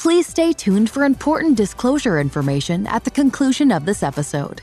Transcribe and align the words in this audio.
Please 0.00 0.26
stay 0.26 0.54
tuned 0.54 0.88
for 0.88 1.04
important 1.04 1.58
disclosure 1.58 2.18
information 2.18 2.86
at 2.86 3.04
the 3.04 3.10
conclusion 3.10 3.70
of 3.70 3.84
this 3.84 4.02
episode. 4.02 4.62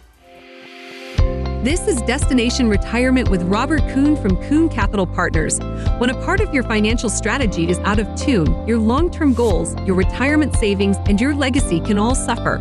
This 1.64 1.88
is 1.88 2.02
Destination 2.08 2.68
Retirement 2.68 3.30
with 3.30 3.44
Robert 3.44 3.82
Kuhn 3.94 4.16
from 4.16 4.36
Kuhn 4.48 4.68
Capital 4.68 5.06
Partners. 5.06 5.60
When 6.00 6.10
a 6.10 6.20
part 6.26 6.40
of 6.40 6.52
your 6.56 6.64
financial 6.64 7.08
strategy 7.08 7.70
is 7.70 7.78
out 7.80 8.00
of 8.00 8.08
tune, 8.16 8.68
your 8.68 8.80
long 8.80 9.12
term 9.12 9.36
goals, 9.36 9.76
your 9.86 9.96
retirement 9.96 10.56
savings, 10.56 10.98
and 11.06 11.22
your 11.22 11.36
legacy 11.36 11.82
can 11.82 12.00
all 12.00 12.16
suffer. 12.16 12.60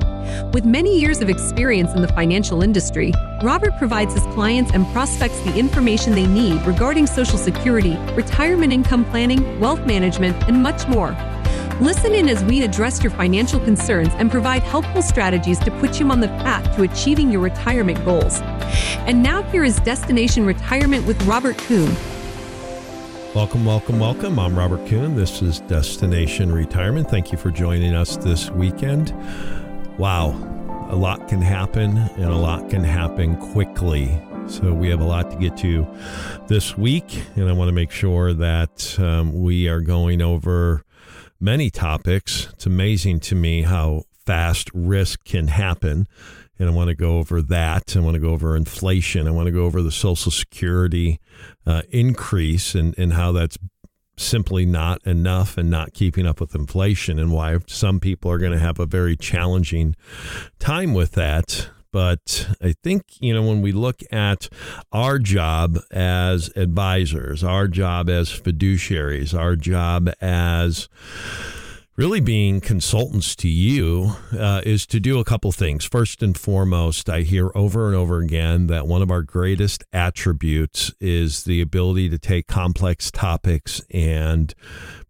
With 0.53 0.67
many 0.67 1.01
years 1.01 1.23
of 1.23 1.31
experience 1.31 1.95
in 1.95 2.03
the 2.03 2.09
financial 2.09 2.63
industry, 2.63 3.15
Robert 3.43 3.73
provides 3.79 4.13
his 4.13 4.25
clients 4.35 4.71
and 4.73 4.87
prospects 4.93 5.41
the 5.45 5.57
information 5.57 6.13
they 6.15 6.27
need 6.27 6.61
regarding 6.67 7.07
Social 7.07 7.39
Security, 7.39 7.97
retirement 8.13 8.71
income 8.71 9.07
planning, 9.07 9.59
wealth 9.61 9.81
management, 9.87 10.37
and 10.47 10.63
much 10.63 10.87
more. 10.89 11.17
Listen 11.81 12.15
in 12.15 12.27
as 12.31 12.43
we 12.45 12.63
address 12.63 13.03
your 13.03 13.11
financial 13.11 13.61
concerns 13.61 14.09
and 14.15 14.31
provide 14.31 14.63
helpful 14.63 15.03
strategies 15.03 15.59
to 15.59 15.71
put 15.73 16.01
you 16.01 16.11
on 16.11 16.21
the 16.21 16.29
path 16.29 16.75
to 16.75 16.85
achieving 16.85 17.31
your 17.31 17.43
retirement 17.43 18.03
goals. 18.03 18.41
And 19.05 19.23
now, 19.23 19.43
here 19.43 19.63
is 19.63 19.77
Destination 19.81 20.47
Retirement 20.47 21.07
with 21.07 21.23
Robert 21.25 21.59
Kuhn. 21.59 21.95
Welcome, 23.35 23.67
welcome, 23.67 23.99
welcome. 23.99 24.39
I'm 24.39 24.59
Robert 24.59 24.87
Kuhn. 24.89 25.17
This 25.17 25.43
is 25.43 25.61
Destination 25.61 26.51
Retirement. 26.51 27.11
Thank 27.11 27.31
you 27.31 27.37
for 27.37 27.51
joining 27.51 27.95
us 27.95 28.17
this 28.17 28.49
weekend. 28.53 29.13
Wow, 29.99 30.29
a 30.89 30.97
lot 30.97 31.29
can 31.29 31.43
happen 31.43 31.99
and 31.99 32.33
a 32.33 32.39
lot 32.39 32.71
can 32.71 32.85
happen 32.85 33.37
quickly. 33.53 34.19
So, 34.47 34.73
we 34.73 34.89
have 34.89 35.01
a 35.03 35.07
lot 35.07 35.31
to 35.31 35.37
get 35.37 35.59
to 35.59 35.87
this 36.49 36.79
week, 36.79 37.23
and 37.35 37.51
I 37.51 37.53
want 37.53 37.69
to 37.69 37.75
make 37.75 37.91
sure 37.91 38.33
that 38.33 38.99
um, 38.99 39.43
we 39.43 39.69
are 39.69 39.83
going 39.83 40.23
over 40.23 40.83
many 41.41 41.71
topics. 41.71 42.49
It's 42.53 42.67
amazing 42.67 43.21
to 43.21 43.35
me 43.35 43.63
how 43.63 44.05
fast 44.25 44.71
risk 44.75 45.25
can 45.25 45.49
happen. 45.49 46.07
And 46.59 46.69
I 46.69 46.73
want 46.73 46.89
to 46.89 46.95
go 46.95 47.19
over 47.19 47.43
that. 47.43 47.97
I 47.97 48.01
want 48.01 48.15
to 48.15 48.21
go 48.21 48.31
over 48.31 48.57
inflation. 48.57 49.29
I 49.29 49.31
want 49.31 49.47
to 49.47 49.53
go 49.53 49.65
over 49.65 49.83
the 49.83 49.93
Social 49.93 50.33
Security 50.33 51.21
uh, 51.67 51.83
increase 51.91 52.75
and, 52.75 52.99
and 52.99 53.13
how 53.13 53.33
that's 53.33 53.59
simply 54.17 54.65
not 54.65 55.07
enough 55.07 55.59
and 55.59 55.71
not 55.71 55.93
keeping 55.93 56.27
up 56.27 56.41
with 56.41 56.55
inflation, 56.55 57.19
and 57.19 57.31
why 57.31 57.59
some 57.67 58.01
people 58.01 58.31
are 58.31 58.39
going 58.39 58.53
to 58.53 58.59
have 58.59 58.81
a 58.81 58.87
very 58.87 59.15
challenging 59.17 59.95
time 60.59 60.95
with 60.95 61.13
that. 61.13 61.69
But 61.93 62.49
I 62.63 62.75
think, 62.83 63.05
you 63.21 63.35
know, 63.35 63.43
when 63.43 63.63
we 63.63 63.73
look 63.73 64.01
at 64.11 64.49
our 64.93 65.19
job 65.19 65.79
as 65.91 66.51
advisors, 66.57 67.43
our 67.43 67.69
job 67.69 68.09
as 68.09 68.29
fiduciaries, 68.29 69.39
our 69.39 69.57
job 69.57 70.11
as 70.21 70.89
really 71.97 72.21
being 72.21 72.61
consultants 72.61 73.35
to 73.35 73.49
you 73.49 74.13
uh, 74.39 74.61
is 74.65 74.87
to 74.87 75.01
do 75.01 75.19
a 75.19 75.25
couple 75.25 75.51
things. 75.51 75.85
First 75.85 76.23
and 76.23 76.37
foremost, 76.39 77.09
I 77.09 77.23
hear 77.23 77.51
over 77.55 77.87
and 77.87 77.97
over 77.97 78.19
again 78.19 78.67
that 78.67 78.87
one 78.87 79.03
of 79.03 79.11
our 79.11 79.23
greatest 79.23 79.83
attributes 79.93 80.93
is 81.01 81.45
the 81.45 81.61
ability 81.61 82.11
to 82.11 82.19
take 82.19 82.47
complex 82.47 83.11
topics 83.11 83.81
and 83.91 84.55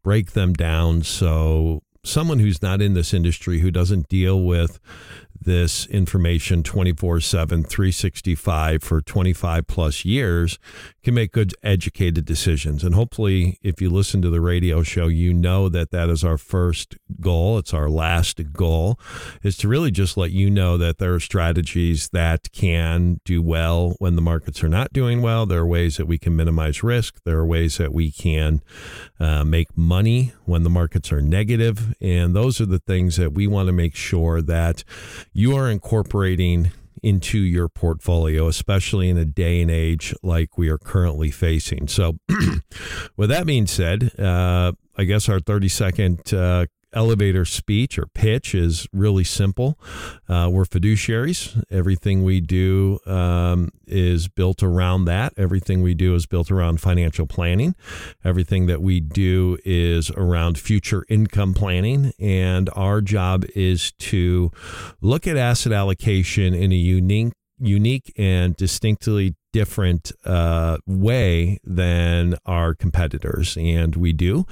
break 0.03 0.33
them 0.33 0.53
down 0.53 1.03
so 1.03 1.83
someone 2.05 2.39
who's 2.39 2.63
not 2.63 2.81
in 2.81 2.95
this 2.95 3.13
industry, 3.13 3.59
who 3.59 3.71
doesn't 3.71 4.09
deal 4.09 4.43
with 4.43 4.79
this 5.47 5.87
information 5.87 6.63
24 6.63 7.21
7, 7.21 7.63
365 7.65 8.83
for 8.83 9.01
25 9.01 9.67
plus 9.67 10.05
years 10.05 10.59
can 11.03 11.15
make 11.15 11.33
good, 11.33 11.55
educated 11.63 12.27
decisions. 12.27 12.85
And 12.85 12.95
hopefully, 12.95 13.59
if 13.63 13.81
you 13.81 13.89
listen 13.89 14.21
to 14.23 14.29
the 14.29 14.41
radio 14.41 14.83
show, 14.83 15.07
you 15.07 15.33
know 15.33 15.71
that 15.71 15.93
that 15.93 16.11
is 16.11 16.23
our 16.23 16.37
first 16.37 16.97
goal. 17.21 17.57
It's 17.59 17.73
our 17.73 17.89
last 17.89 18.53
goal, 18.53 19.01
is 19.43 19.57
to 19.59 19.69
really 19.69 19.91
just 19.91 20.17
let 20.17 20.33
you 20.33 20.51
know 20.51 20.77
that 20.77 20.99
there 20.99 21.15
are 21.15 21.21
strategies 21.21 22.11
that 22.11 22.53
can 22.53 23.21
do 23.25 23.41
well 23.41 23.95
when 23.99 24.17
the 24.17 24.23
markets 24.23 24.63
are 24.63 24.69
not 24.69 24.93
doing 24.93 25.23
well. 25.23 25.47
There 25.47 25.61
are 25.61 25.67
ways 25.67 25.97
that 25.97 26.07
we 26.07 26.19
can 26.19 26.37
minimize 26.37 26.83
risk. 26.83 27.23
There 27.25 27.39
are 27.39 27.47
ways 27.47 27.79
that 27.79 27.95
we 27.95 28.11
can 28.11 28.63
uh, 29.19 29.45
make 29.45 29.77
money 29.79 30.33
when 30.47 30.63
the 30.63 30.71
markets 30.71 31.13
are 31.13 31.21
negative. 31.21 31.95
And 32.01 32.35
those 32.35 32.61
are 32.61 32.67
the 32.67 32.79
things 32.79 33.17
that 33.17 33.33
we 33.33 33.47
want 33.47 33.67
to 33.67 33.73
make 33.73 33.95
sure 33.95 34.41
that 34.43 34.85
you 35.33 35.57
are 35.57 35.71
incorporating 35.71 36.73
into 37.03 37.39
your 37.39 37.69
portfolio, 37.69 38.49
especially 38.49 39.09
in 39.09 39.17
a 39.19 39.25
day 39.25 39.61
and 39.61 39.71
age 39.71 40.15
like 40.23 40.57
we 40.57 40.69
are 40.69 40.79
currently 40.79 41.31
facing. 41.31 41.89
So, 41.89 42.19
with 43.17 43.29
that 43.29 43.47
being 43.47 43.67
said, 43.67 44.19
uh, 44.19 44.73
I 44.97 45.05
guess 45.05 45.29
our 45.29 45.39
30 45.39 45.69
second 45.69 46.35
uh, 46.35 46.67
elevator 46.97 47.45
speech 47.45 47.99
or 47.99 48.07
pitch 48.07 48.55
is 48.55 48.89
really 48.93 49.23
simple. 49.23 49.79
Uh, 50.29 50.49
we're 50.51 50.65
fiduciaries. 50.65 51.63
Everything 51.71 52.25
we 52.25 52.41
do 52.41 52.99
um, 53.07 53.71
is 53.87 54.27
built 54.27 54.63
around 54.63 55.05
that. 55.05 55.35
Everything 55.37 55.83
we 55.83 55.95
do 55.95 56.15
is 56.15 56.27
built 56.27 56.51
around 56.51 56.81
financial 56.81 57.27
planning. 57.27 57.77
Everything 58.25 58.67
that 58.67 58.81
we 58.81 58.99
do 58.99 59.59
is 59.65 60.11
around 60.11 60.59
future 60.59 61.05
income 61.09 61.53
planning. 61.53 62.13
And 62.19 62.71
our 62.75 63.03
job 63.03 63.45
is 63.55 63.93
to 63.93 64.51
look 65.01 65.27
at 65.27 65.37
asset 65.37 65.73
allocation 65.73 66.55
in 66.55 66.73
a 66.73 66.77
unique 66.77 67.33
unique 67.59 68.13
and 68.19 68.55
distinctly 68.57 69.35
different 69.53 70.13
uh, 70.25 70.79
way 70.87 71.59
than 71.65 72.37
our 72.45 72.75
competitors, 72.75 73.57
and 73.57 73.97
we 73.97 74.13
do. 74.13 74.45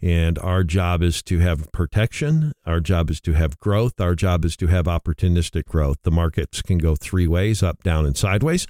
And 0.00 0.38
our 0.38 0.62
job 0.62 1.02
is 1.02 1.22
to 1.24 1.40
have 1.40 1.70
protection. 1.72 2.52
Our 2.64 2.80
job 2.80 3.10
is 3.10 3.20
to 3.22 3.32
have 3.32 3.58
growth. 3.58 4.00
Our 4.00 4.14
job 4.14 4.44
is 4.44 4.56
to 4.58 4.68
have 4.68 4.86
opportunistic 4.86 5.64
growth. 5.64 5.98
The 6.02 6.10
markets 6.10 6.62
can 6.62 6.78
go 6.78 6.94
three 6.94 7.26
ways 7.26 7.62
up, 7.62 7.82
down, 7.82 8.06
and 8.06 8.16
sideways. 8.16 8.66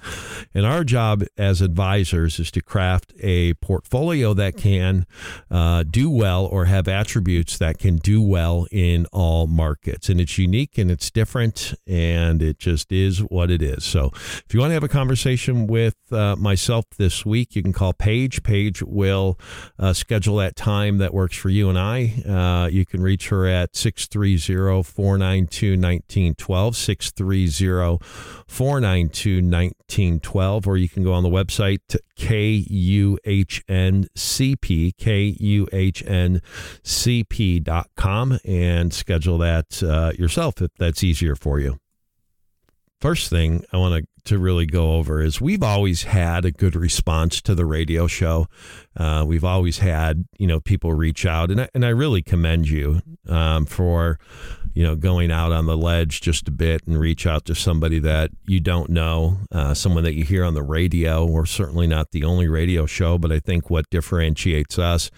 And 0.53 0.65
our 0.65 0.83
job 0.83 1.23
as 1.37 1.61
advisors 1.61 2.39
is 2.39 2.49
to 2.51 2.61
craft 2.61 3.13
a 3.19 3.53
portfolio 3.55 4.33
that 4.33 4.57
can 4.57 5.05
uh, 5.51 5.83
do 5.83 6.09
well 6.09 6.45
or 6.45 6.65
have 6.65 6.87
attributes 6.87 7.57
that 7.57 7.77
can 7.77 7.97
do 7.97 8.21
well 8.21 8.67
in 8.71 9.05
all 9.11 9.47
markets. 9.47 10.09
And 10.09 10.19
it's 10.19 10.37
unique 10.37 10.77
and 10.77 10.89
it's 10.89 11.11
different, 11.11 11.73
and 11.85 12.41
it 12.41 12.57
just 12.57 12.91
is 12.91 13.19
what 13.19 13.51
it 13.51 13.61
is. 13.61 13.83
So 13.83 14.11
if 14.13 14.53
you 14.53 14.59
want 14.59 14.71
to 14.71 14.75
have 14.75 14.83
a 14.83 14.87
conversation 14.87 15.67
with 15.67 15.82
with 15.83 16.13
uh, 16.13 16.35
myself 16.37 16.85
this 16.97 17.25
week, 17.25 17.55
you 17.55 17.63
can 17.63 17.73
call 17.73 17.93
Paige. 17.93 18.43
Paige 18.43 18.81
will 18.83 19.37
uh, 19.77 19.91
schedule 19.93 20.37
that 20.37 20.55
time 20.55 20.97
that 20.99 21.13
works 21.13 21.35
for 21.35 21.49
you 21.49 21.69
and 21.69 21.77
I. 21.77 22.23
Uh, 22.27 22.67
you 22.67 22.85
can 22.85 23.01
reach 23.01 23.27
her 23.29 23.45
at 23.45 23.75
630 23.75 24.83
492 24.83 25.71
1912, 25.71 26.75
630 26.77 27.97
492 28.47 29.35
1912, 29.35 30.67
or 30.67 30.77
you 30.77 30.87
can 30.87 31.03
go 31.03 31.13
on 31.13 31.23
the 31.23 31.29
website 31.29 31.79
to 31.89 31.99
KUHNCP, 32.17 33.63
KUHNCP.com, 36.95 38.39
and 38.45 38.93
schedule 38.93 39.37
that 39.39 39.83
uh, 39.83 40.13
yourself 40.17 40.61
if 40.61 40.71
that's 40.77 41.03
easier 41.03 41.35
for 41.35 41.59
you. 41.59 41.77
First 43.01 43.29
thing 43.29 43.65
I 43.73 43.77
want 43.77 44.01
to 44.01 44.07
to 44.25 44.39
really 44.39 44.65
go 44.65 44.93
over 44.93 45.21
is 45.21 45.41
we've 45.41 45.63
always 45.63 46.03
had 46.03 46.45
a 46.45 46.51
good 46.51 46.75
response 46.75 47.41
to 47.41 47.55
the 47.55 47.65
radio 47.65 48.07
show. 48.07 48.47
Uh, 48.95 49.23
we've 49.27 49.43
always 49.43 49.79
had 49.79 50.25
you 50.37 50.47
know 50.47 50.59
people 50.59 50.93
reach 50.93 51.25
out, 51.25 51.51
and 51.51 51.61
I, 51.61 51.69
and 51.73 51.85
I 51.85 51.89
really 51.89 52.21
commend 52.21 52.69
you 52.69 53.01
um, 53.27 53.65
for 53.65 54.19
you 54.73 54.83
know, 54.83 54.95
going 54.95 55.31
out 55.31 55.51
on 55.51 55.65
the 55.65 55.77
ledge 55.77 56.21
just 56.21 56.47
a 56.47 56.51
bit 56.51 56.85
and 56.87 56.99
reach 56.99 57.27
out 57.27 57.45
to 57.45 57.55
somebody 57.55 57.99
that 57.99 58.31
you 58.45 58.59
don't 58.59 58.89
know, 58.89 59.37
uh, 59.51 59.73
someone 59.73 60.03
that 60.03 60.15
you 60.15 60.23
hear 60.23 60.43
on 60.43 60.53
the 60.53 60.63
radio. 60.63 61.25
We're 61.25 61.45
certainly 61.45 61.87
not 61.87 62.11
the 62.11 62.23
only 62.23 62.47
radio 62.47 62.85
show, 62.85 63.17
but 63.17 63.31
I 63.31 63.39
think 63.39 63.69
what 63.69 63.89
differentiates 63.89 64.79
us 64.79 65.11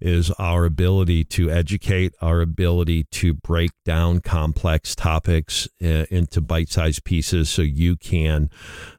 is 0.00 0.30
our 0.32 0.64
ability 0.64 1.24
to 1.24 1.50
educate, 1.50 2.14
our 2.20 2.40
ability 2.40 3.04
to 3.12 3.34
break 3.34 3.70
down 3.84 4.20
complex 4.20 4.94
topics 4.94 5.68
uh, 5.82 6.04
into 6.10 6.40
bite 6.40 6.68
sized 6.68 7.04
pieces 7.04 7.48
so 7.48 7.62
you 7.62 7.96
can 7.96 8.50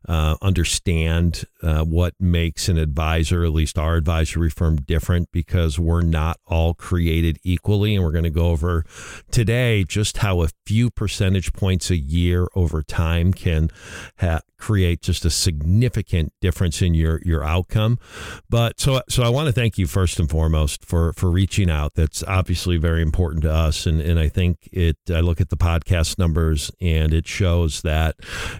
uh, 0.07 0.37
understand 0.41 1.43
uh, 1.61 1.83
what 1.83 2.13
makes 2.19 2.67
an 2.69 2.77
advisor, 2.77 3.43
at 3.43 3.51
least 3.51 3.77
our 3.77 3.95
advisory 3.95 4.49
firm, 4.49 4.77
different 4.77 5.29
because 5.31 5.77
we're 5.77 6.01
not 6.01 6.39
all 6.47 6.73
created 6.73 7.37
equally. 7.43 7.95
And 7.95 8.03
we're 8.03 8.11
going 8.11 8.23
to 8.23 8.29
go 8.29 8.47
over 8.47 8.85
today 9.29 9.83
just 9.99 10.19
how 10.19 10.41
a 10.41 10.47
few 10.65 10.89
percentage 10.89 11.51
points 11.51 11.89
a 11.89 11.97
year 11.97 12.47
over 12.55 12.81
time 12.81 13.33
can 13.33 13.69
ha- 14.17 14.39
create 14.57 15.01
just 15.01 15.25
a 15.25 15.29
significant 15.29 16.31
difference 16.39 16.81
in 16.81 16.93
your 16.93 17.19
your 17.25 17.43
outcome. 17.43 17.99
But 18.49 18.79
so 18.79 19.01
so 19.09 19.23
I 19.23 19.29
want 19.29 19.47
to 19.47 19.51
thank 19.51 19.77
you 19.77 19.87
first 19.87 20.17
and 20.17 20.29
foremost 20.29 20.85
for 20.85 21.11
for 21.11 21.29
reaching 21.29 21.69
out. 21.69 21.95
That's 21.95 22.23
obviously 22.23 22.77
very 22.77 23.01
important 23.01 23.43
to 23.43 23.51
us, 23.51 23.85
and 23.85 23.99
and 23.99 24.17
I 24.17 24.29
think 24.29 24.69
it. 24.71 24.95
I 25.13 25.19
look 25.19 25.41
at 25.41 25.49
the 25.49 25.57
podcast 25.57 26.17
numbers 26.17 26.71
and 26.79 27.13
it 27.13 27.27
shows 27.27 27.81
that 27.81 28.15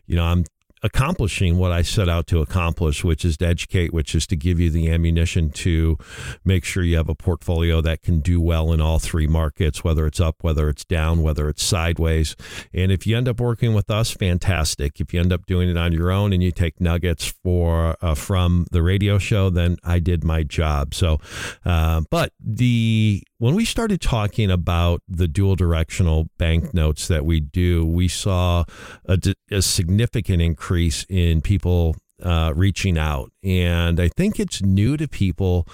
you 0.07 0.17
know 0.17 0.25
I'm 0.25 0.43
accomplishing 0.83 1.57
what 1.57 1.71
I 1.71 1.81
set 1.81 2.09
out 2.09 2.27
to 2.27 2.41
accomplish, 2.41 3.03
which 3.03 3.25
is 3.25 3.37
to 3.37 3.47
educate, 3.47 3.93
which 3.93 4.15
is 4.15 4.25
to 4.27 4.35
give 4.35 4.59
you 4.59 4.69
the 4.69 4.89
ammunition 4.89 5.49
to 5.51 5.97
make 6.45 6.63
sure 6.63 6.83
you 6.83 6.97
have 6.97 7.09
a 7.09 7.15
portfolio 7.15 7.81
that 7.81 8.01
can 8.01 8.19
do 8.19 8.39
well 8.39 8.71
in 8.71 8.79
all 8.81 8.99
three 8.99 9.27
markets, 9.27 9.83
whether 9.83 10.05
it's 10.05 10.19
up, 10.19 10.37
whether 10.41 10.69
it's 10.69 10.85
down, 10.85 11.21
whether 11.21 11.49
it's 11.49 11.63
sideways. 11.63 12.35
And 12.73 12.91
if 12.91 13.05
you 13.05 13.17
end 13.17 13.27
up 13.27 13.39
working 13.39 13.73
with 13.73 13.89
us, 13.89 14.11
fantastic. 14.11 14.99
If 14.99 15.13
you 15.13 15.19
end 15.19 15.33
up 15.33 15.45
doing 15.45 15.69
it 15.69 15.77
on 15.77 15.91
your 15.91 16.11
own 16.11 16.33
and 16.33 16.41
you 16.41 16.51
take 16.51 16.79
nuggets 16.79 17.33
for 17.43 17.95
uh, 18.01 18.15
from 18.15 18.65
the 18.71 18.81
radio 18.81 19.17
show, 19.17 19.49
then 19.49 19.77
I 19.83 19.99
did 19.99 20.23
my 20.23 20.43
job. 20.43 20.93
So, 20.93 21.19
uh, 21.65 22.01
but 22.09 22.33
the 22.39 23.23
when 23.37 23.55
we 23.55 23.63
started 23.63 24.01
talking 24.01 24.51
about 24.51 25.01
the 25.07 25.27
dual 25.27 25.55
directional 25.55 26.29
banknotes 26.37 27.07
that 27.07 27.25
we 27.25 27.39
do, 27.39 27.85
we 27.85 28.09
saw 28.09 28.65
a, 29.05 29.17
a 29.49 29.61
significant 29.61 30.41
increase 30.41 30.68
in 31.09 31.41
people 31.41 31.95
uh, 32.23 32.53
reaching 32.55 32.97
out. 32.97 33.31
And 33.43 33.99
I 33.99 34.09
think 34.09 34.39
it's 34.39 34.61
new 34.61 34.97
to 34.97 35.07
people 35.07 35.67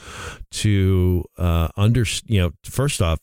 to 0.51 1.25
uh, 1.37 1.69
under, 1.75 2.05
you 2.25 2.41
know, 2.41 2.51
first 2.63 3.01
off, 3.01 3.19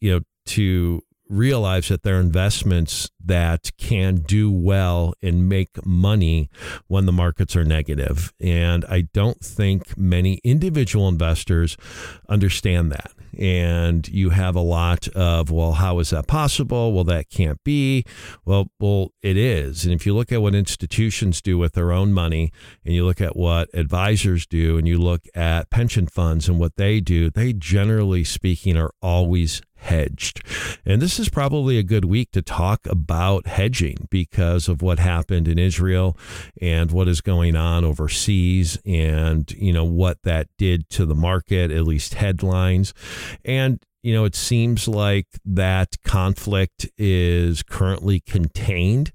you 0.00 0.12
know, 0.12 0.20
to 0.46 1.02
realize 1.34 1.88
that 1.88 2.02
they're 2.02 2.20
investments 2.20 3.10
that 3.24 3.70
can 3.78 4.16
do 4.16 4.50
well 4.50 5.14
and 5.22 5.48
make 5.48 5.84
money 5.84 6.50
when 6.86 7.06
the 7.06 7.12
markets 7.12 7.56
are 7.56 7.64
negative. 7.64 8.32
And 8.40 8.84
I 8.86 9.02
don't 9.12 9.40
think 9.40 9.96
many 9.96 10.34
individual 10.44 11.08
investors 11.08 11.76
understand 12.28 12.92
that. 12.92 13.12
And 13.38 14.06
you 14.08 14.30
have 14.30 14.54
a 14.54 14.60
lot 14.60 15.08
of, 15.08 15.50
well, 15.50 15.72
how 15.72 15.98
is 15.98 16.10
that 16.10 16.26
possible? 16.26 16.92
Well, 16.92 17.04
that 17.04 17.30
can't 17.30 17.62
be. 17.64 18.04
Well, 18.44 18.70
well, 18.78 19.10
it 19.22 19.36
is. 19.36 19.84
And 19.84 19.92
if 19.92 20.06
you 20.06 20.14
look 20.14 20.30
at 20.30 20.40
what 20.40 20.54
institutions 20.54 21.42
do 21.42 21.58
with 21.58 21.72
their 21.72 21.90
own 21.90 22.12
money, 22.12 22.52
and 22.84 22.94
you 22.94 23.04
look 23.04 23.20
at 23.20 23.34
what 23.34 23.70
advisors 23.74 24.46
do, 24.46 24.78
and 24.78 24.86
you 24.86 24.98
look 24.98 25.22
at 25.34 25.70
pension 25.70 26.06
funds 26.06 26.48
and 26.48 26.60
what 26.60 26.76
they 26.76 27.00
do, 27.00 27.28
they 27.28 27.52
generally 27.52 28.22
speaking 28.22 28.76
are 28.76 28.92
always 29.02 29.62
hedged. 29.84 30.42
And 30.84 31.00
this 31.00 31.18
is 31.18 31.28
probably 31.28 31.78
a 31.78 31.82
good 31.82 32.04
week 32.04 32.32
to 32.32 32.42
talk 32.42 32.86
about 32.86 33.46
hedging 33.46 34.08
because 34.10 34.68
of 34.68 34.82
what 34.82 34.98
happened 34.98 35.46
in 35.46 35.58
Israel 35.58 36.16
and 36.60 36.90
what 36.90 37.08
is 37.08 37.20
going 37.20 37.54
on 37.54 37.84
overseas 37.84 38.78
and 38.84 39.50
you 39.52 39.72
know 39.72 39.84
what 39.84 40.22
that 40.22 40.48
did 40.58 40.88
to 40.90 41.06
the 41.06 41.14
market, 41.14 41.70
at 41.70 41.84
least 41.84 42.14
headlines. 42.14 42.94
And 43.44 43.80
you 44.04 44.12
know, 44.12 44.26
it 44.26 44.36
seems 44.36 44.86
like 44.86 45.28
that 45.46 45.96
conflict 46.04 46.86
is 46.98 47.62
currently 47.62 48.20
contained, 48.20 49.12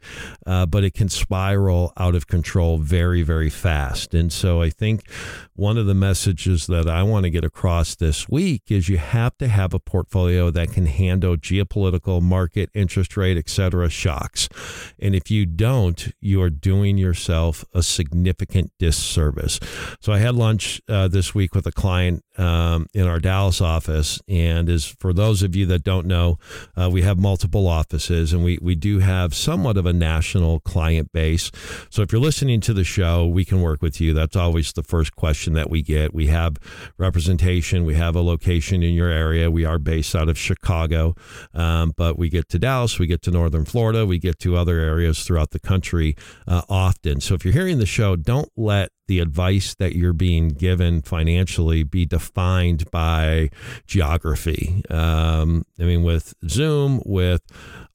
uh, 0.48 0.66
but 0.66 0.84
it 0.84 0.96
can 0.96 1.08
spiral 1.10 1.94
out 1.96 2.16
of 2.16 2.26
control 2.26 2.80
very, 2.80 3.22
very 3.22 3.52
fast. 3.52 4.16
And 4.16 4.34
so 4.34 4.64
I 4.64 4.72
think 4.72 5.08
one 5.56 5.78
of 5.78 5.86
the 5.86 5.94
messages 5.94 6.66
that 6.66 6.90
I 6.90 7.04
want 7.04 7.26
to 7.26 7.30
get 7.30 7.44
across 7.44 7.94
this 7.94 8.28
week 8.28 8.64
is 8.70 8.90
you 8.90 8.98
have 8.98 9.38
to 9.38 9.48
have 9.48 9.76
a 9.76 9.80
portfolio 9.80 10.50
that 10.50 10.72
can 10.72 10.88
handle 10.88 11.38
geopolitical, 11.38 12.20
market, 12.20 12.72
interest 12.74 13.16
rate, 13.16 13.38
et 13.38 13.48
cetera, 13.48 13.90
shocks. 13.90 14.50
And 14.98 15.14
if 15.14 15.30
you 15.30 15.46
don't, 15.46 16.12
you 16.20 16.42
are 16.42 16.50
doing 16.50 16.98
yourself 16.98 17.64
a 17.76 17.84
significant 17.84 18.72
disservice. 18.80 19.60
So 20.02 20.14
I 20.14 20.18
had 20.18 20.34
lunch 20.34 20.82
uh, 20.90 21.10
this 21.10 21.36
week 21.36 21.54
with 21.54 21.68
a 21.68 21.72
client 21.72 22.24
um, 22.40 22.88
in 22.94 23.06
our 23.06 23.20
Dallas 23.20 23.62
office. 23.62 24.20
And 24.28 24.70
as 24.70 24.86
for 24.86 25.14
those 25.14 25.44
of 25.44 25.56
you 25.56 25.66
that 25.68 25.84
don't 25.84 26.08
know, 26.08 26.40
uh, 26.76 26.90
we 26.92 27.02
have 27.02 27.20
multiple 27.20 27.68
offices 27.68 28.32
and 28.32 28.44
we, 28.44 28.58
we 28.62 28.76
do 28.76 29.00
have 29.00 29.36
somewhat 29.36 29.78
of 29.78 29.86
a 29.86 29.94
national 29.94 30.62
client 30.62 31.12
base. 31.12 31.52
So 31.90 32.02
if 32.02 32.12
you're 32.12 32.22
listening 32.22 32.62
to 32.62 32.74
the 32.74 32.86
show, 32.86 33.28
we 33.28 33.44
can 33.44 33.62
work 33.62 33.82
with 33.82 34.00
you. 34.00 34.14
That's 34.14 34.38
always 34.38 34.72
the 34.72 34.84
first 34.84 35.16
question 35.16 35.54
that 35.54 35.70
we 35.70 35.82
get. 35.82 36.14
We 36.14 36.28
have 36.28 36.58
representation, 36.98 37.84
we 37.84 37.96
have 37.96 38.16
a 38.16 38.22
location 38.22 38.82
in 38.82 38.94
your 38.94 39.10
area. 39.10 39.52
We 39.52 39.66
are 39.66 39.78
based 39.78 40.16
out 40.16 40.30
of 40.30 40.38
Chicago, 40.38 41.16
um, 41.54 41.94
but 41.98 42.18
we 42.18 42.30
get 42.30 42.48
to 42.50 42.60
Dallas, 42.60 42.98
we 42.98 43.08
get 43.08 43.22
to 43.24 43.32
Northern 43.32 43.66
Florida, 43.66 44.06
we 44.06 44.18
get 44.18 44.40
to 44.40 44.56
other 44.56 44.80
areas 44.80 45.24
throughout 45.24 45.52
the 45.52 45.60
country 45.60 46.16
uh, 46.48 46.62
often. 46.70 47.20
So 47.20 47.34
if 47.34 47.44
you're 47.44 47.54
hearing 47.54 47.80
the 47.80 47.86
show, 47.86 48.16
don't 48.16 48.50
let 48.56 48.92
the 49.10 49.20
advice 49.20 49.74
that 49.74 49.96
you're 49.96 50.14
being 50.14 50.50
given 50.50 51.02
financially 51.02 51.82
be 51.82 52.06
defined 52.06 52.90
by 52.92 53.50
geography. 53.88 54.84
Um, 54.88 55.66
I 55.80 55.84
mean, 55.84 56.04
with 56.04 56.36
Zoom, 56.48 57.02
with 57.08 57.42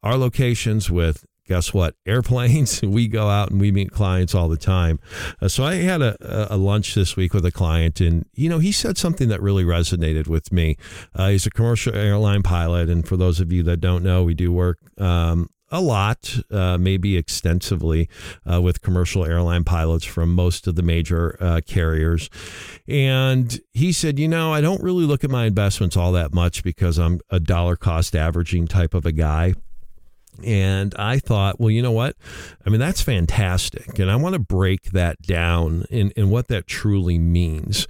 our 0.02 0.16
locations, 0.16 0.90
with 0.90 1.24
guess 1.46 1.72
what? 1.72 1.94
Airplanes. 2.06 2.82
we 2.82 3.06
go 3.06 3.28
out 3.28 3.52
and 3.52 3.60
we 3.60 3.70
meet 3.70 3.92
clients 3.92 4.34
all 4.34 4.48
the 4.48 4.56
time. 4.56 4.98
Uh, 5.40 5.46
so 5.46 5.62
I 5.62 5.76
had 5.76 6.02
a, 6.02 6.52
a, 6.52 6.56
lunch 6.56 6.96
this 6.96 7.14
week 7.14 7.32
with 7.32 7.46
a 7.46 7.52
client, 7.52 8.00
and 8.00 8.26
you 8.34 8.48
know, 8.48 8.58
he 8.58 8.72
said 8.72 8.98
something 8.98 9.28
that 9.28 9.40
really 9.40 9.62
resonated 9.62 10.26
with 10.26 10.50
me. 10.50 10.76
Uh, 11.14 11.28
he's 11.28 11.46
a 11.46 11.50
commercial 11.50 11.94
airline 11.94 12.42
pilot, 12.42 12.88
and 12.88 13.06
for 13.06 13.16
those 13.16 13.38
of 13.38 13.52
you 13.52 13.62
that 13.62 13.76
don't 13.76 14.02
know, 14.02 14.24
we 14.24 14.34
do 14.34 14.50
work 14.50 14.78
um, 14.98 15.48
a 15.74 15.80
lot, 15.80 16.38
uh, 16.50 16.78
maybe 16.78 17.16
extensively, 17.16 18.08
uh, 18.50 18.60
with 18.60 18.82
commercial 18.82 19.24
airline 19.24 19.64
pilots 19.64 20.04
from 20.04 20.34
most 20.34 20.66
of 20.66 20.76
the 20.76 20.82
major 20.82 21.36
uh, 21.40 21.60
carriers. 21.66 22.30
And 22.88 23.58
he 23.72 23.92
said, 23.92 24.18
You 24.18 24.28
know, 24.28 24.52
I 24.52 24.60
don't 24.60 24.82
really 24.82 25.04
look 25.04 25.24
at 25.24 25.30
my 25.30 25.46
investments 25.46 25.96
all 25.96 26.12
that 26.12 26.32
much 26.32 26.62
because 26.62 26.98
I'm 26.98 27.20
a 27.30 27.40
dollar 27.40 27.76
cost 27.76 28.14
averaging 28.14 28.68
type 28.68 28.94
of 28.94 29.04
a 29.04 29.12
guy. 29.12 29.54
And 30.42 30.94
I 30.98 31.20
thought, 31.20 31.60
well, 31.60 31.70
you 31.70 31.80
know 31.80 31.92
what? 31.92 32.16
I 32.66 32.70
mean, 32.70 32.80
that's 32.80 33.00
fantastic. 33.00 34.00
And 34.00 34.10
I 34.10 34.16
want 34.16 34.32
to 34.32 34.40
break 34.40 34.90
that 34.90 35.22
down 35.22 35.84
in, 35.90 36.10
in 36.16 36.28
what 36.28 36.48
that 36.48 36.66
truly 36.66 37.18
means 37.18 37.86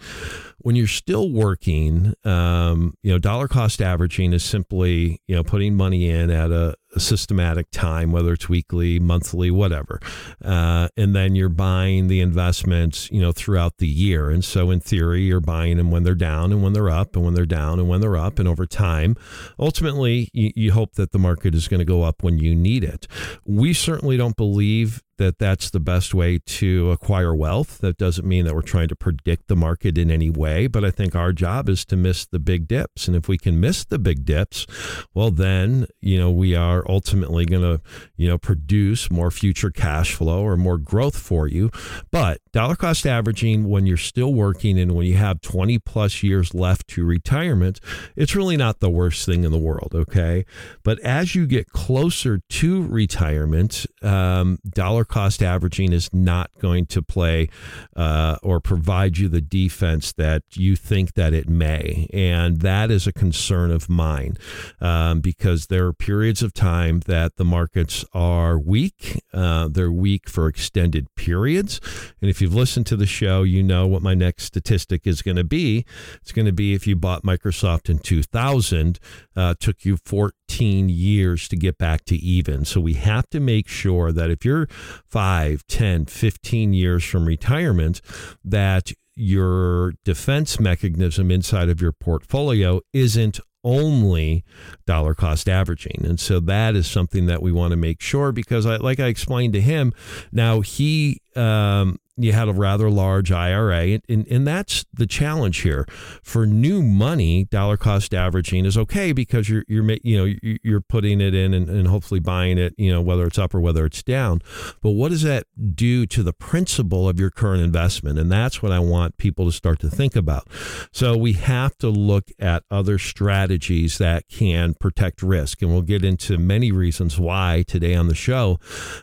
when 0.64 0.76
you're 0.76 0.87
still 0.87 1.30
working, 1.30 2.14
um, 2.25 2.96
you 3.02 3.12
know, 3.12 3.19
dollar 3.19 3.46
cost 3.48 3.82
averaging 3.82 4.32
is 4.32 4.42
simply, 4.42 5.20
you 5.26 5.37
know, 5.37 5.44
putting 5.44 5.75
money 5.75 6.08
in 6.08 6.30
at 6.30 6.50
a 6.50 6.75
systematic 7.00 7.70
time, 7.70 8.12
whether 8.12 8.32
it's 8.32 8.49
weekly, 8.49 8.99
monthly, 8.99 9.50
whatever. 9.50 10.00
Uh, 10.44 10.88
and 10.96 11.14
then 11.14 11.35
you're 11.35 11.49
buying 11.49 12.08
the 12.08 12.20
investments, 12.20 13.11
you 13.11 13.20
know, 13.20 13.32
throughout 13.32 13.79
the 13.79 13.88
year. 13.88 14.31
And 14.31 14.44
so 14.44 14.70
in 14.70 14.81
theory, 14.81 15.23
you're 15.23 15.41
buying 15.41 15.76
them 15.76 15.91
when 15.91 16.02
they're 16.02 16.14
down 16.14 16.52
and 16.52 16.62
when 16.62 16.73
they're 16.73 16.91
up 16.91 17.17
and 17.17 17.25
when 17.25 17.35
they're 17.35 17.46
down 17.46 17.79
and 17.79 17.88
when 17.88 18.00
they're 18.00 18.17
up. 18.17 18.38
And 18.38 18.49
over 18.49 18.67
time, 18.67 19.17
ultimately, 19.58 20.29
you, 20.32 20.52
you 20.55 20.73
hope 20.73 20.94
that 20.94 21.12
the 21.12 21.19
market 21.19 21.55
is 21.55 21.69
going 21.69 21.79
to 21.79 21.85
go 21.85 22.02
up 22.02 22.23
when 22.23 22.38
you 22.38 22.55
need 22.55 22.85
it. 22.85 23.06
We 23.44 23.73
certainly 23.73 24.17
don't 24.17 24.37
believe 24.37 25.02
that 25.17 25.38
that's 25.38 25.70
the 25.70 25.81
best 25.81 26.12
way 26.14 26.40
to 26.44 26.90
acquire 26.90 27.35
wealth. 27.35 27.79
That 27.79 27.97
doesn't 27.97 28.26
mean 28.26 28.44
that 28.44 28.55
we're 28.55 28.62
trying 28.62 28.88
to 28.88 28.97
predict 28.97 29.49
the 29.49 29.56
market 29.56 29.97
in 29.97 30.11
any 30.11 30.31
way, 30.31 30.67
but 30.67 30.85
I 30.85 30.90
think 30.90 31.14
our 31.14 31.32
job 31.32 31.69
is 31.69 31.85
to 31.87 31.97
miss 31.97 32.26
the 32.26 32.38
big 32.38 32.67
dips. 32.67 33.06
And 33.06 33.17
if 33.17 33.29
we 33.29 33.38
can 33.38 33.61
miss 33.61 33.85
the 33.85 33.99
big 33.99 34.25
dips, 34.25 34.67
well, 35.14 35.31
then, 35.31 35.87
you 36.00 36.19
know, 36.19 36.31
we 36.31 36.55
are 36.55 36.83
ultimately 36.88 37.44
going 37.44 37.62
to, 37.62 37.82
you 38.16 38.28
know, 38.28 38.38
produce 38.38 39.11
more 39.11 39.30
future 39.30 39.70
cash 39.70 40.14
flow 40.14 40.42
or 40.42 40.56
more 40.56 40.78
growth 40.78 41.18
for 41.18 41.47
you. 41.47 41.70
But 42.11 42.40
dollar 42.52 42.76
cost 42.76 43.06
averaging, 43.06 43.68
when 43.68 43.87
you're 43.87 43.97
still 43.97 44.32
working 44.32 44.78
and 44.78 44.92
when 44.92 45.06
you 45.06 45.16
have 45.16 45.40
20 45.40 45.78
plus 45.80 46.23
years 46.23 46.54
left 46.54 46.88
to 46.88 47.04
retirement, 47.04 47.80
it's 48.16 48.35
really 48.35 48.56
not 48.56 48.80
the 48.80 48.90
worst 48.90 49.26
thing 49.26 49.44
in 49.44 49.52
the 49.52 49.59
world. 49.59 49.92
Okay. 49.94 50.44
But 50.82 50.99
as 51.00 51.35
you 51.35 51.47
get 51.47 51.68
closer 51.70 52.40
to 52.49 52.87
retirement, 52.87 53.87
um, 54.02 54.59
dollar 54.70 54.94
dollar 54.94 55.04
cost 55.04 55.42
averaging 55.42 55.92
is 55.92 56.12
not 56.14 56.50
going 56.61 56.87
to 56.87 57.02
play 57.02 57.49
uh, 57.97 58.37
or 58.42 58.61
provide 58.61 59.18
you 59.18 59.28
the 59.28 59.40
defense 59.40 60.12
that 60.12 60.42
you 60.54 60.76
think 60.76 61.14
that 61.14 61.35
it 61.35 61.49
may. 61.49 62.09
And 62.12 62.61
that 62.61 62.90
is 62.90 63.06
a 63.06 63.12
concern 63.12 63.73
of 63.73 63.88
mine 63.88 64.37
um, 64.80 65.20
because 65.20 65.66
there 65.66 65.87
are 65.87 65.92
periods 65.92 66.42
of 66.42 66.52
time 66.52 66.74
that 67.07 67.37
the 67.37 67.45
markets 67.45 68.04
are 68.12 68.59
weak. 68.59 69.21
Uh, 69.33 69.69
they're 69.69 69.93
weak 69.93 70.28
for 70.28 70.49
extended 70.49 71.07
periods. 71.16 71.81
And 72.21 72.31
if 72.31 72.40
you've 72.40 72.54
listened 72.54 72.87
to 72.87 72.97
the 72.97 73.07
show, 73.07 73.43
you 73.43 73.62
know 73.62 73.87
what 73.87 74.02
my 74.02 74.14
next 74.14 74.45
statistic 74.45 75.07
is 75.07 75.23
going 75.23 75.37
to 75.37 75.45
be. 75.45 75.85
It's 76.21 76.33
going 76.33 76.47
to 76.47 76.52
be 76.52 76.75
if 76.75 76.87
you 76.87 76.97
bought 76.97 77.23
Microsoft 77.23 77.88
in 77.88 77.99
2000, 77.99 78.99
uh, 79.37 79.54
took 79.59 79.85
you 79.85 79.97
14 80.04 80.88
years 80.88 81.49
to 81.49 81.57
get 81.57 81.78
back 81.78 82.04
to 82.07 82.16
even. 82.16 82.64
So 82.64 82.81
we 82.81 82.95
have 82.95 83.28
to 83.31 83.40
make 83.40 83.69
sure 83.69 84.12
that 84.12 84.31
if 84.31 84.45
you're 84.45 84.66
5, 84.69 85.66
10, 85.66 86.07
15 86.07 86.73
years 86.73 87.04
from 87.04 87.26
retirement, 87.26 88.00
that 88.45 88.93
your 89.16 89.93
defense 90.04 90.59
mechanism 90.59 91.31
inside 91.31 91.69
of 91.69 91.81
your 91.81 91.93
portfolio 91.93 92.81
isn't 92.93 93.40
only 93.64 94.44
dollar 94.87 95.14
cost 95.14 95.49
averaging. 95.49 96.04
And 96.04 96.21
so 96.21 96.38
that 96.40 96.76
is 96.76 96.87
something 96.87 97.26
that 97.26 97.42
we 97.42 97.50
want 97.50 97.73
to 97.73 97.76
make 97.76 98.00
sure 98.00 98.30
because 98.30 98.66
I, 98.66 98.76
like 98.76 99.00
I 99.00 99.06
explained 99.06 99.54
to 99.54 99.61
him, 99.61 99.92
now 100.30 100.61
he, 100.61 101.21
um, 101.35 101.99
you 102.16 102.33
had 102.33 102.49
a 102.49 102.52
rather 102.52 102.88
large 102.90 103.33
IRA, 103.33 104.00
and, 104.09 104.26
and 104.28 104.47
that's 104.47 104.85
the 104.92 105.06
challenge 105.06 105.59
here. 105.59 105.85
For 106.23 106.47
new 106.47 106.83
money, 106.83 107.44
dollar 107.44 107.76
cost 107.76 108.14
averaging 108.14 108.64
is 108.64 108.78
okay 108.78 109.12
because 109.12 109.49
you're 109.49 109.64
you're 109.66 109.85
you 110.02 110.16
know 110.16 110.59
you're 110.62 110.80
putting 110.80 111.21
it 111.21 111.35
in 111.35 111.52
and, 111.52 111.68
and 111.68 111.88
hopefully 111.88 112.21
buying 112.21 112.56
it, 112.56 112.75
you 112.78 112.92
know 112.92 113.00
whether 113.00 113.26
it's 113.26 113.38
up 113.38 113.54
or 113.54 113.61
whether 113.61 113.85
it's 113.85 114.02
down. 114.02 114.40
But 114.80 114.90
what 114.92 115.11
does 115.11 115.23
that 115.23 115.47
do 115.75 116.06
to 116.06 116.23
the 116.23 116.33
principal 116.33 117.09
of 117.09 117.18
your 117.18 117.30
current 117.30 117.62
investment? 117.62 118.18
And 118.18 118.30
that's 118.30 118.62
what 118.62 118.71
I 118.71 118.78
want 118.78 119.16
people 119.16 119.47
to 119.47 119.52
start 119.52 119.80
to 119.80 119.90
think 119.90 120.14
about. 120.14 120.49
So 120.92 121.16
we 121.16 121.33
have 121.33 121.76
to 121.78 121.88
look 121.88 122.30
at 122.38 122.62
other 122.71 122.99
strategies 122.99 123.99
that 123.99 124.28
can 124.28 124.75
protect 124.75 125.23
risk, 125.23 125.62
and 125.62 125.73
we'll 125.73 125.83
get 125.83 126.04
into 126.04 126.38
many 126.38 126.71
reasons 126.71 127.18
why 127.18 127.64
today 127.66 127.94
on 127.94 128.06
the 128.06 128.14
show. 128.14 128.61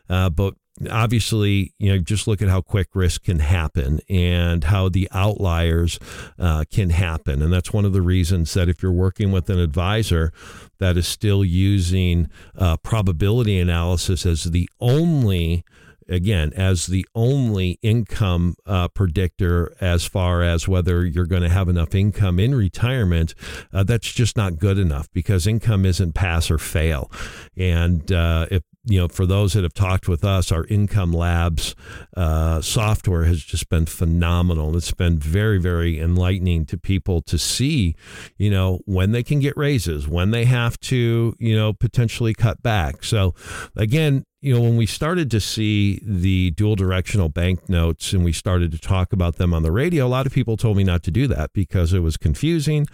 Uh, 0.10 0.30
but 0.30 0.56
obviously, 0.90 1.74
you 1.78 1.92
know, 1.92 1.98
just 2.00 2.28
look 2.28 2.42
at 2.42 2.50
how 2.50 2.62
quick 2.62 2.90
risk 2.94 3.24
can 3.24 3.40
happen 3.40 4.00
and 4.10 4.64
how 4.66 4.90
the 4.90 5.08
outliers 5.12 6.00
uh, 6.40 6.64
can 6.72 6.90
happen. 6.92 7.42
And 7.42 7.52
that's 7.52 7.74
one 7.74 7.86
of 7.86 7.94
the 7.94 8.02
reasons 8.02 8.54
that 8.54 8.70
if 8.70 8.82
you're 8.82 8.92
working 8.92 9.32
with 9.32 9.50
an 9.50 9.60
advisor 9.60 10.32
that 10.80 10.98
is 10.98 11.08
still 11.08 11.46
using 11.46 12.30
uh, 12.58 12.78
probability 12.78 13.60
analysis 13.60 14.26
as 14.26 14.46
the 14.46 14.70
only 14.80 15.64
again 16.10 16.52
as 16.56 16.88
the 16.88 17.06
only 17.16 17.80
income 17.82 18.56
uh, 18.66 18.88
predictor 18.90 19.74
as 19.80 20.06
far 20.06 20.44
as 20.44 20.68
whether 20.68 21.06
you're 21.06 21.26
going 21.26 21.42
to 21.42 21.50
have 21.50 21.70
enough 21.70 21.96
income 21.96 22.40
in 22.40 22.54
retirement 22.54 23.34
uh, 23.74 23.84
that's 23.84 24.12
just 24.12 24.36
not 24.36 24.58
good 24.58 24.78
enough 24.78 25.10
because 25.14 25.48
income 25.48 25.86
isn't 25.86 26.14
pass 26.14 26.52
or 26.52 26.58
fail 26.58 27.10
and 27.56 28.12
uh, 28.12 28.46
if 28.52 28.64
you 28.84 29.00
know, 29.00 29.08
for 29.08 29.26
those 29.26 29.54
that 29.54 29.64
have 29.64 29.74
talked 29.74 30.08
with 30.08 30.24
us, 30.24 30.52
our 30.52 30.66
Income 30.66 31.14
Labs 31.14 31.76
uh, 32.18 32.62
software 32.62 33.26
has 33.26 33.44
just 33.44 33.70
been 33.70 33.86
phenomenal. 33.86 34.76
It's 34.76 34.92
been 34.92 35.20
very, 35.20 35.60
very 35.60 36.00
enlightening 36.00 36.66
to 36.68 36.78
people 36.78 37.22
to 37.24 37.38
see, 37.38 37.96
you 38.38 38.50
know, 38.50 38.80
when 38.86 39.12
they 39.12 39.24
can 39.24 39.40
get 39.40 39.56
raises, 39.56 40.08
when 40.08 40.32
they 40.32 40.46
have 40.46 40.80
to, 40.82 41.36
you 41.38 41.56
know, 41.56 41.74
potentially 41.74 42.34
cut 42.34 42.64
back. 42.64 43.04
So, 43.04 43.36
again, 43.76 44.26
you 44.42 44.56
know, 44.56 44.62
when 44.62 44.76
we 44.76 44.88
started 44.88 45.30
to 45.32 45.40
see 45.40 46.02
the 46.04 46.50
dual 46.52 46.76
directional 46.76 47.30
banknotes 47.30 48.12
and 48.12 48.24
we 48.24 48.32
started 48.32 48.72
to 48.72 48.80
talk 48.80 49.14
about 49.14 49.36
them 49.36 49.54
on 49.54 49.62
the 49.62 49.72
radio, 49.72 50.08
a 50.08 50.10
lot 50.10 50.26
of 50.26 50.34
people 50.34 50.58
told 50.58 50.78
me 50.78 50.84
not 50.84 51.04
to 51.04 51.12
do 51.12 51.28
that 51.28 51.54
because 51.54 51.94
it 51.94 52.00
was 52.00 52.18
confusing 52.18 52.88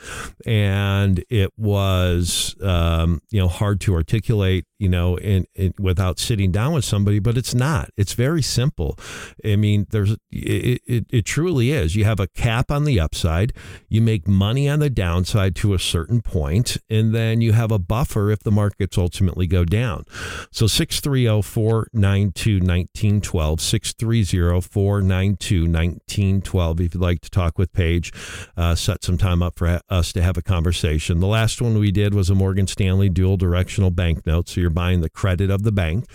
and 0.45 1.23
it 1.29 1.53
was, 1.57 2.55
um, 2.61 3.21
you 3.29 3.39
know, 3.39 3.47
hard 3.47 3.79
to 3.81 3.93
articulate, 3.93 4.65
you 4.79 4.89
know, 4.89 5.17
in, 5.17 5.45
in, 5.55 5.73
without 5.79 6.19
sitting 6.19 6.51
down 6.51 6.73
with 6.73 6.85
somebody. 6.85 7.19
But 7.19 7.37
it's 7.37 7.53
not. 7.53 7.89
It's 7.97 8.13
very 8.13 8.41
simple. 8.41 8.97
I 9.43 9.55
mean, 9.55 9.87
there's 9.89 10.11
it, 10.31 10.81
it, 10.85 11.05
it 11.09 11.25
truly 11.25 11.71
is. 11.71 11.95
You 11.95 12.05
have 12.05 12.19
a 12.19 12.27
cap 12.27 12.71
on 12.71 12.85
the 12.85 12.99
upside, 12.99 13.53
you 13.89 14.01
make 14.01 14.27
money 14.27 14.69
on 14.69 14.79
the 14.79 14.89
downside 14.89 15.55
to 15.57 15.73
a 15.73 15.79
certain 15.79 16.21
point, 16.21 16.77
and 16.89 17.13
then 17.13 17.41
you 17.41 17.53
have 17.53 17.71
a 17.71 17.79
buffer 17.79 18.31
if 18.31 18.39
the 18.39 18.51
markets 18.51 18.97
ultimately 18.97 19.47
go 19.47 19.65
down. 19.65 20.05
So 20.51 20.67
six 20.67 20.99
three 20.99 21.23
zero 21.23 21.41
492 21.41 22.59
1912, 22.59 23.61
630 23.61 24.61
492 24.61 25.61
1912. 25.61 26.81
If 26.81 26.93
you'd 26.93 27.01
like 27.01 27.21
to 27.21 27.29
talk 27.29 27.57
with 27.57 27.73
Paige, 27.73 28.13
uh, 28.55 28.75
set 28.75 29.03
some 29.03 29.17
time 29.17 29.41
up 29.41 29.57
for 29.57 29.79
us 29.89 30.13
to 30.13 30.21
have 30.21 30.37
a 30.37 30.41
conversation. 30.41 31.19
The 31.19 31.27
last 31.27 31.61
one 31.61 31.77
we 31.77 31.91
did 31.91 32.13
was 32.13 32.29
a 32.29 32.35
Morgan 32.35 32.67
Stanley 32.67 33.09
dual 33.09 33.37
directional 33.37 33.91
banknote. 33.91 34.49
So 34.49 34.66
you're 34.67 34.73
buying 34.73 34.99
the 34.99 35.09
credit 35.09 35.49
of 35.49 35.63
the 35.63 35.71
bank. 35.71 36.05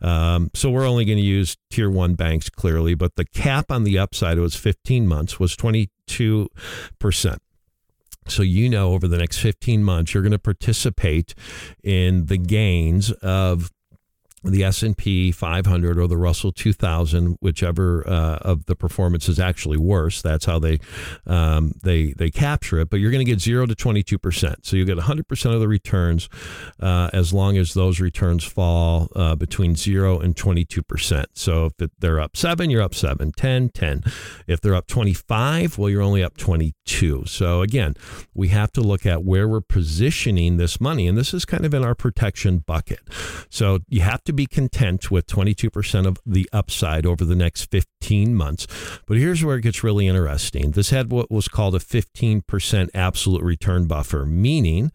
Um, 0.00 0.50
so 0.52 0.68
we're 0.70 0.86
only 0.86 1.04
going 1.04 1.18
to 1.18 1.24
use 1.24 1.56
tier 1.70 1.88
one 1.88 2.14
banks 2.14 2.50
clearly, 2.50 2.94
but 2.94 3.14
the 3.14 3.24
cap 3.24 3.70
on 3.70 3.84
the 3.84 3.98
upside 3.98 4.36
it 4.36 4.40
was 4.40 4.56
15 4.56 5.06
months, 5.06 5.38
was 5.38 5.56
22%. 5.56 6.38
So 8.26 8.42
you 8.42 8.68
know 8.68 8.92
over 8.92 9.06
the 9.08 9.18
next 9.18 9.38
15 9.38 9.82
months 9.82 10.12
you're 10.12 10.22
going 10.22 10.32
to 10.32 10.38
participate 10.38 11.34
in 11.82 12.26
the 12.26 12.36
gains 12.36 13.12
of 13.12 13.70
the 14.42 14.64
S&P 14.64 15.32
500 15.32 15.98
or 15.98 16.06
the 16.06 16.16
Russell 16.16 16.52
2000 16.52 17.36
whichever 17.40 18.06
uh, 18.06 18.36
of 18.36 18.66
the 18.66 18.74
performance 18.74 19.28
is 19.28 19.38
actually 19.38 19.76
worse 19.76 20.22
that's 20.22 20.44
how 20.44 20.58
they 20.58 20.78
um, 21.26 21.72
they 21.82 22.12
they 22.12 22.30
capture 22.30 22.80
it 22.80 22.90
but 22.90 22.98
you're 22.98 23.10
going 23.10 23.24
to 23.24 23.30
get 23.30 23.40
0 23.40 23.66
to 23.66 23.74
22% 23.74 24.54
so 24.62 24.76
you 24.76 24.84
get 24.84 24.98
100% 24.98 25.54
of 25.54 25.60
the 25.60 25.68
returns 25.68 26.28
uh, 26.80 27.10
as 27.12 27.32
long 27.32 27.56
as 27.56 27.74
those 27.74 28.00
returns 28.00 28.44
fall 28.44 29.08
uh, 29.14 29.34
between 29.36 29.76
0 29.76 30.18
and 30.20 30.36
22% 30.36 31.24
so 31.34 31.66
if 31.78 31.90
they're 31.98 32.20
up 32.20 32.36
7 32.36 32.70
you're 32.70 32.82
up 32.82 32.94
7 32.94 33.32
10 33.32 33.68
10 33.70 34.02
if 34.46 34.60
they're 34.60 34.74
up 34.74 34.86
25 34.86 35.78
well 35.78 35.90
you're 35.90 36.02
only 36.02 36.22
up 36.22 36.36
22 36.36 37.24
so 37.26 37.60
again 37.60 37.94
we 38.34 38.48
have 38.48 38.72
to 38.72 38.80
look 38.80 39.04
at 39.04 39.24
where 39.24 39.46
we're 39.46 39.60
positioning 39.60 40.56
this 40.56 40.80
money 40.80 41.06
and 41.06 41.18
this 41.18 41.34
is 41.34 41.44
kind 41.44 41.64
of 41.66 41.74
in 41.74 41.84
our 41.84 41.94
protection 41.94 42.58
bucket. 42.58 43.00
So 43.50 43.80
you 43.88 44.00
have 44.00 44.24
to 44.24 44.29
to 44.30 44.34
be 44.34 44.46
content 44.46 45.10
with 45.10 45.26
22% 45.26 46.06
of 46.06 46.18
the 46.24 46.48
upside 46.52 47.04
over 47.04 47.24
the 47.24 47.34
next 47.34 47.68
15 47.70 48.32
months. 48.34 48.68
But 49.06 49.16
here's 49.16 49.44
where 49.44 49.56
it 49.56 49.62
gets 49.62 49.82
really 49.82 50.06
interesting. 50.06 50.70
This 50.70 50.90
had 50.90 51.10
what 51.10 51.30
was 51.30 51.48
called 51.48 51.74
a 51.74 51.80
15% 51.80 52.88
absolute 52.94 53.42
return 53.42 53.86
buffer, 53.86 54.24
meaning 54.24 54.92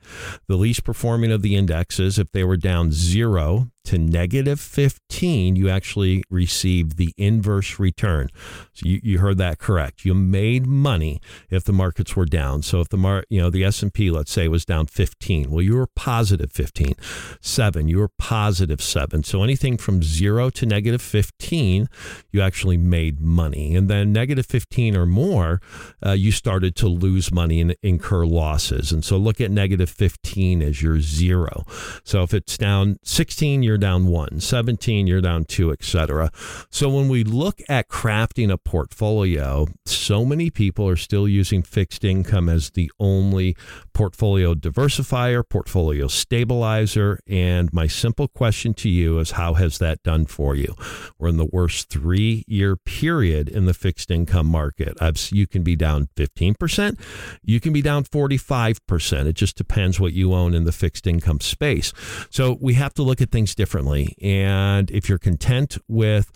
the 0.47 0.55
least 0.55 0.85
performing 0.85 1.33
of 1.33 1.41
the 1.41 1.55
indexes, 1.55 2.17
if 2.17 2.31
they 2.31 2.45
were 2.45 2.55
down 2.55 2.93
zero, 2.93 3.69
to 3.85 3.97
negative 3.97 4.59
15, 4.59 5.55
you 5.55 5.69
actually 5.69 6.23
received 6.29 6.97
the 6.97 7.13
inverse 7.17 7.79
return. 7.79 8.29
So 8.73 8.87
you, 8.87 8.99
you 9.03 9.19
heard 9.19 9.37
that 9.37 9.59
correct. 9.59 10.05
You 10.05 10.13
made 10.13 10.67
money 10.67 11.21
if 11.49 11.63
the 11.63 11.73
markets 11.73 12.15
were 12.15 12.25
down. 12.25 12.61
So 12.61 12.81
if 12.81 12.89
the 12.89 12.97
mar, 12.97 13.23
you 13.29 13.41
know, 13.41 13.49
the 13.49 13.63
S&P, 13.63 14.11
let's 14.11 14.31
say, 14.31 14.47
was 14.47 14.65
down 14.65 14.87
15, 14.87 15.51
well, 15.51 15.61
you 15.61 15.75
were 15.75 15.87
positive 15.87 16.51
15. 16.51 16.95
7, 17.41 17.87
you 17.87 17.99
were 17.99 18.09
positive 18.17 18.81
7. 18.81 19.23
So 19.23 19.43
anything 19.43 19.77
from 19.77 20.03
0 20.03 20.49
to 20.51 20.65
negative 20.65 21.01
15, 21.01 21.87
you 22.31 22.41
actually 22.41 22.77
made 22.77 23.21
money. 23.21 23.75
And 23.75 23.89
then 23.89 24.11
negative 24.11 24.45
15 24.45 24.95
or 24.95 25.05
more, 25.05 25.61
uh, 26.05 26.11
you 26.11 26.31
started 26.31 26.75
to 26.77 26.87
lose 26.87 27.31
money 27.31 27.61
and 27.61 27.75
incur 27.81 28.25
losses. 28.25 28.91
And 28.91 29.03
so 29.03 29.17
look 29.17 29.39
at 29.39 29.51
negative 29.51 29.89
15 29.89 30.61
as 30.61 30.81
your 30.81 30.99
0. 30.99 31.65
So 32.03 32.23
if 32.23 32.33
it's 32.33 32.57
down 32.57 32.97
16, 33.03 33.63
you're 33.63 33.74
you're 33.75 33.79
down 33.81 34.07
one, 34.07 34.39
17, 34.39 35.05
you're 35.05 35.19
down 35.19 35.43
two, 35.43 35.69
etc. 35.69 36.31
So 36.69 36.87
when 36.87 37.09
we 37.09 37.25
look 37.25 37.59
at 37.67 37.89
crafting 37.89 38.49
a 38.49 38.57
portfolio, 38.57 39.67
so 39.85 40.23
many 40.23 40.49
people 40.49 40.87
are 40.87 40.95
still 40.95 41.27
using 41.27 41.61
fixed 41.61 42.05
income 42.05 42.47
as 42.47 42.69
the 42.69 42.89
only 43.01 43.57
portfolio 43.95 44.53
diversifier, 44.53 45.47
portfolio 45.47 46.07
stabilizer. 46.07 47.19
And 47.27 47.73
my 47.73 47.87
simple 47.87 48.27
question 48.27 48.75
to 48.75 48.89
you 48.89 49.17
is 49.17 49.31
how 49.31 49.55
has 49.55 49.79
that 49.79 50.03
done 50.03 50.27
for 50.27 50.55
you? 50.55 50.75
We're 51.17 51.29
in 51.29 51.37
the 51.37 51.49
worst 51.51 51.89
three 51.89 52.43
year 52.47 52.75
period 52.75 53.49
in 53.49 53.65
the 53.65 53.73
fixed 53.73 54.11
income 54.11 54.45
market. 54.45 54.95
I've, 55.01 55.31
you 55.31 55.47
can 55.47 55.63
be 55.63 55.75
down 55.75 56.09
15%, 56.15 56.99
you 57.41 57.59
can 57.59 57.73
be 57.73 57.81
down 57.81 58.03
45%. 58.03 59.25
It 59.25 59.33
just 59.33 59.55
depends 59.55 59.99
what 59.99 60.13
you 60.13 60.33
own 60.33 60.53
in 60.53 60.65
the 60.65 60.71
fixed 60.71 61.07
income 61.07 61.39
space. 61.39 61.91
So 62.29 62.57
we 62.61 62.75
have 62.75 62.93
to 62.93 63.01
look 63.01 63.19
at 63.19 63.31
things 63.31 63.55
differently 63.55 63.65
differently. 63.65 64.15
And 64.21 64.91
if 64.91 65.09
you're 65.09 65.17
content 65.17 65.77
with, 65.87 66.31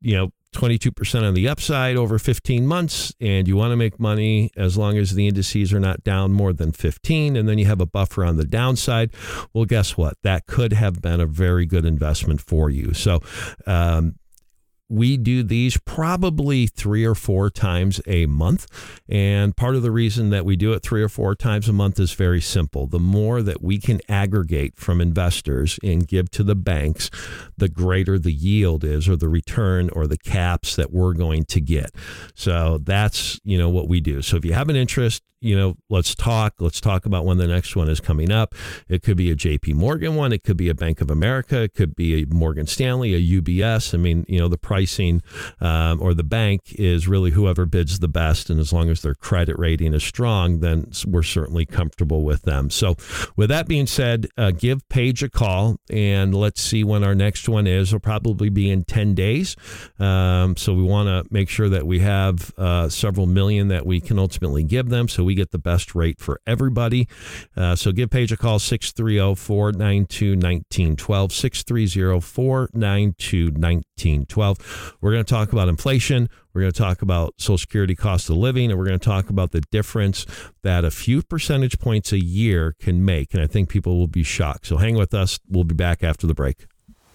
you 0.00 0.16
know, 0.16 0.30
22% 0.54 1.22
on 1.22 1.34
the 1.34 1.48
upside 1.48 1.96
over 1.96 2.18
15 2.18 2.66
months 2.66 3.12
and 3.20 3.46
you 3.46 3.56
want 3.56 3.70
to 3.70 3.76
make 3.76 4.00
money 4.00 4.50
as 4.56 4.76
long 4.76 4.96
as 4.96 5.14
the 5.14 5.28
indices 5.28 5.72
are 5.72 5.80
not 5.80 6.02
down 6.04 6.32
more 6.32 6.52
than 6.52 6.72
15 6.72 7.36
and 7.36 7.48
then 7.48 7.58
you 7.58 7.66
have 7.66 7.80
a 7.80 7.86
buffer 7.86 8.24
on 8.24 8.36
the 8.36 8.44
downside. 8.44 9.12
Well 9.52 9.66
guess 9.66 9.96
what? 9.96 10.14
That 10.22 10.46
could 10.46 10.72
have 10.72 11.02
been 11.02 11.20
a 11.20 11.26
very 11.26 11.66
good 11.66 11.84
investment 11.84 12.40
for 12.40 12.70
you. 12.70 12.94
So 12.94 13.20
um, 13.66 14.14
we 14.88 15.16
do 15.16 15.42
these 15.42 15.76
probably 15.78 16.66
three 16.66 17.04
or 17.04 17.14
four 17.14 17.50
times 17.50 18.00
a 18.06 18.26
month. 18.26 18.66
And 19.08 19.56
part 19.56 19.76
of 19.76 19.82
the 19.82 19.90
reason 19.90 20.30
that 20.30 20.44
we 20.44 20.56
do 20.56 20.72
it 20.72 20.82
three 20.82 21.02
or 21.02 21.08
four 21.08 21.34
times 21.34 21.68
a 21.68 21.72
month 21.72 22.00
is 22.00 22.12
very 22.12 22.40
simple. 22.40 22.86
The 22.86 22.98
more 22.98 23.42
that 23.42 23.62
we 23.62 23.78
can 23.78 24.00
aggregate 24.08 24.76
from 24.76 25.00
investors 25.00 25.78
and 25.82 26.06
give 26.06 26.30
to 26.32 26.42
the 26.42 26.54
banks, 26.54 27.10
the 27.56 27.68
greater 27.68 28.18
the 28.18 28.32
yield 28.32 28.84
is 28.84 29.08
or 29.08 29.16
the 29.16 29.28
return 29.28 29.90
or 29.90 30.06
the 30.06 30.18
caps 30.18 30.76
that 30.76 30.92
we're 30.92 31.14
going 31.14 31.44
to 31.44 31.60
get. 31.60 31.90
So 32.34 32.78
that's, 32.82 33.40
you 33.44 33.58
know, 33.58 33.68
what 33.68 33.88
we 33.88 34.00
do. 34.00 34.22
So 34.22 34.36
if 34.36 34.44
you 34.44 34.54
have 34.54 34.68
an 34.68 34.76
interest, 34.76 35.22
you 35.40 35.56
know, 35.56 35.76
let's 35.88 36.14
talk. 36.14 36.54
Let's 36.58 36.80
talk 36.80 37.06
about 37.06 37.24
when 37.24 37.38
the 37.38 37.46
next 37.46 37.76
one 37.76 37.88
is 37.88 38.00
coming 38.00 38.32
up. 38.32 38.54
It 38.88 39.02
could 39.02 39.16
be 39.16 39.30
a 39.30 39.36
JP 39.36 39.74
Morgan 39.74 40.16
one. 40.16 40.32
It 40.32 40.42
could 40.42 40.56
be 40.56 40.68
a 40.68 40.74
Bank 40.74 41.00
of 41.00 41.10
America. 41.10 41.62
It 41.62 41.74
could 41.74 41.94
be 41.94 42.22
a 42.22 42.26
Morgan 42.26 42.66
Stanley, 42.66 43.14
a 43.14 43.40
UBS. 43.40 43.94
I 43.94 43.98
mean, 43.98 44.24
you 44.28 44.38
know, 44.38 44.48
the 44.48 44.58
price 44.58 44.77
pricing 44.78 45.20
um, 45.60 46.00
or 46.00 46.14
the 46.14 46.22
bank 46.22 46.72
is 46.74 47.08
really 47.08 47.32
whoever 47.32 47.66
bids 47.66 47.98
the 47.98 48.06
best. 48.06 48.48
And 48.48 48.60
as 48.60 48.72
long 48.72 48.88
as 48.90 49.02
their 49.02 49.14
credit 49.14 49.58
rating 49.58 49.92
is 49.92 50.04
strong, 50.04 50.60
then 50.60 50.92
we're 51.04 51.24
certainly 51.24 51.66
comfortable 51.66 52.22
with 52.22 52.42
them. 52.42 52.70
So, 52.70 52.94
with 53.36 53.48
that 53.48 53.66
being 53.66 53.88
said, 53.88 54.28
uh, 54.36 54.52
give 54.52 54.88
Paige 54.88 55.24
a 55.24 55.28
call 55.28 55.78
and 55.90 56.32
let's 56.32 56.60
see 56.62 56.84
when 56.84 57.02
our 57.02 57.16
next 57.16 57.48
one 57.48 57.66
is. 57.66 57.88
It'll 57.88 57.98
probably 57.98 58.50
be 58.50 58.70
in 58.70 58.84
10 58.84 59.14
days. 59.14 59.56
Um, 59.98 60.56
so, 60.56 60.74
we 60.74 60.84
want 60.84 61.08
to 61.08 61.32
make 61.32 61.48
sure 61.48 61.68
that 61.68 61.84
we 61.84 61.98
have 61.98 62.52
uh, 62.56 62.88
several 62.88 63.26
million 63.26 63.66
that 63.68 63.84
we 63.84 64.00
can 64.00 64.16
ultimately 64.18 64.62
give 64.62 64.90
them 64.90 65.08
so 65.08 65.24
we 65.24 65.34
get 65.34 65.50
the 65.50 65.58
best 65.58 65.96
rate 65.96 66.20
for 66.20 66.40
everybody. 66.46 67.08
Uh, 67.56 67.74
so, 67.74 67.90
give 67.90 68.10
Paige 68.10 68.30
a 68.30 68.36
call 68.36 68.60
630 68.60 69.34
492 69.34 70.30
1912. 70.32 71.32
630 71.32 72.20
492 72.20 73.46
1912. 73.46 74.67
We're 75.00 75.12
going 75.12 75.24
to 75.24 75.30
talk 75.30 75.52
about 75.52 75.68
inflation. 75.68 76.28
We're 76.52 76.62
going 76.62 76.72
to 76.72 76.78
talk 76.78 77.02
about 77.02 77.34
Social 77.38 77.58
Security 77.58 77.94
cost 77.94 78.28
of 78.30 78.36
living, 78.36 78.70
and 78.70 78.78
we're 78.78 78.86
going 78.86 78.98
to 78.98 79.04
talk 79.04 79.30
about 79.30 79.52
the 79.52 79.60
difference 79.70 80.26
that 80.62 80.84
a 80.84 80.90
few 80.90 81.22
percentage 81.22 81.78
points 81.78 82.12
a 82.12 82.22
year 82.22 82.74
can 82.80 83.04
make. 83.04 83.34
And 83.34 83.42
I 83.42 83.46
think 83.46 83.68
people 83.68 83.98
will 83.98 84.06
be 84.08 84.22
shocked. 84.22 84.66
So 84.66 84.76
hang 84.76 84.96
with 84.96 85.14
us. 85.14 85.38
We'll 85.48 85.64
be 85.64 85.74
back 85.74 86.02
after 86.02 86.26
the 86.26 86.34
break. 86.34 86.66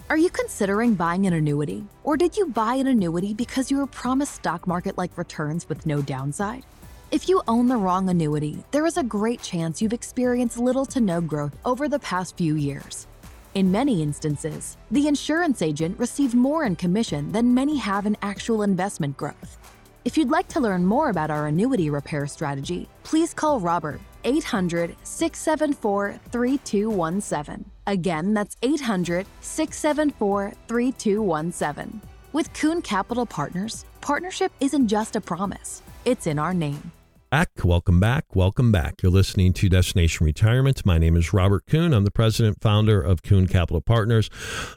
Are 0.09 0.17
you 0.17 0.29
considering 0.29 0.95
buying 0.95 1.25
an 1.25 1.33
annuity? 1.33 1.85
Or 2.03 2.17
did 2.17 2.37
you 2.37 2.47
buy 2.47 2.75
an 2.75 2.87
annuity 2.87 3.33
because 3.33 3.71
you 3.71 3.77
were 3.77 3.87
promised 3.87 4.35
stock 4.35 4.67
market 4.67 4.97
like 4.97 5.17
returns 5.17 5.67
with 5.67 5.85
no 5.85 6.01
downside? 6.01 6.65
If 7.09 7.29
you 7.29 7.41
own 7.47 7.67
the 7.67 7.77
wrong 7.77 8.09
annuity, 8.09 8.63
there 8.71 8.85
is 8.85 8.97
a 8.97 9.03
great 9.03 9.41
chance 9.41 9.81
you've 9.81 9.93
experienced 9.93 10.57
little 10.57 10.85
to 10.87 10.99
no 10.99 11.21
growth 11.21 11.55
over 11.63 11.87
the 11.87 11.99
past 11.99 12.37
few 12.37 12.55
years. 12.55 13.07
In 13.55 13.71
many 13.71 14.01
instances, 14.01 14.77
the 14.89 15.07
insurance 15.07 15.61
agent 15.61 15.99
received 15.99 16.33
more 16.33 16.63
in 16.63 16.75
commission 16.75 17.31
than 17.31 17.53
many 17.53 17.77
have 17.77 18.07
in 18.07 18.17
actual 18.23 18.63
investment 18.63 19.15
growth. 19.15 19.59
If 20.05 20.17
you'd 20.17 20.31
like 20.31 20.47
to 20.49 20.59
learn 20.59 20.83
more 20.83 21.09
about 21.09 21.29
our 21.29 21.45
annuity 21.45 21.91
repair 21.91 22.25
strategy, 22.25 22.89
please 23.03 23.31
call 23.31 23.59
Robert 23.59 24.01
800 24.23 24.95
674 25.03 26.19
3217. 26.31 27.65
Again, 27.85 28.33
that's 28.33 28.57
800 28.63 29.27
674 29.41 30.53
3217. 30.67 32.01
With 32.31 32.51
Kuhn 32.53 32.81
Capital 32.81 33.27
Partners, 33.27 33.85
partnership 34.01 34.51
isn't 34.61 34.87
just 34.87 35.15
a 35.15 35.21
promise, 35.21 35.83
it's 36.05 36.25
in 36.25 36.39
our 36.39 36.55
name 36.55 36.91
back. 37.33 37.49
Welcome 37.63 37.99
back. 37.99 38.35
Welcome 38.35 38.71
back. 38.71 39.01
You're 39.01 39.11
listening 39.11 39.53
to 39.53 39.67
Destination 39.67 40.23
Retirement. 40.23 40.85
My 40.85 40.99
name 40.99 41.15
is 41.15 41.33
Robert 41.33 41.65
Kuhn. 41.65 41.91
I'm 41.91 42.03
the 42.03 42.11
president 42.11 42.61
founder 42.61 43.01
of 43.01 43.23
Kuhn 43.23 43.47
Capital 43.47 43.81
Partners. 43.81 44.29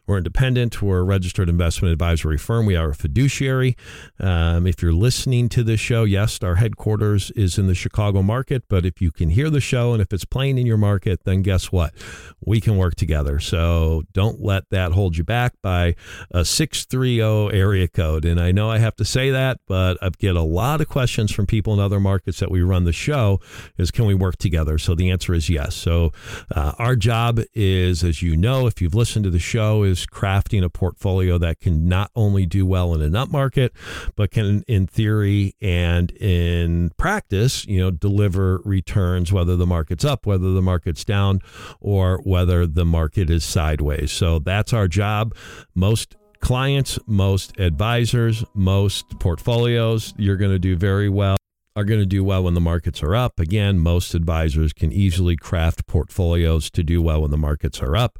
We're 0.07 0.17
independent. 0.17 0.81
We're 0.81 1.01
a 1.01 1.03
registered 1.03 1.51
investment 1.51 1.93
advisory 1.93 2.39
firm. 2.39 2.65
We 2.65 2.75
are 2.75 2.93
a 2.93 2.95
fiduciary. 2.95 3.77
Um, 4.19 4.67
if 4.67 4.81
you're 4.81 4.95
listening 4.95 5.51
to 5.51 5.63
this 5.63 5.81
show, 5.81 6.05
yes, 6.05 6.39
our 6.43 6.55
headquarters 6.55 7.31
is 7.33 7.59
in 7.59 7.67
the 7.67 7.75
Chicago 7.75 8.23
market. 8.23 8.65
But 8.71 8.87
if 8.87 9.03
you 9.03 9.13
can 9.13 9.29
hear 9.29 9.51
the 9.51 9.61
show 9.61 9.93
and 9.93 10.01
if 10.01 10.11
it's 10.11 10.25
playing 10.25 10.57
in 10.57 10.65
your 10.65 10.79
market, 10.79 11.25
then 11.25 11.43
guess 11.43 11.71
what? 11.71 11.93
We 12.41 12.63
can 12.63 12.79
work 12.79 12.95
together. 12.95 13.39
So 13.39 14.05
don't 14.15 14.41
let 14.41 14.71
that 14.71 14.93
hold 14.93 15.19
you 15.19 15.25
back 15.25 15.53
by 15.63 15.95
a 16.31 16.43
630 16.43 17.55
area 17.55 17.87
code. 17.87 18.25
And 18.25 18.41
I 18.41 18.51
know 18.51 18.71
I 18.71 18.79
have 18.79 18.97
to 18.97 19.05
say 19.05 19.29
that, 19.29 19.61
but 19.69 19.99
I 20.01 20.09
get 20.17 20.37
a 20.37 20.43
lot 20.43 20.81
of 20.81 20.89
questions 20.89 21.31
from 21.31 21.45
people 21.45 21.75
in 21.75 21.81
other 21.81 22.01
markets 22.01 22.46
that 22.47 22.53
we 22.53 22.63
run 22.63 22.85
the 22.85 22.93
show 22.93 23.41
is 23.77 23.91
can 23.91 24.07
we 24.07 24.15
work 24.15 24.37
together? 24.37 24.79
So 24.79 24.95
the 24.95 25.11
answer 25.11 25.35
is 25.35 25.51
yes. 25.51 25.75
So 25.75 26.13
uh, 26.55 26.75
our 26.79 26.95
job 26.95 27.41
is, 27.55 28.05
as 28.05 28.23
you 28.23 28.37
know, 28.37 28.69
if 28.69 28.81
you've 28.81 28.95
listened 28.95 29.25
to 29.25 29.31
the 29.31 29.41
show, 29.41 29.83
is 29.83 30.07
crafting 30.07 30.63
a 30.63 30.71
portfolio 30.71 31.39
that 31.39 31.59
can 31.59 31.89
not 31.89 32.13
only 32.15 32.47
do 32.47 32.65
well 32.65 32.95
in 32.95 33.03
an 33.03 33.17
up 33.17 33.31
market, 33.31 33.73
but 34.15 34.31
can, 34.31 34.63
in 34.69 34.87
theory 34.87 35.57
and 35.61 36.13
in 36.13 36.91
practice, 36.97 37.67
you 37.67 37.81
know, 37.81 37.91
deliver 37.91 38.59
returns 38.65 39.33
whether 39.33 39.57
the 39.57 39.67
market's 39.67 40.05
up, 40.05 40.25
whether 40.25 40.53
the 40.53 40.63
market's 40.63 41.05
down, 41.05 41.41
or 41.81 42.21
whether 42.23 42.65
the 42.65 42.85
market 42.85 43.29
is 43.29 43.45
sideways. 43.45 44.13
So 44.13 44.39
that's 44.39 44.73
our 44.73 44.87
job. 44.87 45.35
Most 45.75 46.15
clients, 46.41 46.97
most 47.09 47.59
advisors, 47.59 48.45
most 48.55 49.19
portfolios, 49.19 50.15
you're 50.17 50.37
going 50.37 50.53
to 50.53 50.61
do 50.61 50.77
very 50.77 51.09
well 51.09 51.36
are 51.77 51.85
going 51.85 52.01
to 52.01 52.07
do 52.07 52.25
well 52.25 52.43
when 52.43 52.55
the 52.55 52.61
markets 52.61 53.03
are 53.03 53.15
up. 53.15 53.39
Again, 53.39 53.79
most 53.79 54.15
advisors 54.15 54.73
can 54.73 54.91
easily 54.91 55.37
craft 55.37 55.87
portfolios 55.87 56.71
to 56.71 56.83
do 56.83 57.03
well 57.03 57.21
when 57.21 57.31
the 57.31 57.37
markets 57.37 57.83
are 57.83 57.95
up. 57.95 58.19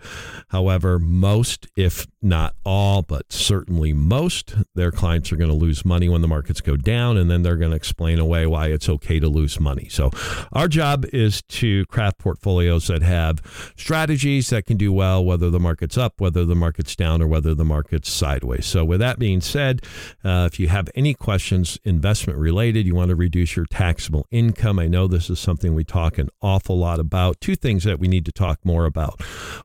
However, 0.49 0.99
most, 0.99 1.67
if 1.75 2.07
not 2.21 2.55
all, 2.65 3.01
but 3.01 3.33
certainly 3.33 3.95
most, 3.95 4.55
their 4.75 4.93
clients 4.93 5.33
are 5.33 5.37
going 5.37 5.51
to 5.51 5.57
lose 5.57 5.85
money 5.87 6.09
when 6.09 6.21
the 6.21 6.29
markets 6.29 6.61
go 6.61 6.77
down, 6.77 7.17
and 7.17 7.31
then 7.31 7.43
they're 7.43 7.57
going 7.57 7.71
to 7.71 7.77
explain 7.77 8.19
away 8.19 8.47
why 8.47 8.67
it's 8.67 8.89
okay 8.91 9.19
to 9.19 9.29
lose 9.29 9.59
money. 9.59 9.89
So, 9.89 10.11
our 10.53 10.69
job 10.69 11.07
is 11.13 11.43
to 11.43 11.87
craft 11.87 12.19
portfolios 12.19 12.89
that 12.89 13.03
have 13.03 13.41
strategies 13.77 14.51
that 14.51 14.67
can 14.67 14.77
do 14.77 14.93
well 14.93 15.25
whether 15.25 15.49
the 15.49 15.61
market's 15.61 15.97
up, 15.97 16.21
whether 16.21 16.45
the 16.45 16.55
market's 16.55 16.95
down, 16.95 17.23
or 17.23 17.27
whether 17.27 17.55
the 17.55 17.65
market's 17.65 18.11
sideways. 18.11 18.67
So, 18.67 18.85
with 18.85 19.01
that 19.01 19.19
being 19.19 19.41
said, 19.41 19.83
uh, 20.23 20.49
if 20.53 20.61
you 20.61 20.69
have 20.69 20.91
any 20.95 21.15
questions 21.15 21.79
investment 21.85 22.39
related, 22.39 22.87
you 22.87 22.95
want 22.95 23.11
to 23.11 23.17
reduce 23.17 23.46
your 23.55 23.67
taxable 23.67 24.27
income. 24.31 24.79
I 24.79 24.89
know 24.89 25.07
this 25.07 25.31
is 25.31 25.39
something 25.39 25.75
we 25.75 25.85
talk 25.85 26.19
an 26.19 26.31
awful 26.41 26.79
lot 26.79 26.99
about. 26.99 27.41
Two 27.41 27.55
things 27.55 27.85
that 27.85 28.01
we 28.01 28.09
need 28.09 28.25
to 28.25 28.33
talk 28.33 28.65
more 28.65 28.87
about 28.87 29.19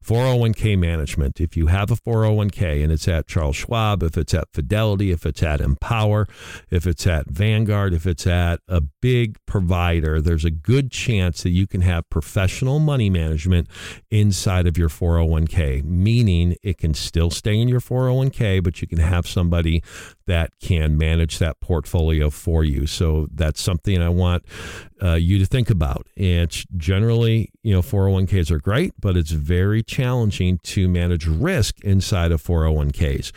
401k 0.03 0.77
management. 0.77 1.39
If 1.39 1.55
you 1.55 1.67
have 1.67 1.89
a 1.89 1.95
401k 1.95 2.83
and 2.83 2.91
it's 2.91 3.07
at 3.07 3.27
Charles 3.27 3.55
Schwab, 3.55 4.03
if 4.03 4.17
it's 4.17 4.33
at 4.33 4.49
Fidelity, 4.53 5.11
if 5.11 5.25
it's 5.25 5.41
at 5.41 5.61
Empower, 5.61 6.27
if 6.69 6.85
it's 6.85 7.07
at 7.07 7.29
Vanguard, 7.29 7.93
if 7.93 8.05
it's 8.05 8.27
at 8.27 8.59
a 8.67 8.81
big 8.81 9.37
provider, 9.45 10.21
there's 10.21 10.45
a 10.45 10.51
good 10.51 10.91
chance 10.91 11.43
that 11.43 11.49
you 11.51 11.65
can 11.65 11.81
have 11.81 12.09
professional 12.09 12.79
money 12.79 13.09
management 13.09 13.67
inside 14.09 14.67
of 14.67 14.77
your 14.77 14.89
401k, 14.89 15.83
meaning 15.83 16.55
it 16.61 16.77
can 16.77 16.93
still 16.93 17.29
stay 17.29 17.57
in 17.57 17.67
your 17.67 17.79
401k, 17.79 18.61
but 18.63 18.81
you 18.81 18.87
can 18.87 18.99
have 18.99 19.25
somebody 19.25 19.81
that 20.31 20.57
can 20.61 20.97
manage 20.97 21.39
that 21.39 21.59
portfolio 21.59 22.29
for 22.29 22.63
you. 22.63 22.87
So 22.87 23.27
that's 23.33 23.61
something 23.61 24.01
I 24.01 24.07
want 24.07 24.45
uh, 25.03 25.15
you 25.15 25.37
to 25.39 25.45
think 25.45 25.69
about. 25.69 26.07
And 26.15 26.49
generally, 26.77 27.51
you 27.63 27.73
know, 27.73 27.81
401ks 27.81 28.49
are 28.49 28.59
great, 28.59 28.93
but 28.97 29.17
it's 29.17 29.31
very 29.31 29.83
challenging 29.83 30.59
to 30.59 30.87
manage 30.87 31.27
risk 31.27 31.83
inside 31.83 32.31
of 32.31 32.41
401ks. 32.41 33.33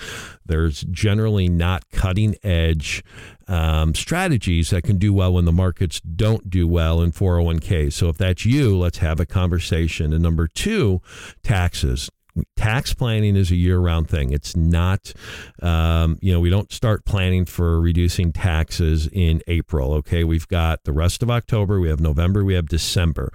There's 0.46 0.83
generally 0.83 1.48
not 1.48 1.90
cutting 1.90 2.37
edge 2.44 3.02
um, 3.48 3.92
strategies 3.96 4.70
that 4.70 4.85
can 4.85 4.96
do 4.96 5.12
well 5.12 5.33
when 5.35 5.46
the 5.46 5.52
markets 5.52 6.00
don't 6.00 6.48
do 6.48 6.68
well 6.68 7.02
in 7.02 7.11
401ks. 7.11 7.94
So 7.94 8.09
if 8.09 8.18
that's 8.18 8.46
you, 8.46 8.78
let's 8.78 8.98
have 8.98 9.18
a 9.18 9.26
conversation. 9.26 10.12
And 10.12 10.22
number 10.22 10.46
two, 10.46 11.02
taxes 11.42 12.09
tax 12.57 12.94
planning 12.94 13.37
is 13.37 13.51
a 13.51 13.57
year 13.57 13.79
round 13.79 14.09
thing. 14.09 14.33
It's 14.33 14.57
not, 14.57 15.12
um, 15.62 16.18
you 16.20 16.33
know, 16.33 16.40
we 16.40 16.51
don't 16.51 16.73
start 16.73 17.05
planning 17.05 17.44
for 17.44 17.81
reducing 17.81 18.33
taxes 18.33 19.09
in 19.12 19.42
April. 19.47 19.92
Okay. 19.94 20.25
We've 20.25 20.49
got 20.49 20.85
the 20.85 20.92
rest 20.92 21.23
of 21.23 21.31
October, 21.31 21.81
we 21.81 21.88
have 21.88 22.01
November, 22.01 22.44
we 22.44 22.55
have 22.55 22.68
December, 22.68 23.33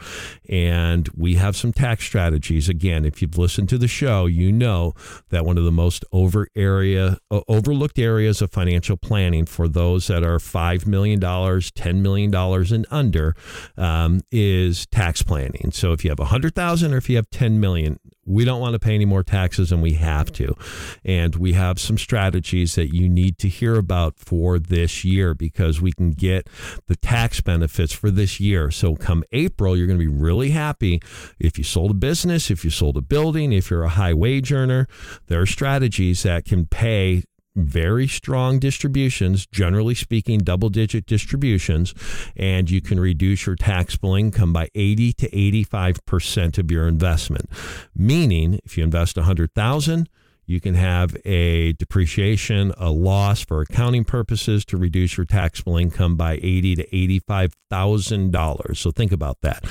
and 0.49 1.07
we 1.15 1.35
have 1.35 1.55
some 1.55 1.71
tax 1.71 2.05
strategies. 2.05 2.69
Again, 2.69 3.05
if 3.05 3.21
you've 3.21 3.37
listened 3.37 3.69
to 3.69 3.77
the 3.77 3.87
show, 3.87 4.25
you 4.25 4.51
know 4.51 4.93
that 5.29 5.45
one 5.45 5.57
of 5.57 5.63
the 5.63 5.71
most 5.71 6.03
over 6.11 6.47
area, 6.55 7.17
uh, 7.31 7.41
overlooked 7.47 7.99
areas 7.99 8.41
of 8.41 8.51
financial 8.51 8.97
planning 8.97 9.45
for 9.45 9.67
those 9.67 10.07
that 10.07 10.23
are 10.23 10.37
$5 10.37 10.85
million, 10.85 11.19
$10 11.19 11.95
million 11.95 12.33
and 12.35 12.85
under 12.91 13.35
um, 13.77 14.21
is 14.31 14.85
tax 14.87 15.21
planning. 15.21 15.71
So 15.71 15.93
if 15.93 16.03
you 16.03 16.11
have 16.11 16.19
a 16.19 16.23
100,000 16.23 16.93
or 16.93 16.97
if 16.97 17.09
you 17.09 17.15
have 17.15 17.29
10 17.29 17.59
million, 17.59 17.99
we 18.29 18.45
don't 18.45 18.61
want 18.61 18.73
to 18.73 18.79
pay 18.79 18.93
any 18.93 19.05
more 19.05 19.23
taxes 19.23 19.71
and 19.71 19.81
we 19.81 19.93
have 19.93 20.31
to. 20.33 20.55
And 21.03 21.35
we 21.35 21.53
have 21.53 21.79
some 21.79 21.97
strategies 21.97 22.75
that 22.75 22.93
you 22.93 23.09
need 23.09 23.37
to 23.39 23.49
hear 23.49 23.75
about 23.75 24.19
for 24.19 24.59
this 24.59 25.03
year 25.03 25.33
because 25.33 25.81
we 25.81 25.91
can 25.91 26.11
get 26.11 26.47
the 26.87 26.95
tax 26.95 27.41
benefits 27.41 27.91
for 27.91 28.11
this 28.11 28.39
year. 28.39 28.69
So 28.69 28.95
come 28.95 29.23
April, 29.31 29.75
you're 29.75 29.87
going 29.87 29.99
to 29.99 30.05
be 30.05 30.07
really 30.07 30.51
happy 30.51 31.01
if 31.39 31.57
you 31.57 31.63
sold 31.63 31.91
a 31.91 31.95
business, 31.95 32.51
if 32.51 32.63
you 32.63 32.69
sold 32.69 32.97
a 32.97 33.01
building, 33.01 33.51
if 33.51 33.71
you're 33.71 33.83
a 33.83 33.89
high 33.89 34.13
wage 34.13 34.53
earner. 34.53 34.87
There 35.27 35.41
are 35.41 35.47
strategies 35.47 36.23
that 36.23 36.45
can 36.45 36.65
pay 36.65 37.23
very 37.55 38.07
strong 38.07 38.59
distributions, 38.59 39.45
generally 39.47 39.95
speaking, 39.95 40.39
double 40.39 40.69
digit 40.69 41.05
distributions, 41.05 41.93
and 42.35 42.69
you 42.69 42.81
can 42.81 42.99
reduce 42.99 43.45
your 43.45 43.55
taxable 43.55 44.15
income 44.15 44.53
by 44.53 44.69
80 44.75 45.13
to 45.13 45.29
85% 45.29 46.57
of 46.57 46.71
your 46.71 46.87
investment. 46.87 47.49
Meaning, 47.95 48.59
if 48.63 48.77
you 48.77 48.83
invest 48.83 49.17
100,000, 49.17 50.09
you 50.49 50.59
can 50.59 50.73
have 50.73 51.15
a 51.25 51.73
depreciation, 51.73 52.73
a 52.79 52.89
loss 52.89 53.45
for 53.45 53.61
accounting 53.61 54.03
purposes 54.03 54.65
to 54.65 54.77
reduce 54.77 55.15
your 55.15 55.27
taxable 55.27 55.77
income 55.77 56.15
by 56.15 56.39
eighty 56.41 56.75
to 56.75 56.95
eighty-five 56.95 57.53
thousand 57.69 58.31
dollars. 58.31 58.79
So 58.79 58.89
think 58.89 59.11
about 59.11 59.41
that. 59.41 59.63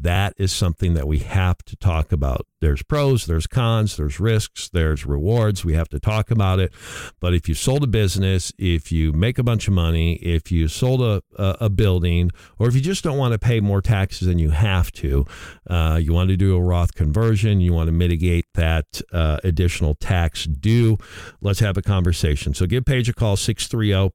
That 0.00 0.34
is 0.36 0.52
something 0.52 0.94
that 0.94 1.08
we 1.08 1.18
have 1.18 1.58
to 1.64 1.76
talk 1.76 2.12
about. 2.12 2.46
There's 2.60 2.82
pros, 2.82 3.26
there's 3.26 3.46
cons, 3.46 3.96
there's 3.96 4.18
risks, 4.18 4.68
there's 4.68 5.06
rewards. 5.06 5.64
We 5.64 5.74
have 5.74 5.88
to 5.90 6.00
talk 6.00 6.30
about 6.30 6.58
it. 6.58 6.72
But 7.20 7.34
if 7.34 7.48
you 7.48 7.54
sold 7.54 7.84
a 7.84 7.86
business, 7.86 8.52
if 8.58 8.90
you 8.90 9.12
make 9.12 9.38
a 9.38 9.42
bunch 9.42 9.68
of 9.68 9.74
money, 9.74 10.14
if 10.14 10.50
you 10.50 10.68
sold 10.68 11.02
a, 11.02 11.22
a, 11.36 11.68
building, 11.68 12.30
or 12.58 12.68
if 12.68 12.74
you 12.74 12.80
just 12.80 13.04
don't 13.04 13.18
want 13.18 13.32
to 13.32 13.38
pay 13.38 13.60
more 13.60 13.80
taxes 13.80 14.26
than 14.26 14.38
you 14.38 14.50
have 14.50 14.90
to, 14.92 15.24
uh, 15.68 15.98
you 16.02 16.12
want 16.12 16.30
to 16.30 16.36
do 16.36 16.56
a 16.56 16.60
Roth 16.60 16.94
conversion, 16.94 17.60
you 17.60 17.72
want 17.72 17.86
to 17.88 17.92
mitigate 17.92 18.46
that 18.54 19.00
uh, 19.12 19.38
additional 19.44 19.94
tax 19.94 20.44
due, 20.44 20.98
let's 21.40 21.60
have 21.60 21.76
a 21.76 21.82
conversation. 21.82 22.54
So 22.54 22.66
give 22.66 22.84
Paige 22.84 23.08
a 23.08 23.12
call, 23.12 23.36
630 23.36 24.12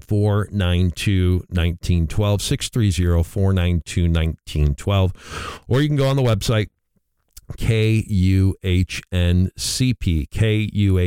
492 0.00 1.44
1912, 1.48 2.42
630 2.42 3.22
492 3.22 4.02
1912. 4.02 5.62
Or 5.68 5.80
you 5.80 5.88
can 5.88 5.96
go 5.96 6.08
on 6.08 6.16
the 6.16 6.22
website, 6.22 6.68
K-U-H-N-C-P, 7.56 8.56
K-U-H-N-C-P.com. 10.26 11.06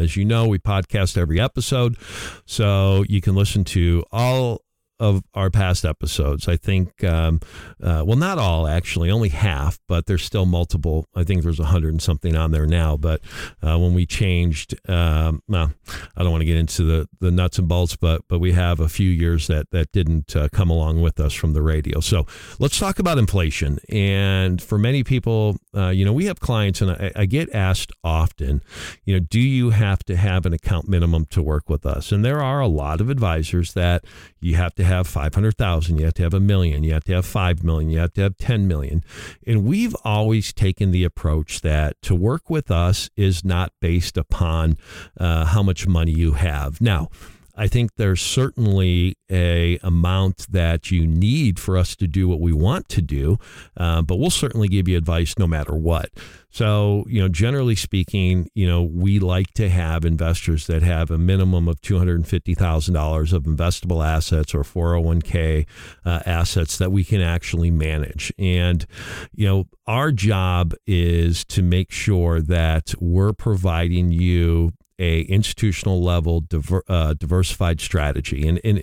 As 0.00 0.16
you 0.16 0.24
know, 0.24 0.46
we 0.46 0.58
podcast 0.58 1.16
every 1.16 1.40
episode, 1.40 1.96
so 2.44 3.04
you 3.08 3.20
can 3.20 3.34
listen 3.34 3.64
to 3.64 4.04
all 4.12 4.62
of 4.98 5.22
our 5.34 5.50
past 5.50 5.84
episodes. 5.84 6.48
I 6.48 6.56
think, 6.56 7.04
um, 7.04 7.40
uh, 7.82 8.02
well, 8.06 8.16
not 8.16 8.38
all 8.38 8.66
actually, 8.66 9.10
only 9.10 9.28
half, 9.28 9.78
but 9.88 10.06
there's 10.06 10.24
still 10.24 10.46
multiple. 10.46 11.06
I 11.14 11.24
think 11.24 11.42
there's 11.42 11.60
a 11.60 11.66
hundred 11.66 11.90
and 11.90 12.02
something 12.02 12.36
on 12.36 12.50
there 12.50 12.66
now. 12.66 12.96
But 12.96 13.20
uh, 13.62 13.78
when 13.78 13.94
we 13.94 14.06
changed, 14.06 14.74
um, 14.88 15.42
well, 15.48 15.72
I 16.16 16.22
don't 16.22 16.30
want 16.30 16.42
to 16.42 16.46
get 16.46 16.56
into 16.56 16.84
the, 16.84 17.08
the 17.20 17.30
nuts 17.30 17.58
and 17.58 17.68
bolts, 17.68 17.96
but 17.96 18.22
but 18.28 18.38
we 18.38 18.52
have 18.52 18.80
a 18.80 18.88
few 18.88 19.10
years 19.10 19.46
that 19.48 19.70
that 19.70 19.92
didn't 19.92 20.34
uh, 20.34 20.48
come 20.52 20.70
along 20.70 21.02
with 21.02 21.20
us 21.20 21.34
from 21.34 21.52
the 21.52 21.62
radio. 21.62 22.00
So 22.00 22.26
let's 22.58 22.78
talk 22.78 22.98
about 22.98 23.18
inflation. 23.18 23.78
And 23.90 24.62
for 24.62 24.78
many 24.78 25.04
people, 25.04 25.56
uh, 25.74 25.88
you 25.88 26.04
know, 26.04 26.12
we 26.12 26.26
have 26.26 26.40
clients, 26.40 26.80
and 26.80 26.90
I, 26.90 27.12
I 27.14 27.26
get 27.26 27.54
asked 27.54 27.92
often, 28.02 28.62
you 29.04 29.14
know, 29.14 29.20
do 29.20 29.40
you 29.40 29.70
have 29.70 30.04
to 30.04 30.16
have 30.16 30.46
an 30.46 30.52
account 30.52 30.88
minimum 30.88 31.26
to 31.26 31.42
work 31.42 31.68
with 31.68 31.84
us? 31.84 32.12
And 32.12 32.24
there 32.24 32.40
are 32.40 32.60
a 32.60 32.66
lot 32.66 33.00
of 33.00 33.10
advisors 33.10 33.74
that 33.74 34.04
you 34.40 34.56
have 34.56 34.74
to 34.76 34.84
have 34.86 35.06
500,000, 35.06 35.98
you 35.98 36.04
have 36.04 36.14
to 36.14 36.22
have 36.22 36.34
a 36.34 36.40
million, 36.40 36.82
you 36.82 36.92
have 36.94 37.04
to 37.04 37.14
have 37.14 37.26
5 37.26 37.62
million, 37.62 37.90
you 37.90 37.98
have 37.98 38.12
to 38.14 38.22
have 38.22 38.36
10 38.36 38.66
million. 38.66 39.04
And 39.46 39.64
we've 39.64 39.94
always 40.04 40.52
taken 40.52 40.90
the 40.90 41.04
approach 41.04 41.60
that 41.60 42.00
to 42.02 42.14
work 42.14 42.48
with 42.48 42.70
us 42.70 43.10
is 43.16 43.44
not 43.44 43.72
based 43.80 44.16
upon 44.16 44.78
uh, 45.18 45.46
how 45.46 45.62
much 45.62 45.86
money 45.86 46.12
you 46.12 46.32
have. 46.32 46.80
Now, 46.80 47.08
I 47.56 47.66
think 47.68 47.94
there's 47.96 48.20
certainly 48.20 49.16
a 49.30 49.78
amount 49.82 50.46
that 50.50 50.90
you 50.90 51.06
need 51.06 51.58
for 51.58 51.76
us 51.76 51.96
to 51.96 52.06
do 52.06 52.28
what 52.28 52.40
we 52.40 52.52
want 52.52 52.88
to 52.90 53.02
do, 53.02 53.38
uh, 53.76 54.02
but 54.02 54.16
we'll 54.16 54.30
certainly 54.30 54.68
give 54.68 54.88
you 54.88 54.96
advice 54.96 55.34
no 55.38 55.46
matter 55.46 55.74
what. 55.74 56.10
So, 56.50 57.04
you 57.06 57.20
know, 57.20 57.28
generally 57.28 57.74
speaking, 57.74 58.48
you 58.54 58.66
know, 58.66 58.82
we 58.82 59.18
like 59.18 59.52
to 59.54 59.68
have 59.68 60.04
investors 60.04 60.66
that 60.68 60.82
have 60.82 61.10
a 61.10 61.18
minimum 61.18 61.68
of 61.68 61.80
$250,000 61.82 63.32
of 63.32 63.42
investable 63.42 64.06
assets 64.06 64.54
or 64.54 64.62
401k 64.62 65.66
uh, 66.04 66.20
assets 66.24 66.78
that 66.78 66.92
we 66.92 67.04
can 67.04 67.20
actually 67.20 67.70
manage. 67.70 68.32
And, 68.38 68.86
you 69.34 69.46
know, 69.46 69.64
our 69.86 70.12
job 70.12 70.74
is 70.86 71.44
to 71.46 71.62
make 71.62 71.90
sure 71.90 72.40
that 72.40 72.94
we're 73.00 73.34
providing 73.34 74.10
you 74.10 74.72
a 74.98 75.22
institutional 75.22 76.02
level 76.02 76.40
diver, 76.40 76.82
uh, 76.88 77.14
diversified 77.14 77.80
strategy. 77.80 78.46
And, 78.46 78.60
and 78.64 78.82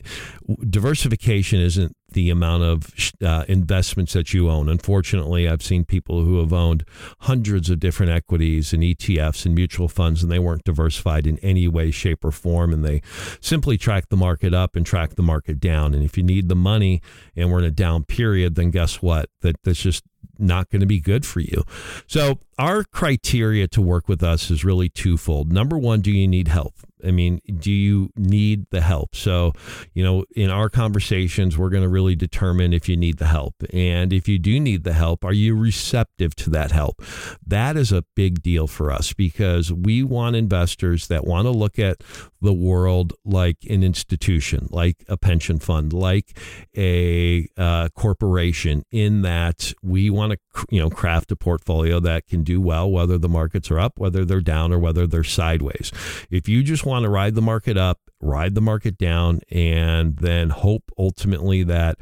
diversification 0.69 1.59
isn't 1.59 1.95
the 2.11 2.29
amount 2.29 2.63
of 2.63 2.93
uh, 3.23 3.43
investments 3.47 4.13
that 4.13 4.33
you 4.33 4.49
own. 4.49 4.69
Unfortunately 4.69 5.47
i've 5.47 5.63
seen 5.63 5.83
people 5.83 6.23
who 6.23 6.39
have 6.39 6.53
owned 6.53 6.85
hundreds 7.21 7.69
of 7.69 7.79
different 7.79 8.11
equities 8.11 8.73
and 8.73 8.83
etfs 8.83 9.45
and 9.45 9.55
mutual 9.55 9.87
funds 9.87 10.21
and 10.21 10.31
they 10.31 10.39
weren't 10.39 10.63
diversified 10.63 11.25
in 11.25 11.37
any 11.39 11.67
way 11.67 11.91
shape 11.91 12.23
or 12.23 12.31
form 12.31 12.71
and 12.71 12.85
they 12.85 13.01
simply 13.41 13.77
track 13.77 14.09
the 14.09 14.17
market 14.17 14.53
up 14.53 14.75
and 14.75 14.85
track 14.85 15.15
the 15.15 15.23
market 15.23 15.59
down. 15.59 15.93
And 15.93 16.03
if 16.03 16.17
you 16.17 16.23
need 16.23 16.49
the 16.49 16.55
money 16.55 17.01
and 17.35 17.51
we're 17.51 17.59
in 17.59 17.65
a 17.65 17.71
down 17.71 18.03
period 18.03 18.55
then 18.55 18.71
guess 18.71 19.01
what? 19.01 19.29
That 19.41 19.55
that's 19.63 19.81
just 19.81 20.03
not 20.43 20.69
going 20.69 20.81
to 20.81 20.85
be 20.85 20.99
good 20.99 21.25
for 21.25 21.39
you. 21.39 21.63
So, 22.07 22.39
our 22.59 22.83
criteria 22.83 23.67
to 23.69 23.81
work 23.81 24.07
with 24.07 24.21
us 24.21 24.51
is 24.51 24.63
really 24.63 24.89
twofold. 24.89 25.51
Number 25.51 25.77
one, 25.77 26.01
do 26.01 26.11
you 26.11 26.27
need 26.27 26.47
help? 26.49 26.75
I 27.03 27.11
mean, 27.11 27.41
do 27.57 27.71
you 27.71 28.09
need 28.15 28.67
the 28.69 28.81
help? 28.81 29.15
So, 29.15 29.53
you 29.93 30.03
know, 30.03 30.25
in 30.35 30.49
our 30.49 30.69
conversations, 30.69 31.57
we're 31.57 31.69
going 31.69 31.83
to 31.83 31.89
really 31.89 32.15
determine 32.15 32.73
if 32.73 32.87
you 32.87 32.97
need 32.97 33.17
the 33.17 33.27
help. 33.27 33.55
And 33.73 34.13
if 34.13 34.27
you 34.27 34.39
do 34.39 34.59
need 34.59 34.83
the 34.83 34.93
help, 34.93 35.25
are 35.25 35.33
you 35.33 35.55
receptive 35.55 36.35
to 36.37 36.49
that 36.51 36.71
help? 36.71 37.01
That 37.45 37.77
is 37.77 37.91
a 37.91 38.03
big 38.15 38.41
deal 38.41 38.67
for 38.67 38.91
us 38.91 39.13
because 39.13 39.71
we 39.71 40.03
want 40.03 40.35
investors 40.35 41.07
that 41.07 41.25
want 41.25 41.45
to 41.45 41.51
look 41.51 41.79
at 41.79 42.03
the 42.41 42.53
world 42.53 43.13
like 43.23 43.57
an 43.69 43.83
institution, 43.83 44.67
like 44.69 45.03
a 45.07 45.17
pension 45.17 45.59
fund, 45.59 45.93
like 45.93 46.37
a 46.75 47.47
uh, 47.57 47.89
corporation, 47.95 48.83
in 48.91 49.21
that 49.21 49.73
we 49.81 50.09
want 50.09 50.33
to, 50.33 50.65
you 50.69 50.79
know, 50.79 50.89
craft 50.89 51.31
a 51.31 51.35
portfolio 51.35 51.99
that 52.01 52.27
can 52.27 52.43
do 52.43 52.59
well, 52.59 52.91
whether 52.91 53.17
the 53.17 53.29
markets 53.29 53.71
are 53.71 53.79
up, 53.79 53.97
whether 53.97 54.25
they're 54.25 54.41
down, 54.41 54.73
or 54.73 54.77
whether 54.77 55.07
they're 55.07 55.23
sideways. 55.23 55.91
If 56.29 56.49
you 56.49 56.63
just 56.63 56.85
want 56.85 56.92
want 56.93 57.03
to 57.03 57.09
ride 57.09 57.33
the 57.33 57.41
market 57.41 57.75
up, 57.75 57.99
ride 58.21 58.53
the 58.53 58.61
market 58.61 58.97
down, 58.99 59.41
and 59.49 60.15
then 60.17 60.51
hope 60.51 60.91
ultimately 60.97 61.63
that 61.63 61.97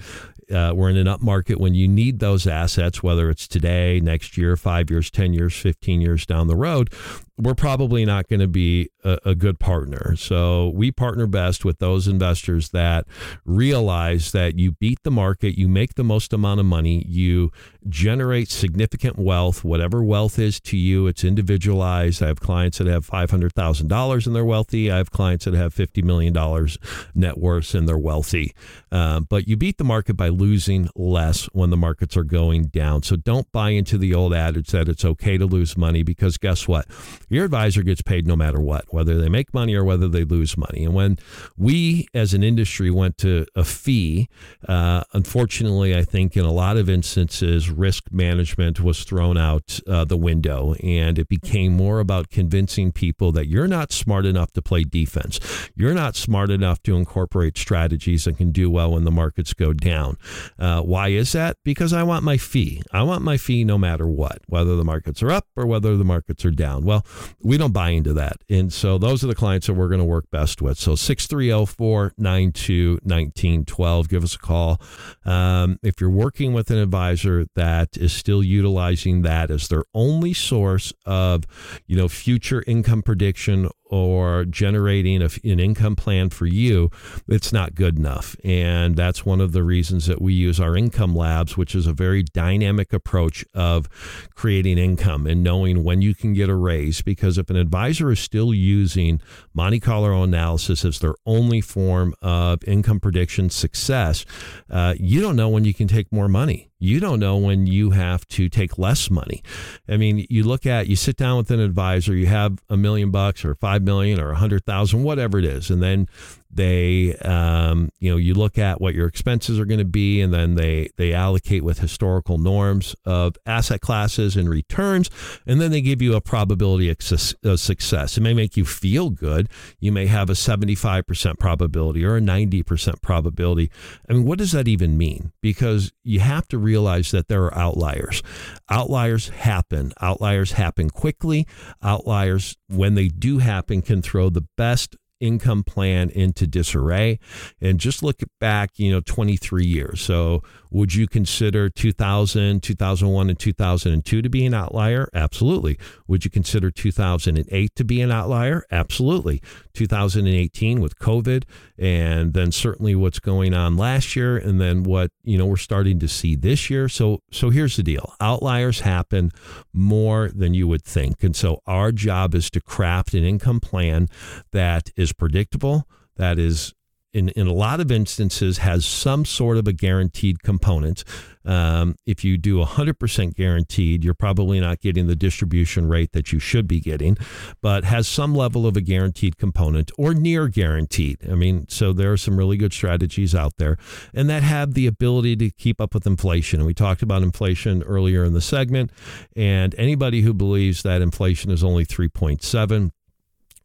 uh, 0.51 0.73
we're 0.75 0.89
in 0.89 0.97
an 0.97 1.07
up 1.07 1.21
market 1.21 1.61
when 1.61 1.73
you 1.73 1.87
need 1.87 2.19
those 2.19 2.45
assets, 2.45 3.01
whether 3.01 3.29
it's 3.29 3.47
today, 3.47 4.01
next 4.01 4.37
year, 4.37 4.57
five 4.57 4.89
years, 4.89 5.09
10 5.09 5.33
years, 5.33 5.55
15 5.55 6.01
years 6.01 6.25
down 6.25 6.47
the 6.47 6.57
road 6.57 6.89
we're 7.37 7.55
probably 7.55 8.05
not 8.05 8.27
going 8.27 8.39
to 8.39 8.47
be 8.47 8.89
a, 9.03 9.17
a, 9.25 9.35
good 9.35 9.59
partner. 9.59 10.15
So 10.15 10.69
we 10.69 10.91
partner 10.91 11.25
best 11.25 11.65
with 11.65 11.79
those 11.79 12.07
investors 12.07 12.69
that 12.69 13.05
realize 13.45 14.31
that 14.33 14.59
you 14.59 14.73
beat 14.73 14.99
the 15.03 15.11
market, 15.11 15.57
you 15.57 15.67
make 15.67 15.95
the 15.95 16.03
most 16.03 16.33
amount 16.33 16.59
of 16.59 16.65
money, 16.65 17.03
you 17.07 17.51
generate 17.89 18.49
significant 18.49 19.17
wealth, 19.17 19.63
whatever 19.63 20.03
wealth 20.03 20.37
is 20.37 20.59
to 20.61 20.77
you, 20.77 21.07
it's 21.07 21.23
individualized. 21.23 22.21
I 22.21 22.27
have 22.27 22.39
clients 22.39 22.77
that 22.77 22.87
have 22.87 23.07
$500,000 23.07 24.27
and 24.27 24.35
they're 24.35 24.45
wealthy. 24.45 24.91
I 24.91 24.97
have 24.97 25.09
clients 25.09 25.45
that 25.45 25.53
have 25.53 25.73
$50 25.73 26.03
million 26.03 26.67
net 27.15 27.37
worth 27.37 27.73
and 27.73 27.87
they're 27.87 27.97
wealthy. 27.97 28.53
Uh, 28.91 29.21
but 29.21 29.47
you 29.47 29.55
beat 29.57 29.77
the 29.77 29.83
market 29.83 30.15
by 30.15 30.29
losing 30.29 30.89
less 30.95 31.45
when 31.53 31.69
the 31.69 31.77
markets 31.77 32.15
are 32.15 32.23
going 32.23 32.65
down. 32.65 33.03
So 33.03 33.15
don't 33.15 33.51
buy 33.51 33.69
into 33.69 33.97
the 33.97 34.13
old 34.13 34.33
adage 34.33 34.69
that 34.71 34.89
it's 34.89 35.05
okay 35.05 35.37
to 35.37 35.45
lose 35.45 35.77
money 35.77 36.03
because 36.03 36.37
guess 36.37 36.67
what? 36.67 36.85
Your 37.31 37.45
advisor 37.45 37.81
gets 37.81 38.01
paid 38.01 38.27
no 38.27 38.35
matter 38.35 38.59
what, 38.59 38.85
whether 38.89 39.17
they 39.17 39.29
make 39.29 39.53
money 39.53 39.73
or 39.73 39.85
whether 39.85 40.09
they 40.09 40.25
lose 40.25 40.57
money. 40.57 40.83
And 40.83 40.93
when 40.93 41.17
we 41.55 42.09
as 42.13 42.33
an 42.33 42.43
industry 42.43 42.91
went 42.91 43.17
to 43.19 43.45
a 43.55 43.63
fee, 43.63 44.27
uh, 44.67 45.03
unfortunately, 45.13 45.95
I 45.95 46.03
think 46.03 46.35
in 46.35 46.43
a 46.43 46.51
lot 46.51 46.75
of 46.75 46.89
instances, 46.89 47.69
risk 47.69 48.11
management 48.11 48.81
was 48.81 49.05
thrown 49.05 49.37
out 49.37 49.79
uh, 49.87 50.03
the 50.03 50.17
window 50.17 50.75
and 50.83 51.17
it 51.17 51.29
became 51.29 51.71
more 51.71 52.01
about 52.01 52.29
convincing 52.29 52.91
people 52.91 53.31
that 53.31 53.47
you're 53.47 53.65
not 53.65 53.93
smart 53.93 54.25
enough 54.25 54.51
to 54.51 54.61
play 54.61 54.83
defense. 54.83 55.39
You're 55.73 55.93
not 55.93 56.17
smart 56.17 56.51
enough 56.51 56.83
to 56.83 56.97
incorporate 56.97 57.57
strategies 57.57 58.25
that 58.25 58.35
can 58.35 58.51
do 58.51 58.69
well 58.69 58.91
when 58.91 59.05
the 59.05 59.11
markets 59.11 59.53
go 59.53 59.71
down. 59.71 60.17
Uh, 60.59 60.81
why 60.81 61.07
is 61.07 61.31
that? 61.31 61.55
Because 61.63 61.93
I 61.93 62.03
want 62.03 62.25
my 62.25 62.35
fee. 62.35 62.81
I 62.91 63.03
want 63.03 63.23
my 63.23 63.37
fee 63.37 63.63
no 63.63 63.77
matter 63.77 64.05
what, 64.05 64.39
whether 64.47 64.75
the 64.75 64.83
markets 64.83 65.23
are 65.23 65.31
up 65.31 65.47
or 65.55 65.65
whether 65.65 65.95
the 65.95 66.03
markets 66.03 66.43
are 66.43 66.51
down. 66.51 66.83
Well, 66.83 67.05
we 67.41 67.57
don't 67.57 67.73
buy 67.73 67.89
into 67.89 68.13
that. 68.13 68.37
And 68.49 68.71
so 68.71 68.97
those 68.97 69.23
are 69.23 69.27
the 69.27 69.35
clients 69.35 69.67
that 69.67 69.73
we're 69.73 69.87
going 69.87 69.99
to 69.99 70.05
work 70.05 70.25
best 70.31 70.61
with. 70.61 70.77
So 70.77 70.95
630 70.95 71.65
492 71.65 72.99
1912. 73.03 74.09
Give 74.09 74.23
us 74.23 74.35
a 74.35 74.39
call. 74.39 74.81
Um, 75.25 75.79
if 75.83 75.99
you're 75.99 76.09
working 76.09 76.53
with 76.53 76.69
an 76.71 76.77
advisor 76.77 77.45
that 77.55 77.97
is 77.97 78.13
still 78.13 78.43
utilizing 78.43 79.21
that 79.23 79.51
as 79.51 79.67
their 79.67 79.83
only 79.93 80.33
source 80.33 80.93
of, 81.05 81.45
you 81.87 81.95
know, 81.95 82.07
future 82.07 82.63
income 82.67 83.01
prediction 83.01 83.69
or 83.91 84.45
generating 84.45 85.21
a, 85.21 85.29
an 85.43 85.59
income 85.59 85.95
plan 85.95 86.29
for 86.29 86.45
you, 86.47 86.89
it's 87.27 87.53
not 87.53 87.75
good 87.75 87.99
enough. 87.99 88.35
And 88.43 88.95
that's 88.95 89.25
one 89.25 89.41
of 89.41 89.51
the 89.51 89.63
reasons 89.63 90.07
that 90.07 90.21
we 90.21 90.33
use 90.33 90.59
our 90.59 90.75
income 90.75 91.13
labs, 91.13 91.57
which 91.57 91.75
is 91.75 91.85
a 91.85 91.93
very 91.93 92.23
dynamic 92.23 92.93
approach 92.93 93.45
of 93.53 93.89
creating 94.33 94.77
income 94.77 95.27
and 95.27 95.43
knowing 95.43 95.83
when 95.83 96.01
you 96.01 96.15
can 96.15 96.33
get 96.33 96.49
a 96.49 96.55
raise. 96.55 97.01
Because 97.01 97.37
if 97.37 97.49
an 97.49 97.57
advisor 97.57 98.09
is 98.11 98.19
still 98.19 98.53
using 98.53 99.21
Monte 99.53 99.81
Carlo 99.81 100.23
analysis 100.23 100.85
as 100.85 100.99
their 100.99 101.15
only 101.25 101.59
form 101.61 102.15
of 102.21 102.63
income 102.63 102.99
prediction 102.99 103.49
success, 103.49 104.25
uh, 104.69 104.95
you 104.97 105.21
don't 105.21 105.35
know 105.35 105.49
when 105.49 105.65
you 105.65 105.73
can 105.73 105.87
take 105.87 106.11
more 106.11 106.29
money 106.29 106.70
you 106.81 106.99
don't 106.99 107.19
know 107.19 107.37
when 107.37 107.67
you 107.67 107.91
have 107.91 108.27
to 108.29 108.49
take 108.49 108.79
less 108.79 109.11
money. 109.11 109.43
I 109.87 109.97
mean, 109.97 110.25
you 110.29 110.43
look 110.43 110.65
at, 110.65 110.87
you 110.87 110.95
sit 110.95 111.15
down 111.15 111.37
with 111.37 111.51
an 111.51 111.59
advisor, 111.59 112.15
you 112.15 112.25
have 112.25 112.57
a 112.69 112.75
million 112.75 113.11
bucks 113.11 113.45
or 113.45 113.53
five 113.53 113.83
million 113.83 114.19
or 114.19 114.31
a 114.31 114.35
hundred 114.35 114.65
thousand, 114.65 115.03
whatever 115.03 115.37
it 115.37 115.45
is. 115.45 115.69
And 115.69 115.81
then 115.81 116.07
They, 116.53 117.15
um, 117.17 117.89
you 117.99 118.11
know, 118.11 118.17
you 118.17 118.33
look 118.33 118.57
at 118.57 118.81
what 118.81 118.93
your 118.93 119.07
expenses 119.07 119.57
are 119.59 119.65
going 119.65 119.79
to 119.79 119.85
be, 119.85 120.21
and 120.21 120.33
then 120.33 120.55
they 120.55 120.89
they 120.97 121.13
allocate 121.13 121.63
with 121.63 121.79
historical 121.79 122.37
norms 122.37 122.95
of 123.05 123.37
asset 123.45 123.79
classes 123.81 124.35
and 124.35 124.49
returns, 124.49 125.09
and 125.47 125.61
then 125.61 125.71
they 125.71 125.81
give 125.81 126.01
you 126.01 126.15
a 126.15 126.21
probability 126.21 126.89
of 126.89 127.59
success. 127.59 128.17
It 128.17 128.21
may 128.21 128.33
make 128.33 128.57
you 128.57 128.65
feel 128.65 129.09
good. 129.09 129.49
You 129.79 129.91
may 129.91 130.07
have 130.07 130.29
a 130.29 130.35
seventy 130.35 130.75
five 130.75 131.07
percent 131.07 131.39
probability 131.39 132.03
or 132.03 132.17
a 132.17 132.21
ninety 132.21 132.63
percent 132.63 133.01
probability. 133.01 133.71
I 134.09 134.13
mean, 134.13 134.25
what 134.25 134.37
does 134.37 134.51
that 134.51 134.67
even 134.67 134.97
mean? 134.97 135.31
Because 135.41 135.93
you 136.03 136.19
have 136.19 136.47
to 136.49 136.57
realize 136.57 137.11
that 137.11 137.27
there 137.27 137.45
are 137.45 137.57
outliers. 137.57 138.21
Outliers 138.69 139.29
happen. 139.29 139.93
Outliers 140.01 140.53
happen 140.53 140.89
quickly. 140.89 141.47
Outliers, 141.81 142.57
when 142.67 142.95
they 142.95 143.07
do 143.07 143.37
happen, 143.37 143.81
can 143.81 144.01
throw 144.01 144.29
the 144.29 144.47
best 144.57 144.97
income 145.21 145.63
plan 145.63 146.09
into 146.09 146.45
disarray. 146.45 147.19
And 147.61 147.79
just 147.79 148.03
look 148.03 148.21
back, 148.39 148.71
you 148.77 148.91
know, 148.91 149.01
23 149.01 149.65
years. 149.65 150.01
So 150.01 150.43
would 150.71 150.95
you 150.95 151.07
consider 151.07 151.69
2000, 151.69 152.63
2001, 152.63 153.29
and 153.29 153.37
2002 153.37 154.21
to 154.21 154.29
be 154.29 154.45
an 154.45 154.53
outlier? 154.53 155.09
Absolutely. 155.13 155.77
Would 156.07 156.25
you 156.25 156.31
consider 156.31 156.71
2008 156.71 157.75
to 157.75 157.83
be 157.83 158.01
an 158.01 158.11
outlier? 158.11 158.65
Absolutely. 158.71 159.41
2018 159.73 160.81
with 160.81 160.97
COVID, 160.97 161.43
and 161.77 162.33
then 162.33 162.51
certainly 162.51 162.95
what's 162.95 163.19
going 163.19 163.53
on 163.53 163.77
last 163.77 164.15
year, 164.15 164.37
and 164.37 164.59
then 164.59 164.83
what 164.83 165.11
you 165.23 165.37
know 165.37 165.45
we're 165.45 165.57
starting 165.57 165.99
to 165.99 166.07
see 166.07 166.35
this 166.35 166.69
year. 166.69 166.89
So, 166.89 167.21
so 167.31 167.49
here's 167.49 167.75
the 167.75 167.83
deal: 167.83 168.13
outliers 168.19 168.81
happen 168.81 169.31
more 169.73 170.29
than 170.29 170.53
you 170.53 170.67
would 170.67 170.83
think, 170.83 171.23
and 171.23 171.35
so 171.35 171.61
our 171.65 171.91
job 171.91 172.35
is 172.35 172.49
to 172.51 172.61
craft 172.61 173.13
an 173.13 173.23
income 173.23 173.59
plan 173.59 174.07
that 174.51 174.89
is 174.95 175.10
predictable, 175.13 175.87
that 176.17 176.39
is 176.39 176.73
in, 177.13 177.29
in 177.29 177.47
a 177.47 177.53
lot 177.53 177.79
of 177.79 177.91
instances 177.91 178.59
has 178.59 178.85
some 178.85 179.25
sort 179.25 179.57
of 179.57 179.67
a 179.67 179.73
guaranteed 179.73 180.41
component. 180.43 181.03
Um, 181.43 181.95
if 182.05 182.23
you 182.23 182.37
do 182.37 182.63
100% 182.63 183.35
guaranteed, 183.35 184.03
you're 184.03 184.13
probably 184.13 184.59
not 184.59 184.79
getting 184.79 185.07
the 185.07 185.15
distribution 185.15 185.87
rate 185.87 186.11
that 186.13 186.31
you 186.31 186.39
should 186.39 186.67
be 186.67 186.79
getting, 186.79 187.17
but 187.61 187.83
has 187.83 188.07
some 188.07 188.35
level 188.35 188.67
of 188.67 188.77
a 188.77 188.81
guaranteed 188.81 189.37
component 189.37 189.91
or 189.97 190.13
near 190.13 190.47
guaranteed. 190.47 191.17
I 191.29 191.35
mean, 191.35 191.65
so 191.67 191.93
there 191.93 192.13
are 192.13 192.17
some 192.17 192.37
really 192.37 192.57
good 192.57 192.73
strategies 192.73 193.33
out 193.33 193.57
there 193.57 193.77
and 194.13 194.29
that 194.29 194.43
have 194.43 194.75
the 194.75 194.87
ability 194.87 195.35
to 195.37 195.49
keep 195.49 195.81
up 195.81 195.93
with 195.93 196.05
inflation. 196.05 196.59
And 196.59 196.67
we 196.67 196.73
talked 196.73 197.01
about 197.01 197.23
inflation 197.23 197.81
earlier 197.83 198.23
in 198.23 198.33
the 198.33 198.41
segment. 198.41 198.91
And 199.35 199.75
anybody 199.77 200.21
who 200.21 200.33
believes 200.33 200.83
that 200.83 201.01
inflation 201.01 201.51
is 201.51 201.63
only 201.63 201.85
3.7, 201.85 202.91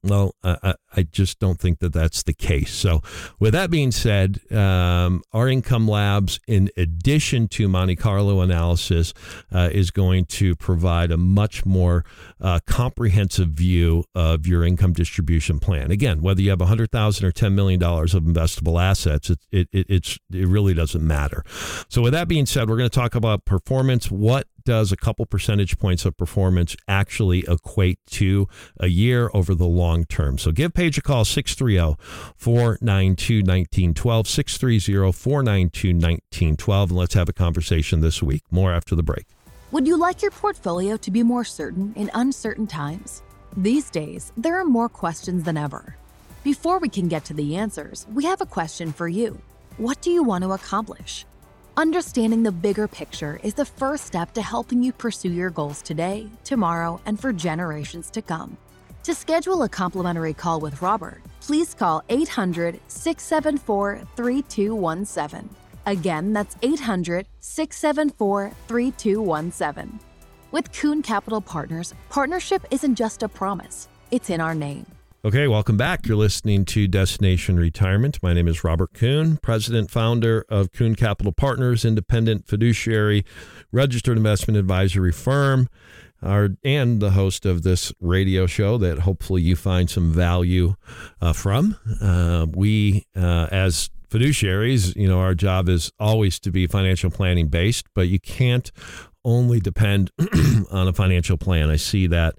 well, 0.09 0.35
I, 0.45 0.75
I, 0.95 1.03
just 1.03 1.39
don't 1.39 1.59
think 1.59 1.81
that 1.81 1.93
that's 1.93 2.23
the 2.23 2.33
case. 2.33 2.73
So, 2.73 3.01
with 3.39 3.53
that 3.53 3.71
being 3.71 3.91
said, 3.91 4.41
um, 4.53 5.23
our 5.33 5.49
income 5.49 5.89
labs, 5.89 6.39
in 6.47 6.71
addition 6.77 7.49
to 7.49 7.69
Monte 7.69 7.97
Carlo 7.97 8.41
analysis, 8.41 9.13
uh, 9.53 9.69
is 9.73 9.91
going 9.91 10.27
to 10.27 10.55
provide 10.57 11.11
a 11.11 11.17
much 11.17 11.67
more 11.67 12.05
uh, 12.41 12.61
comprehensive 12.67 13.49
view 13.49 14.05
of 14.15 14.47
your 14.47 14.65
income 14.65 14.93
distribution 14.93 15.59
plan. 15.59 15.91
Again, 15.91 16.23
whether 16.23 16.41
you 16.41 16.51
have 16.51 16.61
100,000 16.61 17.25
or 17.25 17.33
$10 17.33 17.53
million 17.53 17.83
of 17.83 18.23
investable 18.23 18.81
assets, 18.81 19.31
it, 19.31 19.39
it, 19.51 19.69
it, 19.73 19.87
it's, 19.89 20.19
it 20.33 20.47
really 20.47 20.75
doesn't 20.75 21.07
matter. 21.07 21.45
So, 21.89 22.03
with 22.03 22.13
that 22.13 22.29
being 22.29 22.47
said, 22.47 22.69
we're 22.69 22.79
going 22.79 22.91
to 22.91 22.95
talk 22.95 23.15
about 23.15 23.45
performance. 23.45 24.11
What 24.11 24.47
does 24.67 24.93
a 24.93 24.97
couple 24.97 25.25
percentage 25.25 25.79
points 25.79 26.05
of 26.05 26.15
performance 26.19 26.77
actually 26.87 27.45
equate 27.49 27.99
to 28.07 28.47
a 28.79 28.89
year 28.89 29.31
over 29.33 29.55
the 29.55 29.67
long 29.67 30.05
term? 30.05 30.37
So 30.37 30.53
give 30.53 30.75
Paige 30.75 30.99
a 30.99 31.03
call 31.03 31.25
630 31.25 31.97
492 32.37 33.37
1912, 33.37 34.29
630 34.29 35.13
492 35.13 35.89
1912, 35.89 36.91
and 36.91 36.99
let's 36.99 37.15
have 37.15 37.31
a 37.31 37.33
conversation 37.33 38.01
this 38.01 38.23
week. 38.23 38.43
More 38.51 38.73
after 38.73 38.95
the 38.95 39.03
break. 39.03 39.27
Would 39.73 39.87
you 39.87 39.97
like 39.97 40.21
your 40.21 40.31
portfolio 40.31 40.97
to 40.99 41.11
be 41.11 41.23
more 41.23 41.45
certain 41.45 41.95
in 41.97 42.11
uncertain 42.13 42.67
times? 42.67 43.23
These 43.57 43.89
days, 43.89 44.33
there 44.37 44.61
are 44.61 44.65
more 44.65 44.89
questions 44.89 45.45
than 45.45 45.57
ever. 45.57 45.97
Before 46.45 46.79
we 46.79 46.89
can 46.89 47.09
get 47.09 47.25
to 47.27 47.35
the 47.35 47.57
answers, 47.57 48.07
we 48.13 48.25
have 48.25 48.41
a 48.41 48.47
question 48.47 48.93
for 48.93 49.09
you. 49.09 49.41
What 49.79 50.01
do 50.03 50.11
you 50.11 50.23
want 50.23 50.45
to 50.45 50.53
accomplish? 50.53 51.25
Understanding 51.79 52.43
the 52.43 52.53
bigger 52.53 52.89
picture 52.89 53.39
is 53.43 53.53
the 53.53 53.67
first 53.67 54.07
step 54.07 54.33
to 54.33 54.41
helping 54.41 54.83
you 54.83 54.93
pursue 54.93 55.29
your 55.29 55.51
goals 55.51 55.83
today, 55.83 56.27
tomorrow, 56.43 56.99
and 57.05 57.21
for 57.21 57.35
generations 57.35 58.09
to 58.13 58.23
come. 58.23 58.57
To 59.03 59.15
schedule 59.15 59.63
a 59.63 59.69
complimentary 59.69 60.33
call 60.33 60.59
with 60.59 60.81
Robert, 60.81 61.21
please 61.43 61.75
call 61.75 62.03
800 62.09 62.81
674 62.89 64.01
3217. 64.17 65.51
Again, 65.85 66.33
that's 66.33 66.57
800 66.63 67.27
674 67.41 68.53
3217. 68.69 70.01
With 70.53 70.73
Kuhn 70.73 71.03
Capital 71.03 71.43
Partners, 71.43 71.93
partnership 72.09 72.65
isn't 72.71 72.95
just 72.95 73.23
a 73.23 73.29
promise, 73.29 73.89
it's 74.11 74.31
in 74.31 74.41
our 74.41 74.55
name. 74.55 74.87
Okay, 75.27 75.49
welcome 75.49 75.77
back. 75.77 76.07
You're 76.07 76.17
listening 76.17 76.65
to 76.67 76.87
Destination 76.87 77.59
Retirement. 77.59 78.23
My 78.23 78.33
name 78.33 78.47
is 78.47 78.63
Robert 78.63 78.93
Kuhn, 78.93 79.39
president 79.39 79.91
founder 79.91 80.47
of 80.49 80.71
Kuhn 80.71 80.95
Capital 80.95 81.33
Partners, 81.33 81.85
independent 81.85 82.47
fiduciary, 82.47 83.25
registered 83.73 84.17
investment 84.17 84.57
advisory 84.57 85.11
firm, 85.11 85.69
our, 86.23 86.51
and 86.63 87.01
the 87.01 87.11
host 87.11 87.45
of 87.45 87.65
this 87.65 87.93
radio 87.99 88.47
show 88.47 88.79
that 88.79 89.01
hopefully 89.01 89.43
you 89.43 89.57
find 89.57 89.91
some 89.91 90.13
value 90.13 90.77
uh, 91.21 91.33
from. 91.33 91.77
Uh, 92.01 92.47
we, 92.55 93.05
uh, 93.17 93.49
as 93.51 93.91
fiduciaries, 94.09 94.95
you 94.95 95.09
know, 95.09 95.19
our 95.19 95.35
job 95.35 95.69
is 95.69 95.91
always 95.99 96.39
to 96.39 96.53
be 96.53 96.69
financial 96.69 97.11
planning 97.11 97.49
based, 97.49 97.87
but 97.97 98.07
you 98.07 98.21
can't 98.21 98.71
only 99.27 99.59
depend 99.59 100.11
on 100.71 100.87
a 100.87 100.93
financial 100.93 101.37
plan. 101.37 101.69
I 101.69 101.77
see 101.77 102.07
that 102.07 102.37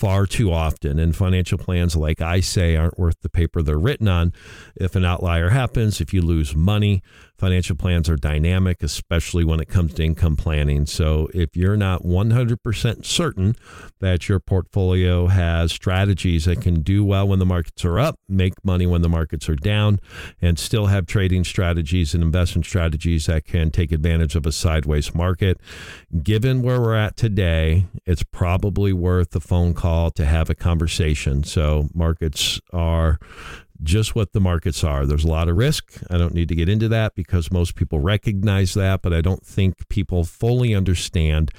far 0.00 0.24
too 0.24 0.50
often. 0.50 0.98
And 0.98 1.14
financial 1.14 1.58
plans, 1.58 1.94
like 1.94 2.22
I 2.22 2.40
say, 2.40 2.74
aren't 2.74 2.98
worth 2.98 3.20
the 3.20 3.28
paper 3.28 3.60
they're 3.60 3.78
written 3.78 4.08
on. 4.08 4.32
If 4.74 4.96
an 4.96 5.04
outlier 5.04 5.50
happens, 5.50 6.00
if 6.00 6.14
you 6.14 6.22
lose 6.22 6.56
money, 6.56 7.02
financial 7.36 7.76
plans 7.76 8.08
are 8.08 8.16
dynamic, 8.16 8.82
especially 8.82 9.44
when 9.44 9.60
it 9.60 9.68
comes 9.68 9.94
to 9.94 10.04
income 10.04 10.36
planning. 10.36 10.86
So 10.86 11.28
if 11.34 11.54
you're 11.54 11.76
not 11.76 12.02
100% 12.02 13.04
certain 13.04 13.56
that 14.00 14.28
your 14.28 14.40
portfolio 14.40 15.26
has 15.26 15.72
strategies 15.72 16.46
that 16.46 16.60
can 16.62 16.82
do 16.82 17.04
well 17.04 17.28
when 17.28 17.38
the 17.38 17.46
markets 17.46 17.84
are 17.84 17.98
up, 17.98 18.18
make 18.28 18.54
money 18.62 18.86
when 18.86 19.02
the 19.02 19.08
markets 19.08 19.48
are 19.48 19.56
down, 19.56 20.00
and 20.40 20.58
still 20.58 20.86
have 20.86 21.06
trading 21.06 21.44
strategies 21.44 22.14
and 22.14 22.22
investment 22.22 22.66
strategies 22.66 23.26
that 23.26 23.44
can 23.44 23.70
take 23.70 23.92
advantage 23.92 24.34
of 24.34 24.46
a 24.46 24.52
sideways 24.52 25.14
market, 25.14 25.58
given 26.22 26.62
where 26.62 26.80
we're 26.80 26.94
at 26.94 27.16
today, 27.16 27.86
it's 28.06 28.22
probably 28.22 28.92
worth 28.92 29.34
a 29.34 29.40
phone 29.40 29.72
call 29.90 30.10
to 30.12 30.24
have 30.24 30.48
a 30.48 30.54
conversation. 30.54 31.42
So 31.42 31.88
markets 31.92 32.60
are 32.72 33.18
just 33.82 34.14
what 34.14 34.32
the 34.32 34.40
markets 34.40 34.84
are. 34.84 35.04
There's 35.04 35.24
a 35.24 35.28
lot 35.28 35.48
of 35.48 35.56
risk. 35.56 36.00
I 36.08 36.16
don't 36.16 36.34
need 36.34 36.48
to 36.50 36.54
get 36.54 36.68
into 36.68 36.88
that 36.88 37.14
because 37.16 37.50
most 37.50 37.74
people 37.74 37.98
recognize 37.98 38.74
that, 38.74 39.02
but 39.02 39.12
I 39.12 39.20
don't 39.20 39.44
think 39.44 39.88
people 39.88 40.22
fully 40.24 40.74
understand 40.74 41.50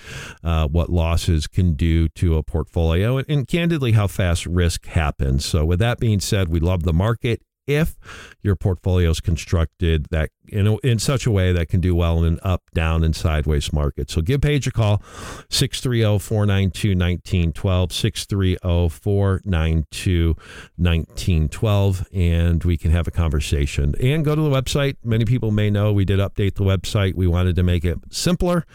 uh, 0.44 0.67
what 0.67 0.89
losses 0.89 1.48
can 1.48 1.74
do 1.74 2.08
to 2.10 2.38
a 2.38 2.44
portfolio 2.44 3.17
and, 3.17 3.30
and 3.30 3.48
candidly 3.48 3.94
how 3.94 4.08
fast 4.08 4.46
risk 4.46 4.86
happens. 4.86 5.44
So, 5.46 5.65
with 5.65 5.80
that 5.80 6.00
being 6.00 6.20
said, 6.20 6.48
we 6.48 6.60
love 6.60 6.84
the 6.84 6.94
market 6.94 7.41
if 7.67 7.97
your 8.41 8.56
portfolio 8.56 9.10
is 9.10 9.19
constructed 9.19 10.08
that 10.12 10.30
in, 10.52 10.67
a, 10.67 10.78
in 10.78 11.00
such 11.00 11.26
a 11.26 11.32
way 11.32 11.52
that 11.54 11.69
can 11.69 11.80
do 11.80 11.95
well 11.95 12.19
in 12.19 12.34
an 12.34 12.39
up, 12.43 12.63
down, 12.74 13.04
and 13.04 13.15
sideways 13.15 13.71
market. 13.71 14.10
So 14.10 14.21
give 14.21 14.41
Paige 14.41 14.67
a 14.67 14.71
call, 14.71 15.02
630 15.50 16.19
492 16.19 16.89
1912, 16.89 17.93
630 17.93 18.89
492 18.89 20.36
1912, 20.76 22.08
and 22.13 22.63
we 22.63 22.78
can 22.78 22.91
have 22.91 23.08
a 23.08 23.12
conversation. 23.12 23.95
And 24.02 24.26
go 24.26 24.36
to 24.36 24.41
the 24.41 24.50
website. 24.50 24.97
Many 25.04 25.26
people 25.26 25.52
may 25.52 25.69
know 25.69 25.93
we 25.93 26.06
did 26.06 26.19
update 26.19 26.56
the 26.56 26.63
website. 26.63 27.15
We 27.15 27.28
wanted 27.28 27.56
to 27.56 27.63
make 27.63 27.86
it 27.86 28.00
simpler, 28.10 28.65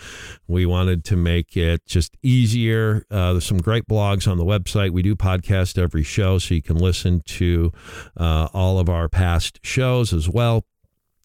we 0.49 0.66
wanted 0.66 1.05
to 1.07 1.16
make 1.16 1.57
it 1.57 1.87
just 1.87 2.16
easier. 2.22 3.05
Uh, 3.11 3.33
there's 3.33 3.44
some 3.44 3.59
great 3.59 3.87
blogs 3.87 4.31
on 4.31 4.38
the 4.38 4.44
website. 4.44 4.90
We 4.90 5.03
do 5.03 5.14
podcast 5.14 5.79
every 5.79 6.03
show, 6.03 6.38
so 6.38 6.55
you 6.55 6.62
can 6.62 6.77
listen 6.77 7.20
to 7.27 7.72
uh, 8.16 8.49
all 8.53 8.76
of 8.79 8.89
our 8.89 9.09
past 9.09 9.59
shows 9.62 10.12
as 10.12 10.29
well 10.29 10.65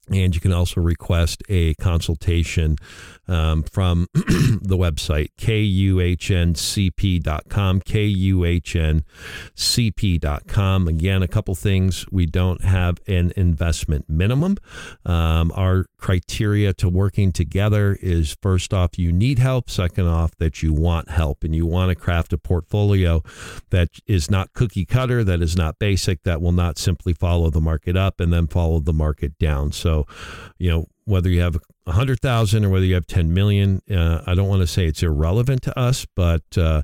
And 0.10 0.34
you 0.36 0.42
can 0.42 0.52
also 0.52 0.82
request 0.82 1.44
a 1.48 1.76
consultation 1.76 2.76
um, 3.28 3.64
from 3.64 4.08
the 4.14 4.78
website, 4.78 5.30
kuhncp.com, 5.38 5.82
kuhncp.com. 7.82 9.02
Again, 10.88 11.24
a 11.24 11.28
couple 11.28 11.56
things. 11.56 12.06
We 12.12 12.26
don't 12.26 12.64
have 12.64 12.98
an 13.08 13.32
investment 13.38 14.10
minimum. 14.10 14.58
Um, 15.06 15.52
our 15.56 15.86
criteria 15.98 16.74
to 16.74 16.90
working 16.90 17.32
together 17.32 17.98
is 18.02 18.36
first 18.42 18.74
off, 18.74 18.98
you 18.98 19.12
need 19.14 19.40
help. 19.40 19.70
Second 19.70 20.08
off, 20.08 20.36
that 20.38 20.62
you 20.62 20.74
want 20.74 21.10
help 21.10 21.44
and 21.44 21.56
you 21.56 21.66
want 21.66 21.90
to 21.90 21.96
craft 21.96 22.34
a 22.34 22.38
portfolio 22.38 23.24
that 23.70 23.90
is 24.08 24.30
not 24.30 24.52
cookie 24.54 24.86
cutter, 24.86 25.24
that 25.24 25.42
is 25.42 25.56
not 25.56 25.80
basic, 25.80 26.24
that 26.24 26.42
will 26.42 26.52
not 26.52 26.78
simply 26.78 27.14
follow 27.14 27.50
the 27.50 27.62
market 27.62 27.96
up 27.96 28.20
and 28.20 28.34
then 28.34 28.48
follow 28.48 28.80
the 28.80 28.92
market 28.94 29.38
down. 29.38 29.72
So, 29.72 30.01
you 30.58 30.70
know, 30.70 30.86
whether 31.06 31.30
you 31.30 31.42
have 31.42 31.58
a 31.86 31.92
hundred 31.92 32.20
thousand 32.20 32.64
or 32.66 32.70
whether 32.70 32.86
you 32.86 32.94
have 32.94 33.08
10 33.08 33.34
million, 33.34 33.82
uh, 33.90 34.22
I 34.26 34.36
don't 34.36 34.48
want 34.48 34.62
to 34.62 34.68
say 34.68 34.86
it's 34.86 35.04
irrelevant 35.04 35.64
to 35.64 35.78
us, 35.78 36.06
but 36.16 36.44
uh, 36.58 36.84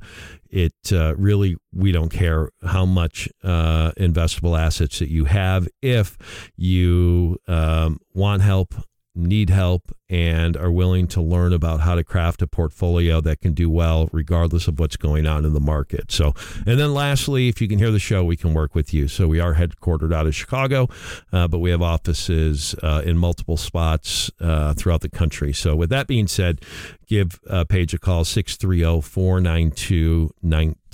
it 0.49 0.73
uh, 0.91 1.15
really, 1.17 1.55
we 1.73 1.91
don't 1.91 2.09
care 2.09 2.49
how 2.65 2.85
much 2.85 3.29
uh, 3.43 3.91
investable 3.97 4.59
assets 4.59 4.99
that 4.99 5.09
you 5.09 5.25
have. 5.25 5.67
If 5.81 6.17
you 6.55 7.37
um, 7.47 7.99
want 8.13 8.41
help, 8.41 8.73
need 9.17 9.49
help, 9.49 9.91
and 10.09 10.55
are 10.55 10.71
willing 10.71 11.07
to 11.07 11.21
learn 11.21 11.51
about 11.51 11.81
how 11.81 11.95
to 11.95 12.03
craft 12.03 12.41
a 12.41 12.47
portfolio 12.47 13.19
that 13.21 13.41
can 13.41 13.53
do 13.53 13.69
well 13.69 14.07
regardless 14.11 14.67
of 14.67 14.79
what's 14.79 14.95
going 14.95 15.25
on 15.25 15.43
in 15.43 15.53
the 15.53 15.59
market. 15.59 16.11
So, 16.11 16.33
and 16.65 16.79
then 16.79 16.93
lastly, 16.93 17.49
if 17.49 17.61
you 17.61 17.67
can 17.67 17.77
hear 17.77 17.91
the 17.91 17.99
show, 17.99 18.23
we 18.23 18.37
can 18.37 18.53
work 18.53 18.73
with 18.73 18.93
you. 18.93 19.07
So 19.07 19.27
we 19.27 19.39
are 19.39 19.55
headquartered 19.55 20.13
out 20.13 20.25
of 20.25 20.33
Chicago, 20.35 20.87
uh, 21.33 21.47
but 21.47 21.59
we 21.59 21.71
have 21.71 21.81
offices 21.81 22.73
uh, 22.81 23.01
in 23.03 23.17
multiple 23.17 23.57
spots 23.57 24.31
uh, 24.39 24.73
throughout 24.75 25.01
the 25.01 25.09
country. 25.09 25.51
So 25.51 25.75
with 25.75 25.89
that 25.89 26.07
being 26.07 26.27
said, 26.27 26.61
give 27.05 27.39
uh, 27.49 27.65
Paige 27.65 27.93
a 27.93 27.99
call 27.99 28.23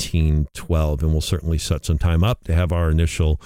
630-492-1912 0.03 1.01
and 1.01 1.11
we'll 1.11 1.21
certainly 1.21 1.57
set 1.57 1.85
some 1.85 1.97
time 1.97 2.23
up 2.23 2.43
to 2.45 2.53
have 2.53 2.71
our 2.71 2.89
initial 2.89 3.39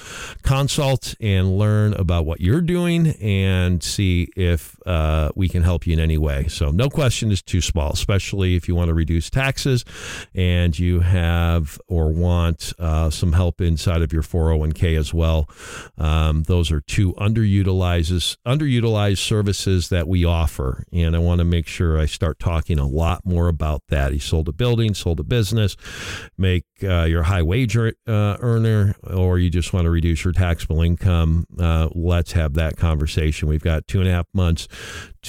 consult 0.43 1.15
and 1.19 1.57
learn 1.57 1.93
about 1.93 2.25
what 2.25 2.41
you're 2.41 2.61
doing 2.61 3.07
and 3.21 3.83
see 3.83 4.29
if 4.35 4.77
uh, 4.85 5.31
we 5.35 5.49
can 5.49 5.63
help 5.63 5.85
you 5.85 5.93
in 5.93 5.99
any 5.99 6.17
way. 6.17 6.47
So 6.47 6.71
no 6.71 6.89
question 6.89 7.31
is 7.31 7.41
too 7.41 7.61
small, 7.61 7.91
especially 7.91 8.55
if 8.55 8.67
you 8.67 8.75
want 8.75 8.89
to 8.89 8.93
reduce 8.93 9.29
taxes 9.29 9.85
and 10.33 10.77
you 10.77 11.01
have 11.01 11.79
or 11.87 12.11
want 12.11 12.73
uh, 12.79 13.09
some 13.09 13.33
help 13.33 13.61
inside 13.61 14.01
of 14.01 14.13
your 14.13 14.23
401k 14.23 14.97
as 14.97 15.13
well. 15.13 15.49
Um, 15.97 16.43
those 16.43 16.71
are 16.71 16.81
two 16.81 17.13
underutilizes 17.13 18.37
underutilized 18.45 19.19
services 19.19 19.89
that 19.89 20.07
we 20.07 20.25
offer, 20.25 20.85
and 20.91 21.15
I 21.15 21.19
want 21.19 21.39
to 21.39 21.45
make 21.45 21.67
sure 21.67 21.99
I 21.99 22.05
start 22.05 22.39
talking 22.39 22.79
a 22.79 22.87
lot 22.87 23.25
more 23.25 23.47
about 23.47 23.83
that. 23.89 24.13
He 24.13 24.19
sold 24.19 24.47
a 24.47 24.51
building, 24.51 24.93
sold 24.93 25.19
a 25.19 25.23
business, 25.23 25.75
make 26.47 26.65
uh, 26.83 27.03
your 27.03 27.23
high 27.23 27.41
wage 27.41 27.75
uh, 27.75 27.91
earner, 28.07 28.95
or 29.03 29.37
you 29.39 29.49
just 29.49 29.73
want 29.73 29.85
to 29.85 29.89
reduce 29.89 30.23
your 30.23 30.33
taxable 30.33 30.81
income. 30.81 31.45
Uh, 31.59 31.89
let's 31.93 32.31
have 32.31 32.53
that 32.53 32.77
conversation. 32.77 33.49
We've 33.49 33.63
got 33.63 33.87
two 33.87 33.99
and 33.99 34.07
a 34.07 34.11
half 34.11 34.27
months 34.33 34.67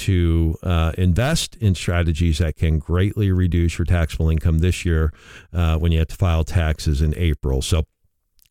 to 0.05 0.55
uh, 0.63 0.93
invest 0.97 1.55
in 1.57 1.75
strategies 1.75 2.37
that 2.37 2.55
can 2.55 2.79
greatly 2.79 3.31
reduce 3.31 3.77
your 3.77 3.85
taxable 3.85 4.29
income 4.29 4.59
this 4.59 4.85
year 4.85 5.11
uh, 5.53 5.77
when 5.77 5.91
you 5.91 5.99
have 5.99 6.07
to 6.07 6.15
file 6.15 6.43
taxes 6.43 7.01
in 7.01 7.13
April. 7.17 7.61
So, 7.61 7.83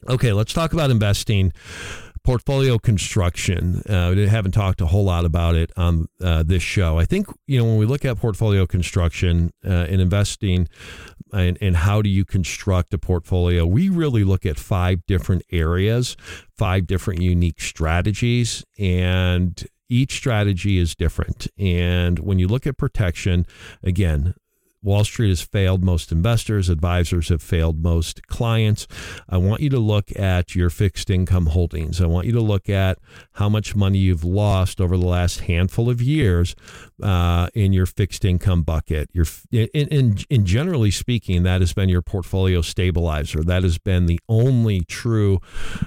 okay, 0.09 0.33
let's 0.33 0.52
talk 0.52 0.72
about 0.72 0.90
investing 0.90 1.52
portfolio 2.28 2.78
construction. 2.78 3.80
Uh, 3.88 4.12
we 4.14 4.28
haven't 4.28 4.52
talked 4.52 4.82
a 4.82 4.86
whole 4.86 5.04
lot 5.04 5.24
about 5.24 5.54
it 5.54 5.72
on 5.78 6.06
uh, 6.20 6.42
this 6.42 6.62
show. 6.62 6.98
I 6.98 7.06
think 7.06 7.26
you 7.46 7.58
know 7.58 7.64
when 7.64 7.78
we 7.78 7.86
look 7.86 8.04
at 8.04 8.18
portfolio 8.18 8.66
construction 8.66 9.50
uh, 9.64 9.86
and 9.88 9.98
investing, 9.98 10.68
and, 11.32 11.56
and 11.62 11.74
how 11.74 12.02
do 12.02 12.10
you 12.10 12.26
construct 12.26 12.92
a 12.92 12.98
portfolio, 12.98 13.64
we 13.64 13.88
really 13.88 14.24
look 14.24 14.44
at 14.44 14.58
five 14.58 15.06
different 15.06 15.42
areas, 15.50 16.18
five 16.54 16.86
different 16.86 17.22
unique 17.22 17.62
strategies, 17.62 18.62
and 18.78 19.66
each 19.88 20.12
strategy 20.12 20.76
is 20.76 20.94
different. 20.94 21.46
And 21.58 22.18
when 22.18 22.38
you 22.38 22.46
look 22.46 22.66
at 22.66 22.76
protection, 22.76 23.46
again, 23.82 24.34
Wall 24.82 25.04
Street 25.04 25.28
has 25.28 25.40
failed 25.40 25.82
most 25.82 26.12
investors, 26.12 26.68
advisors 26.68 27.28
have 27.30 27.42
failed 27.42 27.82
most 27.82 28.26
clients. 28.26 28.86
I 29.28 29.36
want 29.36 29.60
you 29.60 29.70
to 29.70 29.78
look 29.78 30.16
at 30.16 30.54
your 30.54 30.70
fixed 30.70 31.10
income 31.10 31.46
holdings. 31.46 32.00
I 32.00 32.06
want 32.06 32.26
you 32.26 32.32
to 32.32 32.40
look 32.40 32.68
at 32.68 32.98
how 33.32 33.48
much 33.48 33.74
money 33.74 33.98
you've 33.98 34.24
lost 34.24 34.80
over 34.80 34.96
the 34.96 35.06
last 35.06 35.40
handful 35.40 35.90
of 35.90 36.00
years 36.00 36.54
uh, 37.02 37.48
in 37.54 37.72
your 37.72 37.86
fixed 37.86 38.24
income 38.24 38.62
bucket. 38.62 39.10
Your 39.12 39.26
in, 39.50 39.68
in, 39.88 40.18
in 40.30 40.46
generally 40.46 40.90
speaking, 40.90 41.42
that 41.42 41.60
has 41.60 41.72
been 41.72 41.88
your 41.88 42.02
portfolio 42.02 42.60
stabilizer. 42.60 43.42
That 43.42 43.64
has 43.64 43.78
been 43.78 44.06
the 44.06 44.20
only 44.28 44.82
true 44.82 45.40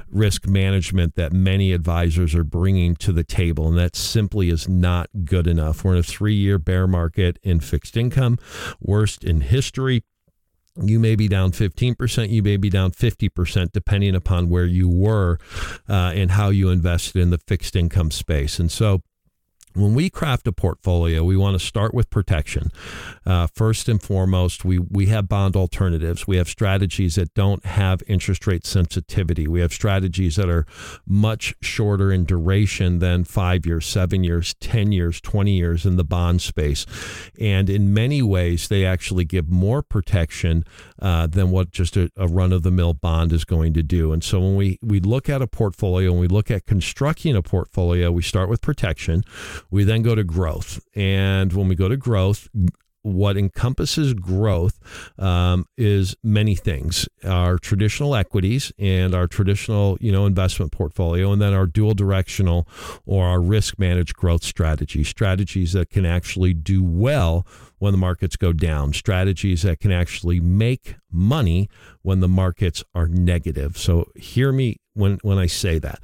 risk 0.10 0.47
management 0.47 1.15
that 1.15 1.32
many 1.32 1.71
advisors 1.71 2.36
are 2.36 2.43
bringing 2.43 2.95
to 2.97 3.12
the 3.12 3.23
table, 3.23 3.67
and 3.67 3.77
that 3.77 3.95
simply 3.95 4.49
is 4.49 4.67
not 4.67 5.10
good 5.25 5.47
enough. 5.47 5.84
We're 5.84 5.93
in 5.93 5.99
a 5.99 6.04
three-year 6.04 6.60
bear 6.60 6.88
market 6.88 7.39
in 7.43 7.60
fixed 7.62 7.95
income 7.95 8.38
worst 8.82 9.24
in 9.24 9.41
history. 9.41 10.04
You 10.82 11.00
may 11.00 11.15
be 11.15 11.28
down 11.28 11.52
15%, 11.52 12.30
you 12.30 12.41
may 12.41 12.56
be 12.56 12.70
down 12.70 12.91
50%, 12.91 13.72
depending 13.74 14.15
upon 14.15 14.50
where 14.50 14.65
you 14.65 14.88
were 14.88 15.38
uh, 15.89 16.13
and 16.15 16.32
how 16.32 16.50
you 16.50 16.70
invested 16.70 17.22
in 17.22 17.30
the 17.30 17.39
fixed 17.39 17.76
income 17.76 18.10
space. 18.10 18.58
And 18.58 18.72
so, 18.72 19.02
when 19.73 19.93
we 19.93 20.10
craft 20.10 20.47
a 20.47 20.51
portfolio, 20.51 21.23
we 21.23 21.38
want 21.38 21.60
to 21.60 21.65
start 21.65 21.93
with 21.93 22.10
protection. 22.10 22.71
Uh, 23.25 23.47
first 23.47 23.88
and 23.88 24.01
foremost, 24.01 24.65
we, 24.65 24.79
we 24.79 25.07
have 25.07 25.29
bond 25.29 25.55
alternatives. 25.55 26.27
We 26.27 26.38
have 26.38 26.49
strategies 26.49 27.15
that 27.15 27.34
don't 27.34 27.65
have 27.65 28.03
interest 28.07 28.47
rate 28.47 28.65
sensitivity. 28.65 29.47
We 29.47 29.62
have 29.62 29.73
strategies 29.73 30.36
that 30.36 30.49
are 30.49 30.65
much 31.05 31.55
shorter 31.62 32.12
in 32.12 32.25
duration 32.25 32.99
than 32.99 33.23
five 33.23 33.65
years, 33.65 33.86
seven 33.86 34.23
years, 34.23 34.53
10 34.55 34.91
years, 34.91 35.21
20 35.21 35.51
years 35.51 35.86
in 35.86 35.95
the 35.95 36.03
bond 36.03 36.41
space. 36.41 36.86
And 37.39 37.69
in 37.69 37.93
many 37.93 38.21
ways, 38.21 38.67
they 38.67 38.86
actually 38.86 39.25
give 39.25 39.49
more 39.49 39.81
protection 39.81 40.65
uh, 41.01 41.27
than 41.27 41.51
what 41.51 41.71
just 41.71 41.95
a, 41.97 42.12
a 42.17 42.27
run 42.27 42.51
of 42.51 42.63
the 42.63 42.71
mill 42.71 42.93
bond 42.93 43.31
is 43.31 43.45
going 43.45 43.73
to 43.73 43.84
do. 43.84 44.12
And 44.12 44.23
so 44.23 44.39
when 44.39 44.55
we, 44.55 44.79
we 44.81 44.99
look 44.99 45.29
at 45.29 45.41
a 45.41 45.47
portfolio 45.47 46.12
and 46.12 46.19
we 46.19 46.27
look 46.27 46.51
at 46.51 46.65
constructing 46.65 47.36
a 47.36 47.41
portfolio, 47.41 48.12
we 48.12 48.21
start 48.21 48.49
with 48.49 48.62
protection. 48.62 49.23
We 49.71 49.84
then 49.84 50.01
go 50.01 50.15
to 50.15 50.23
growth. 50.23 50.79
And 50.95 51.53
when 51.53 51.67
we 51.67 51.75
go 51.75 51.89
to 51.89 51.97
growth, 51.97 52.49
what 53.03 53.38
encompasses 53.38 54.13
growth 54.13 54.79
um, 55.17 55.65
is 55.77 56.15
many 56.23 56.55
things. 56.55 57.07
Our 57.23 57.57
traditional 57.57 58.15
equities 58.15 58.71
and 58.77 59.15
our 59.15 59.27
traditional 59.27 59.97
you 59.99 60.12
know 60.12 60.25
investment 60.25 60.71
portfolio 60.71 61.31
and 61.31 61.41
then 61.41 61.53
our 61.53 61.65
dual 61.65 61.93
directional 61.93 62.67
or 63.05 63.25
our 63.25 63.41
risk 63.41 63.79
managed 63.79 64.15
growth 64.15 64.43
strategy 64.43 65.03
strategies 65.03 65.73
that 65.73 65.89
can 65.89 66.05
actually 66.05 66.53
do 66.53 66.84
well 66.84 67.45
when 67.79 67.91
the 67.91 67.97
markets 67.97 68.36
go 68.36 68.53
down 68.53 68.93
strategies 68.93 69.63
that 69.63 69.79
can 69.79 69.91
actually 69.91 70.39
make 70.39 70.95
money 71.12 71.67
when 72.03 72.19
the 72.19 72.27
markets 72.27 72.84
are 72.93 73.07
negative. 73.07 73.77
So 73.77 74.12
hear 74.15 74.51
me 74.51 74.77
when 74.93 75.17
when 75.23 75.38
I 75.38 75.47
say 75.47 75.79
that 75.79 75.99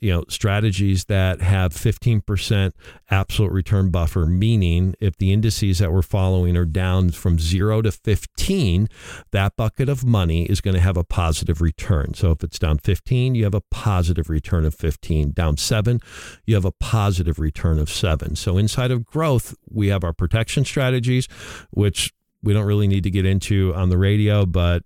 you 0.00 0.12
know, 0.12 0.24
strategies 0.28 1.04
that 1.06 1.40
have 1.40 1.72
15% 1.72 2.72
absolute 3.10 3.52
return 3.52 3.90
buffer, 3.90 4.26
meaning 4.26 4.94
if 5.00 5.16
the 5.16 5.32
indices 5.32 5.78
that 5.78 5.92
we're 5.92 6.02
following 6.02 6.56
are 6.56 6.64
down 6.64 7.10
from 7.10 7.38
zero 7.38 7.82
to 7.82 7.92
15, 7.92 8.88
that 9.32 9.56
bucket 9.56 9.88
of 9.88 10.04
money 10.04 10.44
is 10.44 10.60
going 10.60 10.74
to 10.74 10.80
have 10.80 10.96
a 10.96 11.04
positive 11.04 11.60
return. 11.60 12.14
So 12.14 12.30
if 12.30 12.42
it's 12.42 12.58
down 12.58 12.78
15, 12.78 13.34
you 13.34 13.44
have 13.44 13.54
a 13.54 13.62
positive 13.70 14.28
return 14.28 14.64
of 14.64 14.74
15. 14.74 15.32
Down 15.32 15.56
seven, 15.56 16.00
you 16.46 16.54
have 16.54 16.64
a 16.64 16.72
positive 16.72 17.38
return 17.38 17.78
of 17.78 17.90
seven. 17.90 18.36
So 18.36 18.58
inside 18.58 18.90
of 18.90 19.04
growth, 19.04 19.54
we 19.68 19.88
have 19.88 20.04
our 20.04 20.12
protection 20.12 20.64
strategies, 20.64 21.28
which 21.70 22.12
we 22.42 22.52
don't 22.52 22.66
really 22.66 22.86
need 22.88 23.02
to 23.02 23.10
get 23.10 23.26
into 23.26 23.74
on 23.74 23.88
the 23.88 23.98
radio, 23.98 24.46
but 24.46 24.82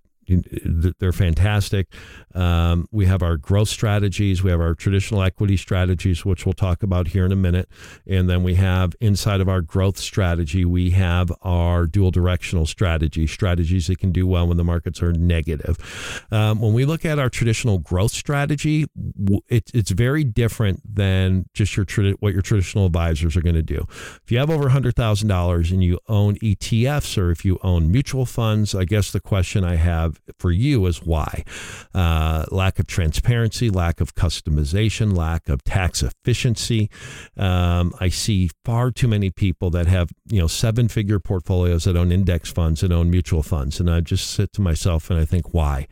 they're 0.99 1.11
fantastic. 1.11 1.87
Um, 2.33 2.87
we 2.91 3.05
have 3.05 3.21
our 3.21 3.37
growth 3.37 3.69
strategies. 3.69 4.43
We 4.43 4.51
have 4.51 4.61
our 4.61 4.73
traditional 4.73 5.21
equity 5.21 5.57
strategies, 5.57 6.25
which 6.25 6.45
we'll 6.45 6.53
talk 6.53 6.83
about 6.83 7.09
here 7.09 7.25
in 7.25 7.31
a 7.31 7.35
minute. 7.35 7.69
And 8.07 8.29
then 8.29 8.43
we 8.43 8.55
have 8.55 8.95
inside 9.01 9.41
of 9.41 9.49
our 9.49 9.61
growth 9.61 9.97
strategy, 9.97 10.65
we 10.65 10.91
have 10.91 11.31
our 11.41 11.85
dual 11.85 12.11
directional 12.11 12.65
strategy, 12.65 13.27
strategies 13.27 13.87
that 13.87 13.99
can 13.99 14.11
do 14.11 14.25
well 14.25 14.47
when 14.47 14.57
the 14.57 14.63
markets 14.63 15.01
are 15.01 15.13
negative. 15.13 16.25
Um, 16.31 16.61
when 16.61 16.73
we 16.73 16.85
look 16.85 17.05
at 17.05 17.19
our 17.19 17.29
traditional 17.29 17.79
growth 17.79 18.11
strategy, 18.11 18.85
it, 19.49 19.71
it's 19.73 19.91
very 19.91 20.23
different 20.23 20.81
than 20.83 21.45
just 21.53 21.75
your 21.75 21.85
what 22.19 22.33
your 22.33 22.41
traditional 22.41 22.85
advisors 22.85 23.35
are 23.35 23.41
going 23.41 23.55
to 23.55 23.61
do. 23.61 23.85
If 24.23 24.31
you 24.31 24.37
have 24.37 24.49
over 24.49 24.69
$100,000 24.69 25.71
and 25.71 25.83
you 25.83 25.99
own 26.07 26.35
ETFs 26.35 27.17
or 27.17 27.31
if 27.31 27.43
you 27.43 27.59
own 27.63 27.91
mutual 27.91 28.25
funds, 28.25 28.73
I 28.73 28.85
guess 28.85 29.11
the 29.11 29.19
question 29.19 29.63
I 29.63 29.75
have 29.75 30.20
for 30.37 30.51
you 30.51 30.85
is 30.85 31.03
why. 31.03 31.43
Uh, 31.93 32.45
lack 32.51 32.79
of 32.79 32.87
transparency, 32.87 33.69
lack 33.69 34.01
of 34.01 34.15
customization, 34.15 35.15
lack 35.15 35.49
of 35.49 35.63
tax 35.63 36.03
efficiency. 36.03 36.89
Um, 37.37 37.93
I 37.99 38.09
see 38.09 38.49
far 38.65 38.91
too 38.91 39.07
many 39.07 39.29
people 39.29 39.69
that 39.71 39.87
have 39.87 40.09
you 40.27 40.39
know 40.39 40.47
seven 40.47 40.87
figure 40.87 41.19
portfolios 41.19 41.85
that 41.85 41.97
own 41.97 42.11
index 42.11 42.51
funds 42.51 42.83
and 42.83 42.93
own 42.93 43.09
mutual 43.09 43.43
funds, 43.43 43.79
and 43.79 43.89
I 43.89 44.01
just 44.01 44.29
sit 44.29 44.53
to 44.53 44.61
myself 44.61 45.09
and 45.09 45.19
I 45.19 45.25
think 45.25 45.53
why, 45.53 45.87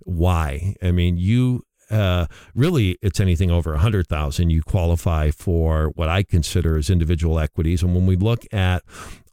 why? 0.00 0.74
I 0.82 0.90
mean 0.90 1.16
you 1.16 1.64
uh, 1.90 2.26
really 2.54 2.98
it's 3.02 3.18
anything 3.18 3.50
over 3.50 3.70
a 3.70 3.74
100,000 3.74 4.50
you 4.50 4.62
qualify 4.62 5.30
for 5.30 5.90
what 5.96 6.08
I 6.08 6.22
consider 6.22 6.76
as 6.76 6.88
individual 6.88 7.40
equities 7.40 7.82
and 7.82 7.94
when 7.94 8.06
we 8.06 8.14
look 8.14 8.44
at 8.52 8.84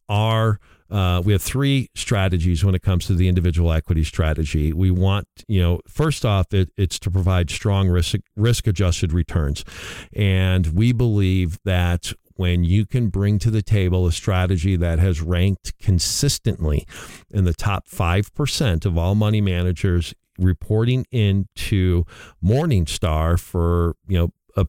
our 0.09 0.59
uh, 0.89 1.21
we 1.23 1.33
have 1.33 1.41
three 1.41 1.89
strategies 1.95 2.63
when 2.63 2.75
it 2.75 2.81
comes 2.81 3.05
to 3.07 3.13
the 3.13 3.27
individual 3.27 3.71
equity 3.71 4.03
strategy. 4.03 4.71
We 4.73 4.91
want, 4.91 5.27
you 5.47 5.61
know, 5.61 5.81
first 5.87 6.25
off, 6.25 6.53
it, 6.53 6.69
it's 6.77 6.99
to 6.99 7.11
provide 7.11 7.49
strong 7.49 7.89
risk 7.89 8.15
risk 8.35 8.67
adjusted 8.67 9.11
returns, 9.11 9.63
and 10.13 10.67
we 10.67 10.91
believe 10.93 11.59
that 11.65 12.13
when 12.35 12.63
you 12.63 12.85
can 12.85 13.09
bring 13.09 13.39
to 13.39 13.51
the 13.51 13.63
table 13.63 14.05
a 14.05 14.11
strategy 14.11 14.75
that 14.75 14.99
has 14.99 15.21
ranked 15.21 15.77
consistently 15.79 16.87
in 17.31 17.45
the 17.45 17.53
top 17.53 17.87
5% 17.87 18.85
of 18.85 18.95
all 18.97 19.15
money 19.15 19.41
managers 19.41 20.13
reporting 20.37 21.05
into 21.11 22.05
Morningstar 22.43 23.39
for, 23.39 23.95
you 24.07 24.19
know, 24.19 24.29
a, 24.57 24.67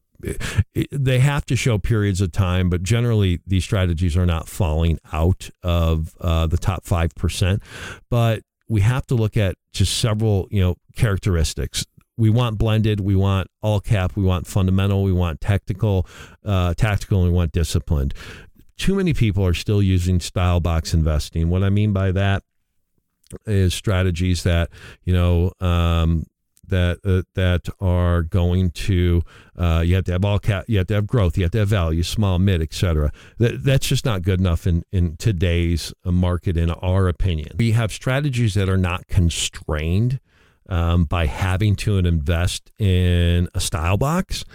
they 0.91 1.19
have 1.19 1.45
to 1.47 1.55
show 1.55 1.77
periods 1.77 2.21
of 2.21 2.31
time, 2.31 2.69
but 2.69 2.83
generally 2.83 3.41
these 3.45 3.63
strategies 3.63 4.15
are 4.15 4.25
not 4.25 4.47
falling 4.47 4.99
out 5.11 5.49
of 5.63 6.15
uh, 6.21 6.47
the 6.47 6.57
top 6.57 6.85
5%. 6.85 7.61
But 8.09 8.43
we 8.67 8.81
have 8.81 9.05
to 9.07 9.15
look 9.15 9.35
at 9.35 9.55
just 9.73 9.97
several, 9.97 10.47
you 10.51 10.61
know, 10.61 10.75
characteristics. 10.95 11.85
We 12.17 12.29
want 12.29 12.57
blended, 12.57 12.99
we 12.99 13.15
want 13.15 13.47
all 13.61 13.79
cap, 13.79 14.15
we 14.15 14.23
want 14.23 14.45
fundamental, 14.45 15.03
we 15.03 15.13
want 15.13 15.41
technical, 15.41 16.05
uh, 16.45 16.73
tactical, 16.75 17.23
and 17.23 17.31
we 17.31 17.35
want 17.35 17.51
disciplined. 17.51 18.13
Too 18.77 18.95
many 18.95 19.13
people 19.13 19.45
are 19.45 19.53
still 19.53 19.81
using 19.81 20.19
style 20.19 20.59
box 20.59 20.93
investing. 20.93 21.49
What 21.49 21.63
I 21.63 21.69
mean 21.69 21.93
by 21.93 22.11
that 22.11 22.43
is 23.45 23.73
strategies 23.73 24.43
that 24.43 24.69
you 25.03 25.13
know 25.13 25.51
um, 25.59 26.25
that 26.69 26.99
uh, 27.03 27.23
that 27.35 27.67
are 27.79 28.23
going 28.23 28.71
to 28.71 29.21
uh, 29.57 29.83
you 29.85 29.95
have 29.95 30.05
to 30.05 30.11
have 30.13 30.25
all 30.25 30.39
cap, 30.39 30.65
you 30.67 30.77
have 30.77 30.87
to 30.87 30.95
have 30.95 31.07
growth, 31.07 31.37
you 31.37 31.43
have 31.43 31.51
to 31.51 31.59
have 31.59 31.67
value, 31.67 32.03
small, 32.03 32.39
mid, 32.39 32.61
etc. 32.61 33.11
That, 33.37 33.63
that's 33.63 33.87
just 33.87 34.05
not 34.05 34.21
good 34.21 34.39
enough 34.39 34.65
in 34.65 34.83
in 34.91 35.17
today's 35.17 35.93
market, 36.03 36.57
in 36.57 36.71
our 36.71 37.07
opinion. 37.07 37.57
We 37.57 37.71
have 37.71 37.91
strategies 37.91 38.53
that 38.53 38.69
are 38.69 38.77
not 38.77 39.07
constrained 39.07 40.19
um, 40.69 41.05
by 41.05 41.25
having 41.25 41.75
to 41.77 41.97
invest 41.97 42.71
in 42.79 43.49
a 43.53 43.59
style 43.59 43.97
box. 43.97 44.45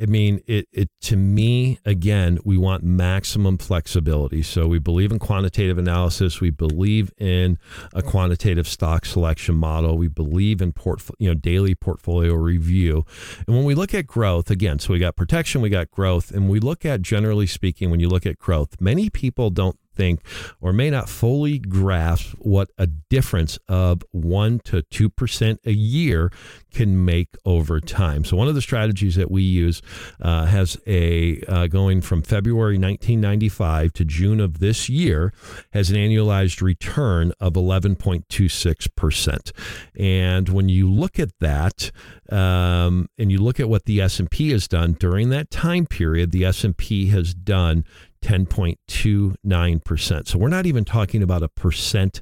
I 0.00 0.06
mean, 0.06 0.40
it, 0.46 0.68
it 0.72 0.90
to 1.02 1.16
me, 1.16 1.80
again, 1.84 2.38
we 2.44 2.56
want 2.56 2.84
maximum 2.84 3.58
flexibility. 3.58 4.42
So 4.42 4.68
we 4.68 4.78
believe 4.78 5.10
in 5.10 5.18
quantitative 5.18 5.76
analysis. 5.76 6.40
We 6.40 6.50
believe 6.50 7.10
in 7.18 7.58
a 7.92 8.02
quantitative 8.02 8.68
stock 8.68 9.04
selection 9.04 9.56
model. 9.56 9.98
We 9.98 10.08
believe 10.08 10.62
in 10.62 10.72
portfolio, 10.72 11.16
you 11.18 11.28
know, 11.30 11.34
daily 11.34 11.74
portfolio 11.74 12.34
review. 12.34 13.04
And 13.46 13.56
when 13.56 13.64
we 13.64 13.74
look 13.74 13.92
at 13.92 14.06
growth, 14.06 14.50
again, 14.50 14.78
so 14.78 14.92
we 14.92 15.00
got 15.00 15.16
protection, 15.16 15.60
we 15.60 15.70
got 15.70 15.90
growth, 15.90 16.30
and 16.30 16.48
we 16.48 16.60
look 16.60 16.84
at 16.84 17.02
generally 17.02 17.46
speaking, 17.46 17.90
when 17.90 18.00
you 18.00 18.08
look 18.08 18.26
at 18.26 18.38
growth, 18.38 18.80
many 18.80 19.10
people 19.10 19.50
don't 19.50 19.78
think 19.98 20.20
or 20.60 20.72
may 20.72 20.88
not 20.88 21.08
fully 21.08 21.58
grasp 21.58 22.34
what 22.38 22.70
a 22.78 22.86
difference 22.86 23.58
of 23.68 24.02
1 24.12 24.60
to 24.60 24.82
2% 24.82 25.58
a 25.66 25.72
year 25.72 26.30
can 26.72 27.04
make 27.04 27.36
over 27.44 27.80
time. 27.80 28.24
So, 28.24 28.36
one 28.36 28.46
of 28.48 28.54
the 28.54 28.62
strategies 28.62 29.16
that 29.16 29.30
we 29.30 29.42
use 29.42 29.82
uh, 30.20 30.46
has 30.46 30.78
a 30.86 31.40
uh, 31.48 31.66
going 31.66 32.00
from 32.00 32.22
February 32.22 32.78
1995 32.78 33.92
to 33.94 34.04
June 34.04 34.38
of 34.40 34.60
this 34.60 34.88
year 34.88 35.32
has 35.72 35.90
an 35.90 35.96
annualized 35.96 36.62
return 36.62 37.32
of 37.40 37.54
11.26%. 37.54 39.52
And 39.98 40.48
when 40.48 40.68
you 40.68 40.88
look 40.88 41.18
at 41.18 41.36
that, 41.40 41.90
um, 42.30 43.08
and 43.18 43.32
you 43.32 43.38
look 43.38 43.58
at 43.58 43.68
what 43.68 43.86
the 43.86 44.00
S&P 44.00 44.50
has 44.50 44.68
done 44.68 44.92
during 44.92 45.30
that 45.30 45.50
time 45.50 45.86
period, 45.86 46.30
the 46.30 46.44
S&P 46.44 47.06
has 47.06 47.34
done 47.34 47.84
10.29%. 48.20 50.28
So 50.28 50.38
we're 50.38 50.48
not 50.48 50.66
even 50.66 50.84
talking 50.84 51.22
about 51.22 51.42
a 51.42 51.48
percent 51.48 52.20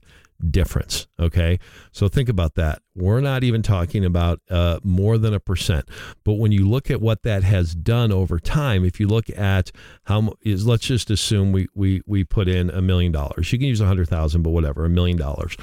difference. 0.51 1.07
Okay. 1.19 1.59
So 1.93 2.09
think 2.09 2.29
about 2.29 2.55
that. 2.57 2.81
We're 2.95 3.21
not 3.21 3.45
even 3.45 3.63
talking 3.63 4.05
about 4.05 4.41
uh, 4.51 4.81
more 4.83 5.19
than 5.19 5.35
a 5.35 5.41
percent. 5.41 5.89
But 6.25 6.35
when 6.35 6.53
you 6.53 6.69
look 6.69 6.91
at 6.91 7.01
what 7.01 7.23
that 7.23 7.43
has 7.43 7.75
done 7.75 8.13
over 8.13 8.39
time, 8.39 8.85
if 8.85 9.01
you 9.01 9.09
look 9.09 9.31
at 9.31 9.71
how 10.05 10.35
is, 10.43 10.67
let's 10.67 10.87
just 10.87 11.11
assume 11.11 11.53
we, 11.53 11.69
we, 11.75 12.03
we 12.07 12.25
put 12.25 12.49
in 12.49 12.71
a 12.71 12.83
million 12.83 13.13
dollars. 13.13 13.53
You 13.53 13.59
can 13.59 13.69
use 13.69 13.81
a 13.81 13.87
hundred 13.87 14.09
thousand, 14.09 14.43
but 14.43 14.51
whatever, 14.51 14.85
a 14.85 14.91
million 14.91 15.17
dollars. 15.17 15.57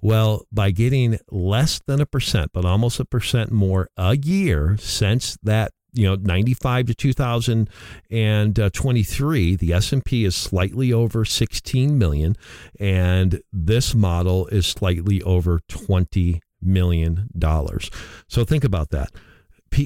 Well, 0.00 0.46
by 0.52 0.70
getting 0.70 1.18
less 1.30 1.80
than 1.86 2.00
a 2.00 2.06
percent, 2.06 2.50
but 2.52 2.64
almost 2.64 3.00
a 3.00 3.04
percent 3.04 3.50
more 3.50 3.88
a 3.96 4.16
year 4.16 4.76
since 4.78 5.38
that 5.42 5.72
you 5.92 6.06
know 6.06 6.14
95 6.14 6.86
to 6.86 6.94
2023 6.94 9.54
uh, 9.54 9.56
the 9.58 9.72
s&p 9.72 10.24
is 10.24 10.36
slightly 10.36 10.92
over 10.92 11.24
16 11.24 11.98
million 11.98 12.36
and 12.78 13.42
this 13.52 13.92
model 13.94 14.46
is 14.48 14.66
slightly 14.66 15.22
over 15.22 15.60
20 15.68 16.42
million 16.62 17.28
dollars 17.36 17.90
so 18.28 18.44
think 18.44 18.64
about 18.64 18.90
that 18.90 19.10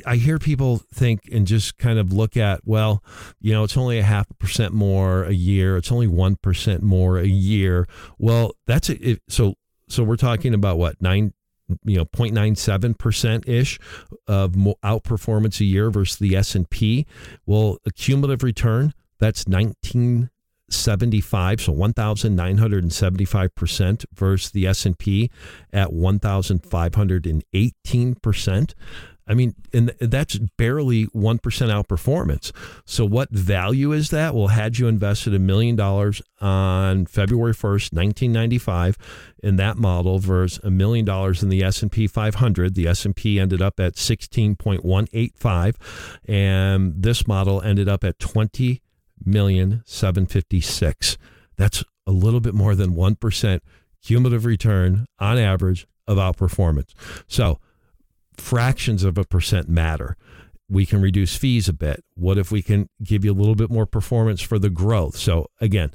I 0.06 0.16
hear 0.16 0.38
people 0.38 0.80
think 0.94 1.28
and 1.30 1.46
just 1.46 1.76
kind 1.76 1.98
of 1.98 2.12
look 2.12 2.36
at, 2.36 2.60
well, 2.64 3.04
you 3.40 3.52
know, 3.52 3.64
it's 3.64 3.76
only 3.76 3.98
a 3.98 4.02
half 4.02 4.30
a 4.30 4.34
percent 4.34 4.72
more 4.72 5.24
a 5.24 5.32
year. 5.32 5.76
It's 5.76 5.92
only 5.92 6.06
1% 6.06 6.82
more 6.82 7.18
a 7.18 7.26
year. 7.26 7.86
Well, 8.18 8.52
that's 8.66 8.88
it. 8.88 9.20
So, 9.28 9.54
so 9.88 10.02
we're 10.02 10.16
talking 10.16 10.54
about 10.54 10.78
what, 10.78 11.00
nine, 11.02 11.34
you 11.84 11.96
know 11.96 12.04
0.97 12.04 12.98
percent 12.98 13.48
ish 13.48 13.78
of 14.26 14.52
outperformance 14.52 15.60
a 15.60 15.64
year 15.64 15.90
versus 15.90 16.18
the 16.18 16.34
S 16.36 16.54
and 16.54 16.68
P. 16.70 17.06
Well, 17.46 17.78
a 17.86 17.90
cumulative 17.90 18.42
return 18.42 18.92
that's 19.18 19.46
1975, 19.46 21.60
so 21.60 21.72
1,975 21.72 23.54
percent 23.54 24.04
versus 24.12 24.50
the 24.50 24.66
S 24.66 24.84
and 24.86 24.98
P 24.98 25.30
at 25.72 25.92
1,518 25.92 28.14
percent. 28.16 28.74
I 29.26 29.34
mean, 29.34 29.54
and 29.72 29.88
that's 30.00 30.38
barely 30.38 31.06
1% 31.06 31.40
outperformance. 31.40 32.52
So, 32.84 33.06
what 33.06 33.30
value 33.30 33.92
is 33.92 34.10
that? 34.10 34.34
Well, 34.34 34.48
had 34.48 34.78
you 34.78 34.86
invested 34.86 35.34
a 35.34 35.38
million 35.38 35.76
dollars 35.76 36.20
on 36.40 37.06
February 37.06 37.54
1st, 37.54 37.92
1995 37.92 38.98
in 39.42 39.56
that 39.56 39.78
model 39.78 40.18
versus 40.18 40.60
a 40.62 40.70
million 40.70 41.06
dollars 41.06 41.42
in 41.42 41.48
the 41.48 41.62
S&P 41.62 42.06
500, 42.06 42.74
the 42.74 42.86
S&P 42.86 43.40
ended 43.40 43.62
up 43.62 43.80
at 43.80 43.94
16.185 43.94 45.74
and 46.28 47.02
this 47.02 47.26
model 47.26 47.62
ended 47.62 47.88
up 47.88 48.04
at 48.04 48.18
20 48.18 48.82
million 49.24 49.82
756. 49.86 51.16
That's 51.56 51.82
a 52.06 52.12
little 52.12 52.40
bit 52.40 52.54
more 52.54 52.74
than 52.74 52.94
1% 52.94 53.60
cumulative 54.02 54.44
return 54.44 55.06
on 55.18 55.38
average 55.38 55.86
of 56.06 56.18
outperformance. 56.18 56.92
So, 57.26 57.58
fractions 58.36 59.04
of 59.04 59.18
a 59.18 59.24
percent 59.24 59.68
matter. 59.68 60.16
We 60.68 60.86
can 60.86 61.02
reduce 61.02 61.36
fees 61.36 61.68
a 61.68 61.72
bit. 61.72 62.04
What 62.14 62.38
if 62.38 62.50
we 62.50 62.62
can 62.62 62.88
give 63.02 63.24
you 63.24 63.32
a 63.32 63.34
little 63.34 63.54
bit 63.54 63.70
more 63.70 63.86
performance 63.86 64.40
for 64.40 64.58
the 64.58 64.70
growth? 64.70 65.16
So, 65.16 65.46
again, 65.60 65.90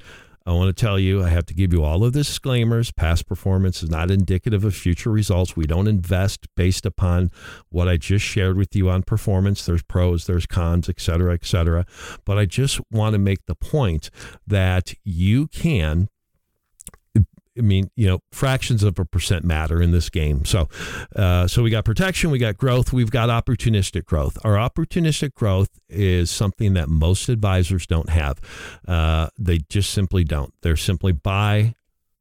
I 0.45 0.53
want 0.53 0.75
to 0.75 0.79
tell 0.79 0.97
you, 0.97 1.23
I 1.23 1.29
have 1.29 1.45
to 1.47 1.53
give 1.53 1.73
you 1.73 1.83
all 1.83 2.03
of 2.03 2.13
the 2.13 2.19
disclaimers. 2.21 2.91
Past 2.91 3.27
performance 3.27 3.83
is 3.83 3.89
not 3.89 4.09
indicative 4.09 4.63
of 4.63 4.75
future 4.75 5.11
results. 5.11 5.55
We 5.55 5.65
don't 5.65 5.87
invest 5.87 6.47
based 6.55 6.85
upon 6.85 7.29
what 7.69 7.87
I 7.87 7.97
just 7.97 8.25
shared 8.25 8.57
with 8.57 8.75
you 8.75 8.89
on 8.89 9.03
performance. 9.03 9.65
There's 9.65 9.83
pros, 9.83 10.25
there's 10.25 10.45
cons, 10.45 10.89
et 10.89 10.99
cetera, 11.01 11.33
et 11.33 11.45
cetera. 11.45 11.85
But 12.25 12.37
I 12.37 12.45
just 12.45 12.79
want 12.91 13.13
to 13.13 13.19
make 13.19 13.45
the 13.45 13.55
point 13.55 14.09
that 14.47 14.93
you 15.03 15.47
can 15.47 16.09
I 17.59 17.61
mean, 17.61 17.91
you 17.95 18.07
know, 18.07 18.19
fractions 18.31 18.81
of 18.83 18.97
a 18.97 19.05
percent 19.05 19.43
matter 19.43 19.81
in 19.81 19.91
this 19.91 20.09
game. 20.09 20.45
So, 20.45 20.69
uh, 21.15 21.47
so 21.47 21.61
we 21.61 21.69
got 21.69 21.85
protection, 21.85 22.31
we 22.31 22.39
got 22.39 22.57
growth, 22.57 22.93
we've 22.93 23.11
got 23.11 23.29
opportunistic 23.29 24.05
growth. 24.05 24.37
Our 24.43 24.55
opportunistic 24.55 25.33
growth 25.35 25.69
is 25.89 26.31
something 26.31 26.73
that 26.73 26.89
most 26.89 27.29
advisors 27.29 27.85
don't 27.85 28.09
have. 28.09 28.39
Uh, 28.87 29.27
they 29.37 29.59
just 29.69 29.91
simply 29.91 30.23
don't. 30.23 30.53
They're 30.61 30.77
simply 30.77 31.11
buy 31.11 31.75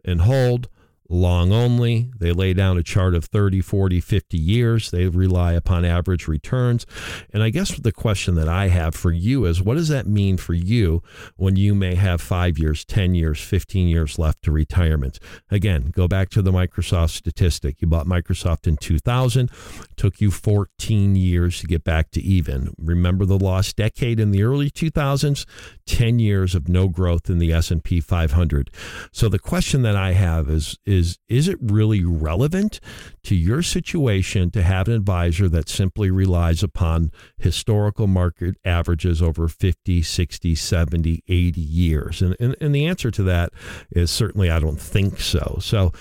and 0.04 0.22
hold, 0.22 0.68
long 1.08 1.52
only. 1.52 2.10
They 2.18 2.32
lay 2.32 2.52
down 2.52 2.76
a 2.76 2.82
chart 2.82 3.14
of 3.14 3.24
30, 3.24 3.60
40, 3.60 4.00
50 4.00 4.36
years. 4.36 4.90
They 4.90 5.06
rely 5.06 5.52
upon 5.54 5.84
average 5.84 6.28
returns. 6.28 6.84
And 7.32 7.42
I 7.42 7.50
guess 7.50 7.76
the 7.76 7.92
question 7.92 8.34
that 8.34 8.48
I 8.48 8.68
have 8.68 8.94
for 8.94 9.10
you 9.10 9.44
is 9.46 9.62
what 9.62 9.74
does 9.74 9.88
that 9.88 10.06
mean 10.06 10.36
for 10.36 10.54
you 10.54 11.02
when 11.36 11.56
you 11.56 11.74
may 11.74 11.94
have 11.94 12.20
five 12.20 12.58
years, 12.58 12.84
10 12.84 13.14
years, 13.14 13.40
15 13.40 13.88
years 13.88 14.18
left 14.18 14.42
to 14.42 14.52
retirement? 14.52 15.18
Again, 15.50 15.92
go 15.94 16.08
back 16.08 16.28
to 16.30 16.42
the 16.42 16.52
Microsoft 16.52 17.10
statistic. 17.10 17.80
You 17.80 17.88
bought 17.88 18.06
Microsoft 18.06 18.66
in 18.66 18.76
2000, 18.76 19.50
took 19.96 20.20
you 20.20 20.30
14 20.30 21.16
years 21.16 21.60
to 21.60 21.66
get 21.66 21.84
back 21.84 22.10
to 22.10 22.20
even. 22.20 22.74
Remember 22.78 23.24
the 23.24 23.38
lost 23.38 23.76
decade 23.76 24.20
in 24.20 24.30
the 24.30 24.42
early 24.42 24.70
2000s? 24.70 25.46
10 25.86 26.18
years 26.18 26.54
of 26.54 26.68
no 26.68 26.88
growth 26.88 27.30
in 27.30 27.38
the 27.38 27.52
S&P 27.52 28.00
500. 28.00 28.70
So 29.10 29.28
the 29.28 29.38
question 29.38 29.82
that 29.82 29.96
I 29.96 30.12
have 30.12 30.50
is, 30.50 30.78
is 30.84 30.97
is 30.98 31.18
is 31.28 31.48
it 31.48 31.58
really 31.60 32.04
relevant 32.04 32.80
to 33.22 33.34
your 33.34 33.62
situation 33.62 34.50
to 34.50 34.62
have 34.62 34.88
an 34.88 34.94
advisor 34.94 35.48
that 35.48 35.68
simply 35.68 36.10
relies 36.10 36.62
upon 36.62 37.12
historical 37.38 38.06
market 38.06 38.56
averages 38.64 39.22
over 39.22 39.48
50, 39.48 40.02
60, 40.02 40.54
70, 40.54 41.22
80 41.28 41.60
years? 41.60 42.22
And, 42.22 42.36
and, 42.40 42.56
and 42.60 42.74
the 42.74 42.86
answer 42.86 43.10
to 43.10 43.22
that 43.24 43.52
is 43.90 44.10
certainly 44.10 44.50
I 44.50 44.58
don't 44.58 44.80
think 44.80 45.20
so. 45.20 45.58
So, 45.60 45.92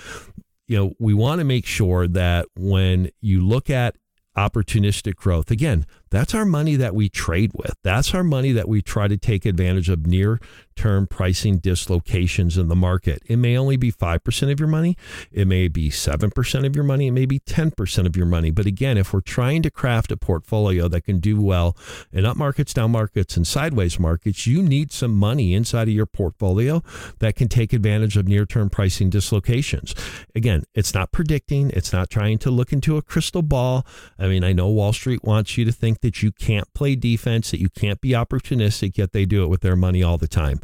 you 0.66 0.76
know, 0.76 0.92
we 0.98 1.14
want 1.14 1.38
to 1.38 1.44
make 1.44 1.64
sure 1.64 2.06
that 2.08 2.46
when 2.56 3.10
you 3.20 3.46
look 3.46 3.70
at 3.70 3.96
opportunistic 4.36 5.16
growth, 5.16 5.50
again, 5.50 5.86
that's 6.10 6.34
our 6.34 6.44
money 6.44 6.76
that 6.76 6.94
we 6.94 7.08
trade 7.08 7.52
with. 7.54 7.74
That's 7.82 8.14
our 8.14 8.24
money 8.24 8.52
that 8.52 8.68
we 8.68 8.82
try 8.82 9.08
to 9.08 9.16
take 9.16 9.44
advantage 9.44 9.88
of 9.88 10.06
near 10.06 10.40
term 10.78 11.08
pricing 11.08 11.58
dislocations 11.58 12.56
in 12.56 12.68
the 12.68 12.76
market. 12.76 13.20
It 13.26 13.36
may 13.36 13.58
only 13.58 13.76
be 13.76 13.90
5% 13.90 14.52
of 14.52 14.60
your 14.60 14.68
money, 14.68 14.96
it 15.32 15.46
may 15.46 15.66
be 15.66 15.90
7% 15.90 16.64
of 16.66 16.76
your 16.76 16.84
money, 16.84 17.08
it 17.08 17.10
may 17.10 17.26
be 17.26 17.40
10% 17.40 18.06
of 18.06 18.16
your 18.16 18.26
money. 18.26 18.52
But 18.52 18.66
again, 18.66 18.96
if 18.96 19.12
we're 19.12 19.20
trying 19.20 19.62
to 19.62 19.70
craft 19.70 20.12
a 20.12 20.16
portfolio 20.16 20.86
that 20.86 21.02
can 21.02 21.18
do 21.18 21.40
well 21.40 21.76
in 22.12 22.24
up 22.24 22.36
markets, 22.36 22.72
down 22.72 22.92
markets, 22.92 23.36
and 23.36 23.44
sideways 23.44 23.98
markets, 23.98 24.46
you 24.46 24.62
need 24.62 24.92
some 24.92 25.16
money 25.16 25.52
inside 25.52 25.88
of 25.88 25.94
your 25.94 26.06
portfolio 26.06 26.82
that 27.18 27.34
can 27.34 27.48
take 27.48 27.72
advantage 27.72 28.16
of 28.16 28.28
near 28.28 28.46
term 28.46 28.70
pricing 28.70 29.10
dislocations. 29.10 29.96
Again, 30.36 30.62
it's 30.74 30.94
not 30.94 31.10
predicting, 31.10 31.70
it's 31.70 31.92
not 31.92 32.08
trying 32.08 32.38
to 32.38 32.52
look 32.52 32.72
into 32.72 32.96
a 32.96 33.02
crystal 33.02 33.42
ball. 33.42 33.84
I 34.16 34.28
mean, 34.28 34.44
I 34.44 34.52
know 34.52 34.68
Wall 34.68 34.92
Street 34.92 35.24
wants 35.24 35.58
you 35.58 35.64
to 35.64 35.72
think 35.72 35.97
that 36.02 36.22
you 36.22 36.32
can't 36.32 36.72
play 36.74 36.94
defense, 36.94 37.50
that 37.50 37.60
you 37.60 37.68
can't 37.68 38.00
be 38.00 38.10
opportunistic, 38.10 38.96
yet 38.96 39.12
they 39.12 39.24
do 39.24 39.44
it 39.44 39.48
with 39.48 39.60
their 39.60 39.76
money 39.76 40.02
all 40.02 40.18
the 40.18 40.28
time. 40.28 40.60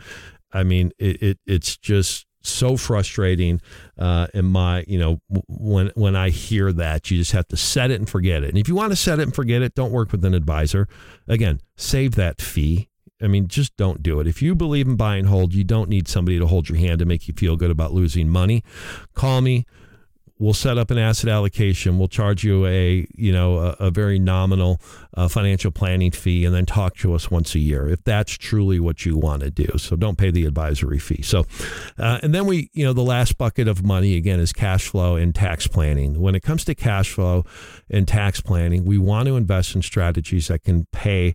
I 0.52 0.62
mean, 0.62 0.92
it, 0.98 1.22
it 1.22 1.38
it's 1.46 1.76
just 1.76 2.26
so 2.46 2.76
frustrating 2.76 3.60
uh, 3.98 4.26
in 4.34 4.44
my 4.44 4.84
you 4.86 4.98
know 4.98 5.20
when 5.48 5.90
when 5.94 6.14
I 6.14 6.30
hear 6.30 6.72
that 6.72 7.10
you 7.10 7.18
just 7.18 7.32
have 7.32 7.48
to 7.48 7.56
set 7.56 7.90
it 7.90 8.00
and 8.00 8.08
forget 8.08 8.44
it. 8.44 8.50
And 8.50 8.58
if 8.58 8.68
you 8.68 8.74
want 8.74 8.92
to 8.92 8.96
set 8.96 9.18
it 9.18 9.22
and 9.22 9.34
forget 9.34 9.62
it, 9.62 9.74
don't 9.74 9.92
work 9.92 10.12
with 10.12 10.24
an 10.24 10.34
advisor. 10.34 10.88
Again, 11.26 11.60
save 11.76 12.14
that 12.14 12.40
fee. 12.40 12.88
I 13.22 13.26
mean, 13.26 13.48
just 13.48 13.76
don't 13.76 14.02
do 14.02 14.20
it. 14.20 14.26
If 14.26 14.42
you 14.42 14.54
believe 14.54 14.86
in 14.86 14.96
buy 14.96 15.16
and 15.16 15.28
hold, 15.28 15.54
you 15.54 15.64
don't 15.64 15.88
need 15.88 16.08
somebody 16.08 16.38
to 16.38 16.46
hold 16.46 16.68
your 16.68 16.78
hand 16.78 16.98
to 16.98 17.04
make 17.04 17.26
you 17.26 17.34
feel 17.34 17.56
good 17.56 17.70
about 17.70 17.92
losing 17.92 18.28
money. 18.28 18.62
Call 19.14 19.40
me 19.40 19.66
we'll 20.38 20.54
set 20.54 20.78
up 20.78 20.90
an 20.90 20.98
asset 20.98 21.30
allocation. 21.30 21.98
We'll 21.98 22.08
charge 22.08 22.44
you 22.44 22.66
a 22.66 23.06
you 23.14 23.32
know 23.32 23.58
a, 23.58 23.76
a 23.80 23.90
very 23.90 24.18
nominal 24.18 24.80
uh, 25.14 25.28
financial 25.28 25.70
planning 25.70 26.10
fee, 26.10 26.44
and 26.44 26.54
then 26.54 26.66
talk 26.66 26.96
to 26.98 27.14
us 27.14 27.30
once 27.30 27.54
a 27.54 27.58
year 27.58 27.88
if 27.88 28.02
that's 28.04 28.32
truly 28.32 28.80
what 28.80 29.04
you 29.04 29.16
want 29.16 29.42
to 29.42 29.50
do. 29.50 29.68
So 29.78 29.96
don't 29.96 30.18
pay 30.18 30.30
the 30.30 30.44
advisory 30.44 30.98
fee. 30.98 31.22
So, 31.22 31.44
uh, 31.98 32.18
and 32.22 32.34
then 32.34 32.46
we 32.46 32.70
you 32.72 32.84
know 32.84 32.92
the 32.92 33.02
last 33.02 33.38
bucket 33.38 33.68
of 33.68 33.84
money 33.84 34.16
again 34.16 34.40
is 34.40 34.52
cash 34.52 34.88
flow 34.88 35.16
and 35.16 35.34
tax 35.34 35.66
planning. 35.66 36.20
When 36.20 36.34
it 36.34 36.42
comes 36.42 36.64
to 36.66 36.74
cash 36.74 37.12
flow 37.12 37.44
and 37.90 38.06
tax 38.06 38.40
planning, 38.40 38.84
we 38.84 38.98
want 38.98 39.26
to 39.28 39.36
invest 39.36 39.74
in 39.74 39.82
strategies 39.82 40.48
that 40.48 40.62
can 40.64 40.86
pay 40.92 41.34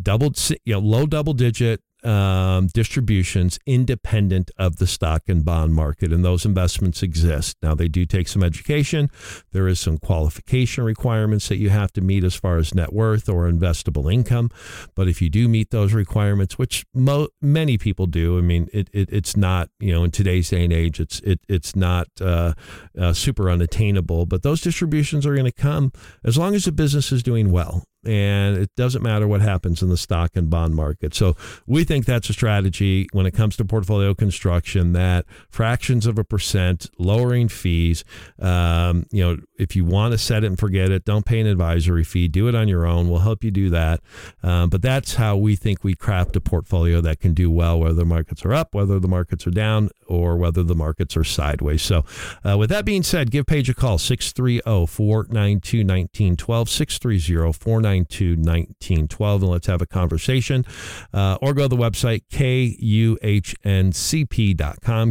double 0.00 0.32
you 0.64 0.74
know 0.74 0.80
low 0.80 1.06
double 1.06 1.32
digit 1.32 1.82
um, 2.08 2.68
distributions 2.68 3.58
independent 3.66 4.50
of 4.56 4.76
the 4.76 4.86
stock 4.86 5.22
and 5.28 5.44
bond 5.44 5.74
market, 5.74 6.10
and 6.10 6.24
those 6.24 6.46
investments 6.46 7.02
exist. 7.02 7.58
Now, 7.62 7.74
they 7.74 7.88
do 7.88 8.06
take 8.06 8.28
some 8.28 8.42
education. 8.42 9.10
There 9.52 9.68
is 9.68 9.78
some 9.78 9.98
qualification 9.98 10.84
requirements 10.84 11.48
that 11.48 11.56
you 11.56 11.68
have 11.68 11.92
to 11.92 12.00
meet 12.00 12.24
as 12.24 12.34
far 12.34 12.56
as 12.56 12.74
net 12.74 12.94
worth 12.94 13.28
or 13.28 13.50
investable 13.50 14.10
income. 14.10 14.50
But 14.94 15.08
if 15.08 15.20
you 15.20 15.28
do 15.28 15.48
meet 15.48 15.70
those 15.70 15.92
requirements, 15.92 16.56
which 16.56 16.86
mo- 16.94 17.28
many 17.42 17.76
people 17.76 18.06
do, 18.06 18.38
I 18.38 18.40
mean, 18.40 18.70
it, 18.72 18.88
it, 18.94 19.10
it's 19.12 19.36
not, 19.36 19.68
you 19.78 19.92
know, 19.92 20.02
in 20.02 20.10
today's 20.10 20.48
day 20.48 20.64
and 20.64 20.72
age, 20.72 21.00
it's 21.00 21.20
it, 21.20 21.40
it's 21.46 21.76
not 21.76 22.08
uh, 22.22 22.54
uh, 22.98 23.12
super 23.12 23.50
unattainable. 23.50 24.24
But 24.24 24.42
those 24.42 24.62
distributions 24.62 25.26
are 25.26 25.34
going 25.34 25.44
to 25.44 25.52
come 25.52 25.92
as 26.24 26.38
long 26.38 26.54
as 26.54 26.64
the 26.64 26.72
business 26.72 27.12
is 27.12 27.22
doing 27.22 27.50
well 27.52 27.84
and 28.04 28.56
it 28.56 28.70
doesn't 28.76 29.02
matter 29.02 29.26
what 29.26 29.40
happens 29.40 29.82
in 29.82 29.88
the 29.88 29.96
stock 29.96 30.36
and 30.36 30.48
bond 30.48 30.74
market. 30.74 31.14
So 31.14 31.36
we 31.66 31.84
think 31.84 32.06
that's 32.06 32.30
a 32.30 32.32
strategy 32.32 33.08
when 33.12 33.26
it 33.26 33.32
comes 33.32 33.56
to 33.56 33.64
portfolio 33.64 34.14
construction 34.14 34.92
that 34.92 35.26
fractions 35.50 36.06
of 36.06 36.18
a 36.18 36.24
percent, 36.24 36.88
lowering 36.98 37.48
fees. 37.48 38.04
Um, 38.38 39.06
you 39.10 39.24
know, 39.24 39.38
if 39.58 39.74
you 39.74 39.84
want 39.84 40.12
to 40.12 40.18
set 40.18 40.44
it 40.44 40.46
and 40.46 40.58
forget 40.58 40.90
it, 40.90 41.04
don't 41.04 41.26
pay 41.26 41.40
an 41.40 41.46
advisory 41.46 42.04
fee. 42.04 42.28
Do 42.28 42.48
it 42.48 42.54
on 42.54 42.68
your 42.68 42.86
own. 42.86 43.08
We'll 43.08 43.20
help 43.20 43.42
you 43.42 43.50
do 43.50 43.68
that. 43.70 44.00
Um, 44.42 44.68
but 44.70 44.80
that's 44.80 45.16
how 45.16 45.36
we 45.36 45.56
think 45.56 45.82
we 45.82 45.94
craft 45.94 46.36
a 46.36 46.40
portfolio 46.40 47.00
that 47.00 47.18
can 47.18 47.34
do 47.34 47.50
well, 47.50 47.80
whether 47.80 47.94
the 47.94 48.04
markets 48.04 48.44
are 48.44 48.54
up, 48.54 48.74
whether 48.74 49.00
the 49.00 49.08
markets 49.08 49.46
are 49.46 49.50
down, 49.50 49.90
or 50.06 50.36
whether 50.36 50.62
the 50.62 50.74
markets 50.74 51.16
are 51.16 51.24
sideways. 51.24 51.82
So, 51.82 52.04
uh, 52.48 52.56
with 52.56 52.70
that 52.70 52.84
being 52.84 53.02
said, 53.02 53.30
give 53.30 53.46
Paige 53.46 53.68
a 53.68 53.74
call 53.74 53.98
630 53.98 54.86
492 54.86 55.78
1912, 55.78 56.68
630 56.68 57.52
492 57.52 57.87
1912, 57.96 59.42
and 59.42 59.50
let's 59.50 59.66
have 59.66 59.82
a 59.82 59.86
conversation. 59.86 60.64
Uh, 61.12 61.38
or 61.40 61.54
go 61.54 61.62
to 61.62 61.68
the 61.68 61.76
website 61.76 62.22
kuhncp.com, 62.30 63.12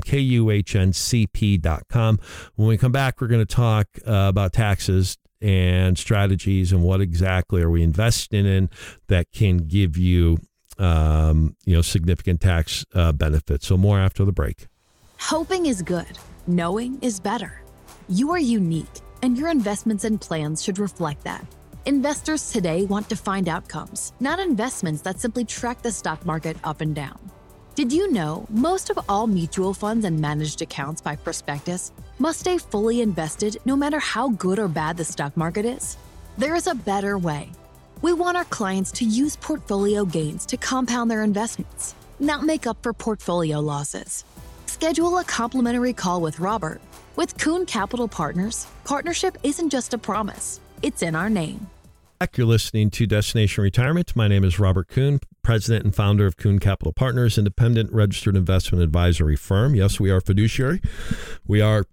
kuhncp.com. 0.01 2.19
When 2.55 2.67
we 2.67 2.77
come 2.77 2.91
back, 2.91 3.21
we're 3.21 3.27
going 3.27 3.45
to 3.45 3.55
talk 3.55 3.87
uh, 4.07 4.27
about 4.29 4.53
taxes 4.53 5.17
and 5.41 5.97
strategies 5.97 6.71
and 6.71 6.83
what 6.83 7.01
exactly 7.01 7.61
are 7.61 7.69
we 7.69 7.83
investing 7.83 8.45
in 8.45 8.69
that 9.07 9.31
can 9.31 9.57
give 9.57 9.97
you 9.97 10.37
um, 10.79 11.55
you 11.65 11.75
know 11.75 11.81
significant 11.81 12.41
tax 12.41 12.85
uh, 12.93 13.11
benefits. 13.11 13.67
So 13.67 13.77
more 13.77 13.99
after 13.99 14.25
the 14.25 14.31
break. 14.31 14.67
Hoping 15.19 15.65
is 15.65 15.81
good, 15.81 16.19
knowing 16.45 16.99
is 17.01 17.19
better. 17.19 17.61
You 18.09 18.31
are 18.31 18.39
unique, 18.39 18.85
and 19.21 19.37
your 19.37 19.49
investments 19.49 20.03
and 20.03 20.21
plans 20.21 20.63
should 20.63 20.79
reflect 20.79 21.23
that. 21.23 21.45
Investors 21.87 22.51
today 22.51 22.83
want 22.83 23.07
to 23.07 23.15
find 23.15 23.47
outcomes, 23.47 24.11
not 24.19 24.39
investments 24.39 25.01
that 25.03 25.21
simply 25.21 25.45
track 25.45 25.81
the 25.81 25.89
stock 25.89 26.25
market 26.25 26.57
up 26.65 26.81
and 26.81 26.93
down. 26.93 27.17
Did 27.75 27.93
you 27.93 28.11
know 28.11 28.45
most 28.49 28.89
of 28.89 28.99
all 29.07 29.25
mutual 29.25 29.73
funds 29.73 30.03
and 30.03 30.19
managed 30.19 30.61
accounts 30.61 30.99
by 30.99 31.15
prospectus 31.15 31.93
must 32.19 32.41
stay 32.41 32.57
fully 32.57 32.99
invested 32.99 33.55
no 33.63 33.77
matter 33.77 33.99
how 33.99 34.31
good 34.31 34.59
or 34.59 34.67
bad 34.67 34.97
the 34.97 35.05
stock 35.05 35.37
market 35.37 35.63
is? 35.63 35.95
There 36.37 36.55
is 36.55 36.67
a 36.67 36.75
better 36.75 37.17
way. 37.17 37.51
We 38.01 38.11
want 38.11 38.35
our 38.35 38.43
clients 38.43 38.91
to 38.99 39.05
use 39.05 39.37
portfolio 39.37 40.03
gains 40.03 40.45
to 40.47 40.57
compound 40.57 41.09
their 41.09 41.23
investments, 41.23 41.95
not 42.19 42.43
make 42.43 42.67
up 42.67 42.83
for 42.83 42.91
portfolio 42.91 43.61
losses. 43.61 44.25
Schedule 44.65 45.19
a 45.19 45.23
complimentary 45.23 45.93
call 45.93 46.19
with 46.19 46.41
Robert. 46.41 46.81
With 47.15 47.37
Kuhn 47.37 47.65
Capital 47.65 48.09
Partners, 48.09 48.67
partnership 48.83 49.37
isn't 49.41 49.69
just 49.69 49.93
a 49.93 49.97
promise, 49.97 50.59
it's 50.83 51.01
in 51.01 51.15
our 51.15 51.29
name. 51.29 51.65
You're 52.35 52.45
listening 52.45 52.91
to 52.91 53.07
Destination 53.07 53.63
Retirement. 53.63 54.15
My 54.15 54.27
name 54.27 54.43
is 54.43 54.59
Robert 54.59 54.89
Kuhn, 54.89 55.19
president 55.43 55.85
and 55.85 55.95
founder 55.95 56.27
of 56.27 56.37
Kuhn 56.37 56.59
Capital 56.59 56.93
Partners, 56.93 57.37
independent 57.37 57.91
registered 57.91 58.35
investment 58.35 58.83
advisory 58.83 59.35
firm. 59.35 59.73
Yes, 59.73 59.99
we 59.99 60.11
are 60.11 60.21
fiduciary. 60.21 60.81
We 61.47 61.61
are 61.61 61.85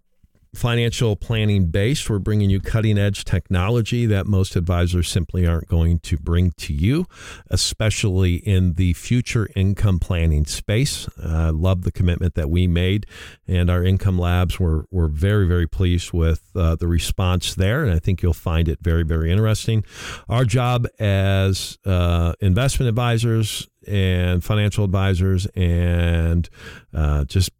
financial 0.55 1.17
planning 1.17 1.67
based. 1.67 2.09
We're 2.09 2.19
bringing 2.19 2.51
you 2.51 2.61
cutting 2.61 2.99
edge 2.99 3.25
technology 3.25 4.07
that 4.07 4.27
most 4.27 4.57
advisors 4.57 5.09
simply 5.09 5.47
aren't 5.47 5.69
going 5.69 5.99
to 6.01 6.17
bring 6.17 6.53
to 6.59 6.73
you, 6.73 7.07
especially 7.49 8.37
in 8.37 8.75
the 8.75 8.93
future 8.95 9.49
income 9.55 9.99
planning 9.99 10.45
space. 10.47 11.09
I 11.23 11.49
uh, 11.49 11.53
love 11.53 11.83
the 11.83 11.93
commitment 11.93 12.35
that 12.35 12.51
we 12.51 12.67
made, 12.67 13.07
and 13.47 13.69
our 13.69 13.83
income 13.83 14.19
labs 14.19 14.59
were, 14.61 14.87
were 14.91 15.09
very, 15.09 15.47
very 15.47 15.67
pleased 15.67 16.13
with 16.13 16.43
uh, 16.55 16.77
the 16.77 16.87
response 16.87 17.55
there. 17.55 17.85
And 17.85 17.93
I 17.93 17.99
think 17.99 18.23
you'll 18.23 18.33
find 18.33 18.69
it 18.69 18.79
very, 18.81 19.03
very 19.03 19.31
interesting. 19.31 19.85
Our 20.29 20.45
job 20.45 20.87
as 20.99 21.79
uh, 21.85 22.35
investment 22.41 22.89
advisors 22.89 23.69
and 23.87 24.43
financial 24.43 24.85
advisors 24.85 25.47
and 25.55 26.49
uh, 26.93 27.25
just 27.25 27.51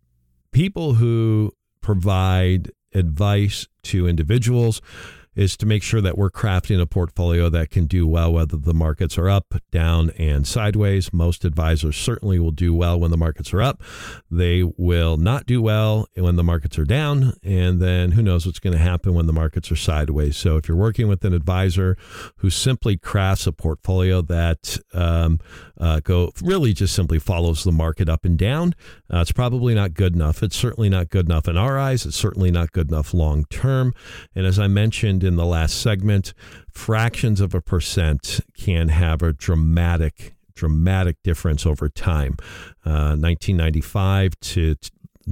people 0.53 0.95
who 0.95 1.53
provide 1.83 2.71
advice 2.95 3.67
to 3.83 4.09
individuals 4.09 4.81
is 5.37 5.57
to 5.57 5.67
make 5.67 5.83
sure 5.83 6.01
that 6.01 6.17
we're 6.17 6.31
crafting 6.31 6.81
a 6.81 6.87
portfolio 6.87 7.49
that 7.49 7.71
can 7.71 7.87
do 7.87 8.07
well 8.07 8.33
whether 8.33 8.57
the 8.57 8.75
markets 8.75 9.19
are 9.19 9.29
up, 9.29 9.55
down, 9.71 10.11
and 10.11 10.47
sideways. 10.47 11.13
Most 11.13 11.45
advisors 11.45 11.97
certainly 11.97 12.39
will 12.39 12.51
do 12.51 12.75
well 12.75 12.99
when 12.99 13.11
the 13.11 13.17
markets 13.17 13.53
are 13.53 13.63
up. 13.63 13.83
They 14.31 14.63
will 14.63 15.17
not 15.17 15.47
do 15.47 15.61
well 15.61 16.07
when 16.15 16.37
the 16.37 16.45
markets 16.45 16.79
are 16.79 16.85
down. 16.85 17.35
And 17.43 17.81
then 17.81 18.13
who 18.13 18.23
knows 18.23 18.47
what's 18.47 18.59
going 18.61 18.77
to 18.77 18.83
happen 18.83 19.15
when 19.15 19.27
the 19.27 19.33
markets 19.33 19.71
are 19.73 19.77
sideways. 19.77 20.37
So 20.37 20.57
if 20.57 20.69
you're 20.69 20.77
working 20.77 21.09
with 21.09 21.25
an 21.25 21.33
advisor 21.33 21.97
who 22.37 22.51
simply 22.51 22.97
crafts 22.97 23.47
a 23.47 23.53
portfolio 23.53 24.23
that 24.23 24.79
um, 24.93 25.41
uh, 25.79 26.01
go 26.01 26.33
really 26.43 26.73
just 26.73 26.95
simply 26.95 27.19
follows 27.19 27.65
the 27.65 27.73
market 27.73 28.09
up 28.09 28.25
and 28.25 28.39
down, 28.39 28.75
uh, 29.13 29.19
it's 29.19 29.33
probably 29.33 29.75
not 29.75 29.95
good 29.95 30.15
enough. 30.15 30.43
It's 30.43 30.57
certainly 30.57 30.89
not 30.89 31.11
good 31.11 31.27
enough 31.27 31.49
in 31.49 31.57
our 31.57 31.79
eyes. 31.79 32.07
It's 32.07 32.17
certainly 32.17 32.51
not 32.51 32.73
good 32.73 32.91
enough 32.91 33.13
long 33.13 33.45
term. 33.47 33.95
And 34.35 34.47
as 34.47 34.59
I 34.59 34.69
mentioned 34.69 35.24
in 35.25 35.37
the 35.37 35.47
last 35.47 35.81
segment, 35.81 36.35
fractions 36.71 37.41
of 37.41 37.55
a 37.55 37.61
percent 37.61 38.41
can 38.57 38.89
have 38.89 39.23
a 39.23 39.33
dramatic 39.33 40.35
dramatic 40.55 41.17
difference 41.25 41.67
over 41.67 41.89
time. 41.89 42.37
Uh, 42.85 43.17
1995 43.19 44.39
to 44.39 44.77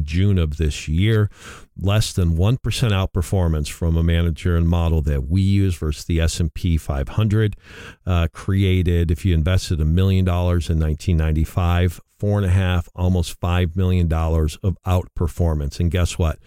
June 0.00 0.38
of 0.38 0.56
this 0.56 0.88
year. 0.88 1.30
Less 1.78 2.12
than 2.12 2.36
1% 2.36 2.58
outperformance 2.58 3.68
from 3.68 3.96
a 3.96 4.02
manager 4.02 4.56
and 4.56 4.68
model 4.68 5.02
that 5.02 5.28
we 5.28 5.42
use 5.42 5.76
versus 5.76 6.04
the 6.04 6.20
S&P 6.20 6.76
500 6.76 7.56
uh, 8.06 8.28
created, 8.32 9.10
if 9.10 9.24
you 9.24 9.34
invested 9.34 9.80
a 9.80 9.84
million 9.84 10.24
dollars 10.24 10.68
in 10.68 10.78
1995, 10.78 12.00
four 12.18 12.38
and 12.38 12.46
a 12.46 12.50
half, 12.50 12.88
almost 12.94 13.40
$5 13.40 13.74
million 13.74 14.12
of 14.12 14.76
outperformance. 14.86 15.80
And 15.80 15.90
guess 15.90 16.18
what? 16.18 16.38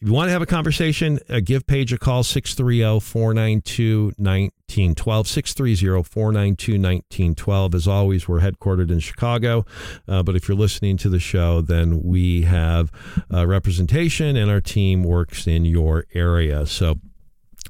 if 0.00 0.08
you 0.08 0.12
want 0.12 0.28
to 0.28 0.32
have 0.32 0.42
a 0.42 0.46
conversation, 0.46 1.18
uh, 1.30 1.40
give 1.42 1.66
Paige 1.66 1.92
a 1.92 1.98
call, 1.98 2.22
630 2.22 3.00
492 3.00 4.12
1912. 4.18 5.28
630 5.28 6.02
492 6.02 6.72
1912. 6.72 7.74
As 7.74 7.88
always, 7.88 8.28
we're 8.28 8.40
headquartered 8.40 8.90
in 8.90 9.00
Chicago. 9.00 9.64
Uh, 10.06 10.22
but 10.22 10.36
if 10.36 10.48
you're 10.48 10.56
listening 10.56 10.98
to 10.98 11.08
the 11.08 11.18
show, 11.18 11.62
then 11.62 12.02
we 12.02 12.42
have 12.42 12.92
uh, 13.32 13.46
representation 13.46 14.36
and 14.36 14.50
our 14.50 14.60
team 14.60 15.02
works 15.02 15.46
in 15.46 15.64
your 15.64 16.04
area. 16.12 16.66
So 16.66 16.96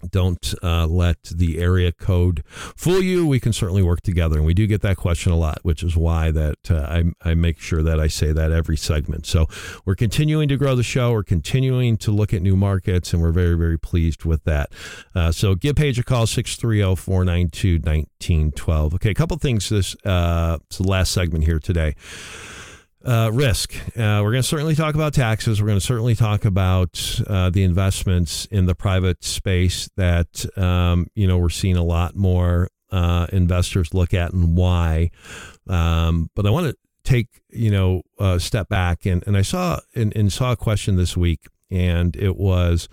don't 0.08 0.54
uh, 0.62 0.86
let 0.86 1.22
the 1.24 1.58
area 1.58 1.92
code 1.92 2.42
fool 2.46 3.02
you. 3.02 3.26
We 3.26 3.40
can 3.40 3.52
certainly 3.52 3.82
work 3.82 4.00
together, 4.02 4.36
and 4.36 4.46
we 4.46 4.54
do 4.54 4.66
get 4.66 4.80
that 4.82 4.96
question 4.96 5.32
a 5.32 5.36
lot, 5.36 5.58
which 5.62 5.82
is 5.82 5.96
why 5.96 6.30
that 6.30 6.70
uh, 6.70 6.80
I, 6.80 7.04
I 7.22 7.34
make 7.34 7.60
sure 7.60 7.82
that 7.82 8.00
I 8.00 8.06
say 8.06 8.32
that 8.32 8.52
every 8.52 8.76
segment. 8.76 9.24
So 9.26 9.46
we're 9.84 9.94
continuing 9.94 10.48
to 10.48 10.56
grow 10.56 10.74
the 10.74 10.82
show. 10.82 11.12
We're 11.12 11.22
continuing 11.22 11.96
to 11.98 12.10
look 12.10 12.34
at 12.34 12.42
new 12.42 12.56
markets, 12.56 13.12
and 13.12 13.22
we're 13.22 13.32
very 13.32 13.56
very 13.56 13.78
pleased 13.78 14.24
with 14.24 14.42
that. 14.44 14.72
Uh, 15.14 15.30
so 15.32 15.54
give 15.54 15.76
Paige 15.76 15.98
a 15.98 16.04
call 16.04 16.26
630-492-1912. 16.26 18.94
Okay, 18.94 19.10
a 19.10 19.14
couple 19.14 19.36
things. 19.38 19.68
This 19.68 19.96
uh, 20.04 20.58
the 20.76 20.86
last 20.86 21.12
segment 21.12 21.44
here 21.44 21.58
today. 21.58 21.94
Uh, 23.06 23.30
risk. 23.32 23.72
Uh, 23.96 24.18
we're 24.20 24.32
going 24.32 24.42
to 24.42 24.42
certainly 24.42 24.74
talk 24.74 24.96
about 24.96 25.14
taxes. 25.14 25.62
We're 25.62 25.68
going 25.68 25.78
to 25.78 25.84
certainly 25.84 26.16
talk 26.16 26.44
about 26.44 27.20
uh, 27.28 27.50
the 27.50 27.62
investments 27.62 28.46
in 28.46 28.66
the 28.66 28.74
private 28.74 29.22
space 29.22 29.88
that 29.96 30.44
um, 30.58 31.06
you 31.14 31.28
know 31.28 31.38
we're 31.38 31.48
seeing 31.48 31.76
a 31.76 31.84
lot 31.84 32.16
more 32.16 32.68
uh, 32.90 33.28
investors 33.32 33.94
look 33.94 34.12
at 34.12 34.32
and 34.32 34.56
why. 34.56 35.10
Um, 35.68 36.30
but 36.34 36.46
I 36.46 36.50
want 36.50 36.66
to 36.66 36.76
take 37.04 37.28
you 37.50 37.70
know 37.70 38.02
a 38.18 38.40
step 38.40 38.68
back 38.68 39.06
and, 39.06 39.24
and 39.24 39.36
I 39.36 39.42
saw 39.42 39.78
and, 39.94 40.14
and 40.16 40.32
saw 40.32 40.50
a 40.50 40.56
question 40.56 40.96
this 40.96 41.16
week 41.16 41.46
and 41.70 42.16
it 42.16 42.36
was 42.36 42.88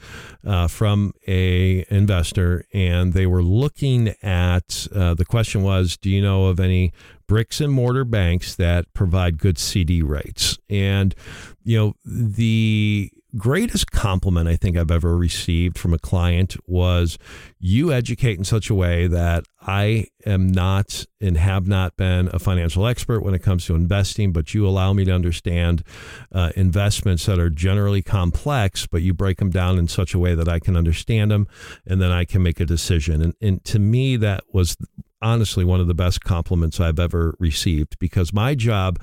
uh, 0.45 0.67
from 0.67 1.13
a 1.27 1.85
investor 1.89 2.65
and 2.73 3.13
they 3.13 3.25
were 3.25 3.43
looking 3.43 4.15
at 4.21 4.87
uh, 4.93 5.13
the 5.13 5.25
question 5.25 5.63
was 5.63 5.97
do 5.97 6.09
you 6.09 6.21
know 6.21 6.45
of 6.45 6.59
any 6.59 6.91
bricks 7.27 7.61
and 7.61 7.71
mortar 7.71 8.05
banks 8.05 8.55
that 8.55 8.91
provide 8.93 9.37
good 9.37 9.57
cd 9.57 10.01
rates? 10.01 10.57
And 10.69 11.15
you 11.63 11.77
know 11.77 11.93
the 12.05 13.11
greatest 13.37 13.91
compliment 13.91 14.47
I 14.47 14.55
think 14.55 14.77
I've 14.77 14.91
ever 14.91 15.17
received 15.17 15.77
from 15.77 15.93
a 15.93 15.99
client 15.99 16.55
was 16.67 17.17
you 17.59 17.91
educate 17.91 18.37
in 18.37 18.43
such 18.43 18.69
a 18.69 18.75
way 18.75 19.07
that 19.07 19.45
I 19.61 20.07
am 20.25 20.51
not 20.51 21.05
and 21.19 21.37
have 21.37 21.67
not 21.67 21.95
been 21.95 22.29
a 22.33 22.39
financial 22.39 22.85
expert 22.85 23.21
when 23.21 23.33
it 23.33 23.39
comes 23.39 23.65
to 23.65 23.75
investing, 23.75 24.31
but 24.31 24.53
you 24.53 24.67
allow 24.67 24.93
me 24.93 25.05
to 25.05 25.11
understand 25.11 25.83
uh, 26.31 26.51
investments 26.55 27.25
that 27.25 27.39
are 27.39 27.49
generally 27.49 28.01
complex, 28.01 28.85
but 28.85 29.01
you 29.01 29.13
break 29.13 29.37
them 29.37 29.49
down 29.49 29.77
in 29.77 29.87
such 29.87 30.13
a 30.13 30.19
way 30.19 30.35
that 30.35 30.47
I 30.47 30.59
can 30.59 30.75
understand 30.75 31.31
them 31.31 31.47
and 31.85 32.01
then 32.01 32.11
I 32.11 32.25
can 32.25 32.43
make 32.43 32.59
a 32.59 32.65
decision. 32.65 33.21
And, 33.21 33.33
and 33.41 33.63
to 33.65 33.79
me, 33.79 34.15
that 34.17 34.43
was 34.51 34.77
honestly 35.23 35.65
one 35.65 35.79
of 35.79 35.87
the 35.87 35.93
best 35.93 36.21
compliments 36.21 36.79
I've 36.79 36.99
ever 36.99 37.35
received 37.39 37.97
because 37.99 38.33
my 38.33 38.53
job 38.55 39.01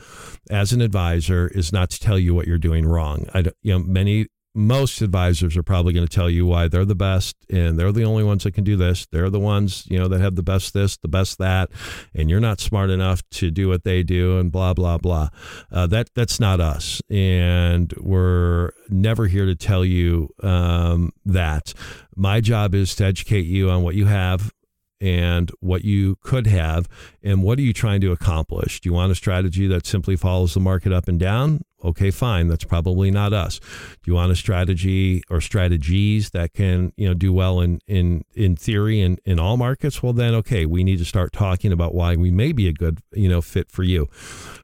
as 0.51 0.73
an 0.73 0.81
advisor 0.81 1.49
is 1.49 1.73
not 1.73 1.91
to 1.91 1.99
tell 1.99 2.19
you 2.19 2.35
what 2.35 2.47
you're 2.47 2.59
doing 2.59 2.87
wrong. 2.87 3.27
I, 3.35 3.45
you 3.63 3.73
know, 3.73 3.79
many 3.81 4.27
most 4.55 5.01
advisors 5.01 5.57
are 5.57 5.63
probably 5.63 5.93
going 5.93 6.07
to 6.07 6.13
tell 6.13 6.29
you 6.29 6.45
why 6.45 6.67
they're 6.67 6.85
the 6.85 6.95
best 6.95 7.37
and 7.49 7.79
they're 7.79 7.93
the 7.93 8.05
only 8.05 8.25
ones 8.25 8.43
that 8.43 8.53
can 8.53 8.65
do 8.65 8.77
this. 8.77 9.07
They're 9.13 9.31
the 9.31 9.39
ones, 9.39 9.87
you 9.89 9.99
know, 9.99 10.09
that 10.09 10.21
have 10.21 10.35
the 10.35 10.43
best 10.43 10.75
this, 10.75 10.97
the 10.97 11.09
best 11.09 11.39
that, 11.39 11.71
and 12.15 12.29
you're 12.29 12.41
not 12.41 12.59
smart 12.61 12.91
enough 12.91 13.23
to 13.33 13.51
do 13.51 13.69
what 13.69 13.85
they 13.85 14.03
do 14.03 14.39
and 14.39 14.51
blah 14.51 14.75
blah 14.75 14.99
blah. 14.99 15.29
Uh, 15.71 15.87
that 15.89 16.11
that's 16.15 16.41
not 16.41 16.61
us, 16.61 17.01
and 17.09 17.95
we're 17.99 18.71
never 18.89 19.27
here 19.27 19.47
to 19.47 19.55
tell 19.55 19.85
you 19.85 20.31
um, 20.43 21.13
that. 21.25 21.73
My 22.17 22.41
job 22.41 22.75
is 22.75 22.95
to 22.97 23.05
educate 23.05 23.47
you 23.47 23.71
on 23.71 23.83
what 23.83 23.95
you 23.95 24.07
have 24.07 24.53
and 25.01 25.51
what 25.61 25.85
you 25.85 26.17
could 26.23 26.47
have 26.47 26.89
and 27.23 27.43
what 27.43 27.59
are 27.59 27.63
you 27.63 27.73
trying 27.73 28.01
to 28.03 28.13
accomplish? 28.13 28.81
Do 28.81 28.89
you 28.89 28.93
want 28.93 29.13
a 29.13 29.15
strategy 29.15 29.67
that 29.67 29.87
simply 29.87 30.17
follows 30.17 30.55
the 30.55 30.61
market 30.61 30.93
up 30.93 31.09
and 31.09 31.19
down? 31.19 31.63
Okay, 31.83 32.11
fine. 32.11 32.49
That's 32.49 32.65
probably 32.65 33.11
not 33.11 33.33
us. 33.33 33.59
Do 33.59 34.11
you 34.11 34.15
want 34.15 34.31
a 34.31 34.37
strategy 34.37 35.23
or 35.31 35.41
strategies 35.41 36.31
that 36.31 36.53
can, 36.53 36.93
you 36.97 37.09
know, 37.09 37.15
do 37.15 37.33
well 37.33 37.61
in 37.61 37.81
in 37.87 38.25
in 38.35 38.57
theory 38.57 39.01
and 39.01 39.19
in, 39.25 39.41
all 39.41 39.57
markets? 39.57 40.03
Well, 40.03 40.13
then 40.13 40.35
okay, 40.35 40.67
we 40.67 40.85
need 40.85 40.99
to 40.99 41.05
start 41.07 41.33
talking 41.33 41.73
about 41.73 41.95
why 41.95 42.17
we 42.17 42.31
may 42.31 42.53
be 42.53 42.69
a 42.69 42.73
good, 42.73 43.01
you 43.13 43.29
know, 43.29 43.41
fit 43.41 43.71
for 43.71 43.83
you. 43.83 44.09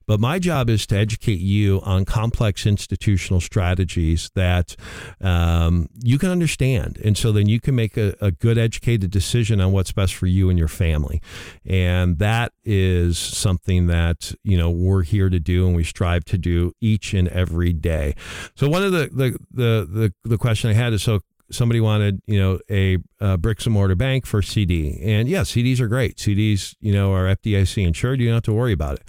But 0.07 0.21
my 0.21 0.39
job 0.39 0.69
is 0.69 0.87
to 0.89 0.97
educate 0.97 1.41
you 1.41 1.81
on 1.83 2.05
complex 2.05 2.67
institutional 2.67 3.41
strategies 3.41 4.31
that 4.35 4.77
um, 5.21 5.89
you 6.03 6.19
can 6.19 6.31
understand, 6.31 6.99
and 7.03 7.17
so 7.17 7.33
then 7.33 7.49
you 7.49 7.61
can 7.61 7.75
make 7.75 7.97
a, 7.97 8.15
a 8.21 8.31
good, 8.31 8.59
educated 8.59 9.11
decision 9.11 9.61
on 9.61 9.73
what's 9.73 9.93
best 9.93 10.15
for 10.15 10.27
you 10.27 10.51
and 10.51 10.59
your 10.59 10.69
family. 10.69 11.23
And 11.65 12.19
that 12.19 12.53
is 12.65 13.19
something 13.19 13.87
that 13.87 14.35
you 14.45 14.59
know 14.59 14.71
we're 14.71 15.03
here 15.03 15.31
to 15.31 15.41
do, 15.41 15.67
and 15.67 15.75
we 15.75 15.83
strive 15.83 16.25
to 16.27 16.37
do 16.37 16.73
each 16.81 17.06
each 17.07 17.15
and 17.15 17.29
every 17.29 17.73
day. 17.73 18.15
So 18.55 18.69
one 18.69 18.83
of 18.83 18.93
the 18.93 19.09
the 19.13 19.39
the 19.51 19.89
the, 19.91 20.15
the 20.25 20.39
question 20.39 20.71
I 20.71 20.75
had 20.75 20.93
is 20.93 21.03
so 21.03 21.21
somebody 21.51 21.81
wanted 21.81 22.21
you 22.27 22.41
know 22.41 22.59
a, 22.69 22.99
a, 23.21 23.39
bricks 23.39 23.67
and 23.67 23.73
mortar 23.73 23.95
bank 23.95 24.27
for 24.27 24.43
CD, 24.43 24.99
and 25.03 25.29
yeah, 25.29 25.43
CDs 25.43 25.81
are 25.81 25.89
great. 25.89 26.17
CDs 26.17 26.75
you 26.81 26.93
know 26.93 27.13
are 27.13 27.25
FDIC 27.37 27.87
insured. 27.87 28.21
You 28.21 28.29
don't 28.29 28.35
have 28.35 28.43
to 28.45 28.53
worry 28.53 28.73
about 28.73 28.95
it. 28.97 29.09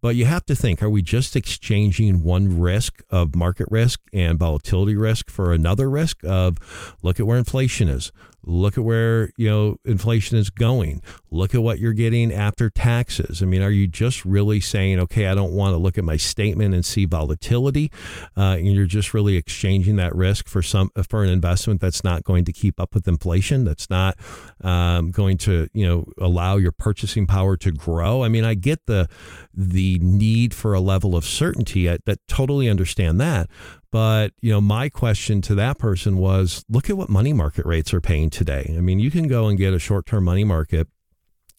But 0.00 0.16
you 0.16 0.26
have 0.26 0.44
to 0.46 0.54
think 0.54 0.82
are 0.82 0.90
we 0.90 1.02
just 1.02 1.36
exchanging 1.36 2.22
one 2.22 2.60
risk 2.60 3.02
of 3.10 3.34
market 3.34 3.68
risk 3.70 4.00
and 4.12 4.38
volatility 4.38 4.96
risk 4.96 5.30
for 5.30 5.52
another 5.52 5.88
risk 5.88 6.22
of 6.24 6.58
look 7.02 7.20
at 7.20 7.26
where 7.26 7.38
inflation 7.38 7.88
is? 7.88 8.12
Look 8.46 8.78
at 8.78 8.84
where 8.84 9.30
you 9.36 9.48
know 9.48 9.76
inflation 9.84 10.38
is 10.38 10.50
going. 10.50 11.02
Look 11.30 11.54
at 11.54 11.62
what 11.62 11.78
you're 11.78 11.92
getting 11.92 12.32
after 12.32 12.70
taxes. 12.70 13.42
I 13.42 13.46
mean, 13.46 13.62
are 13.62 13.70
you 13.70 13.86
just 13.86 14.24
really 14.24 14.60
saying, 14.60 15.00
okay, 15.00 15.26
I 15.26 15.34
don't 15.34 15.52
want 15.52 15.72
to 15.72 15.78
look 15.78 15.98
at 15.98 16.04
my 16.04 16.16
statement 16.16 16.74
and 16.74 16.84
see 16.84 17.04
volatility, 17.04 17.90
uh, 18.36 18.56
and 18.58 18.66
you're 18.66 18.86
just 18.86 19.14
really 19.14 19.36
exchanging 19.36 19.96
that 19.96 20.14
risk 20.14 20.48
for 20.48 20.62
some 20.62 20.90
for 21.08 21.24
an 21.24 21.30
investment 21.30 21.80
that's 21.80 22.04
not 22.04 22.24
going 22.24 22.44
to 22.44 22.52
keep 22.52 22.80
up 22.80 22.94
with 22.94 23.08
inflation, 23.08 23.64
that's 23.64 23.90
not 23.90 24.16
um, 24.62 25.10
going 25.10 25.38
to 25.38 25.68
you 25.72 25.86
know 25.86 26.06
allow 26.18 26.56
your 26.56 26.72
purchasing 26.72 27.26
power 27.26 27.56
to 27.56 27.72
grow. 27.72 28.22
I 28.22 28.28
mean, 28.28 28.44
I 28.44 28.54
get 28.54 28.86
the 28.86 29.08
the 29.52 29.98
need 30.00 30.54
for 30.54 30.74
a 30.74 30.80
level 30.80 31.16
of 31.16 31.24
certainty. 31.24 31.90
I 31.90 31.98
that 32.06 32.18
totally 32.28 32.68
understand 32.68 33.20
that, 33.20 33.48
but, 33.94 34.32
you 34.40 34.50
know, 34.50 34.60
my 34.60 34.88
question 34.88 35.40
to 35.42 35.54
that 35.54 35.78
person 35.78 36.16
was 36.16 36.64
look 36.68 36.90
at 36.90 36.96
what 36.96 37.08
money 37.08 37.32
market 37.32 37.64
rates 37.64 37.94
are 37.94 38.00
paying 38.00 38.28
today. 38.28 38.74
I 38.76 38.80
mean, 38.80 38.98
you 38.98 39.08
can 39.08 39.28
go 39.28 39.46
and 39.46 39.56
get 39.56 39.72
a 39.72 39.78
short 39.78 40.04
term 40.04 40.24
money 40.24 40.42
market 40.42 40.88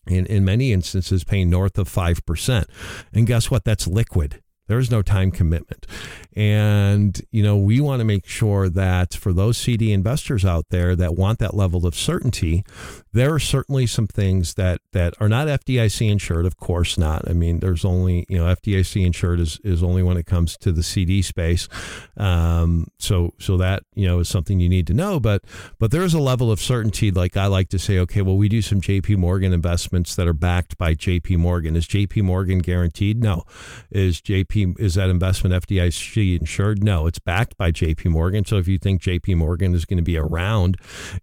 in, 0.05 0.25
in 0.25 0.43
many 0.43 0.73
instances 0.73 1.23
paying 1.23 1.49
north 1.49 1.77
of 1.77 1.87
5%. 1.87 2.65
And 3.13 3.25
guess 3.25 3.49
what? 3.49 3.63
That's 3.63 3.87
liquid. 3.87 4.41
There's 4.67 4.89
no 4.89 5.01
time 5.01 5.31
commitment. 5.31 5.85
And, 6.35 7.21
you 7.31 7.43
know, 7.43 7.55
we 7.55 7.79
want 7.79 8.01
to 8.01 8.03
make 8.03 8.25
sure 8.25 8.67
that 8.67 9.13
for 9.13 9.31
those 9.31 9.57
CD 9.57 9.93
investors 9.93 10.43
out 10.43 10.65
there 10.69 10.95
that 10.95 11.15
want 11.15 11.39
that 11.39 11.53
level 11.53 11.85
of 11.85 11.95
certainty, 11.95 12.65
there 13.13 13.33
are 13.33 13.39
certainly 13.39 13.87
some 13.87 14.07
things 14.07 14.55
that, 14.55 14.81
that 14.91 15.13
are 15.21 15.29
not 15.29 15.47
FDIC 15.47 16.09
insured. 16.09 16.45
Of 16.45 16.57
course 16.57 16.97
not. 16.97 17.29
I 17.29 17.33
mean, 17.33 17.59
there's 17.59 17.85
only, 17.85 18.25
you 18.27 18.37
know, 18.37 18.53
FDIC 18.53 19.05
insured 19.05 19.39
is, 19.39 19.59
is 19.63 19.81
only 19.81 20.03
when 20.03 20.17
it 20.17 20.25
comes 20.25 20.57
to 20.57 20.73
the 20.73 20.83
CD 20.83 21.21
space. 21.21 21.69
Um, 22.17 22.87
so, 22.97 23.33
so 23.39 23.55
that, 23.57 23.83
you 23.93 24.05
know, 24.05 24.19
is 24.19 24.27
something 24.27 24.59
you 24.59 24.67
need 24.67 24.87
to 24.87 24.93
know. 24.93 25.21
But, 25.21 25.43
but 25.79 25.91
there 25.91 26.03
is 26.03 26.13
a 26.13 26.19
level 26.19 26.51
of 26.51 26.59
certainty. 26.59 27.11
Like 27.11 27.37
I 27.37 27.45
like 27.45 27.69
to 27.69 27.79
say, 27.79 27.99
okay, 27.99 28.21
well, 28.21 28.35
we 28.35 28.49
do 28.49 28.61
some 28.61 28.81
JP 28.81 29.17
Morgan 29.17 29.53
investments 29.53 30.15
that 30.15 30.27
are 30.27 30.33
backed 30.33 30.77
by 30.77 30.95
JP 30.95 31.37
Morgan. 31.37 31.77
Is 31.77 31.87
JP 31.87 32.23
Morgan 32.23 32.59
guaranteed? 32.59 33.23
No. 33.23 33.43
Is 33.89 34.19
JP 34.19 34.54
is 34.55 34.95
that 34.95 35.09
investment 35.09 35.65
FDIC 35.65 36.39
insured? 36.39 36.83
No, 36.83 37.07
it's 37.07 37.19
backed 37.19 37.57
by 37.57 37.71
JP 37.71 38.07
Morgan. 38.07 38.45
So 38.45 38.57
if 38.57 38.67
you 38.67 38.77
think 38.77 39.01
JP 39.01 39.37
Morgan 39.37 39.73
is 39.73 39.85
going 39.85 39.97
to 39.97 40.03
be 40.03 40.17
around 40.17 40.77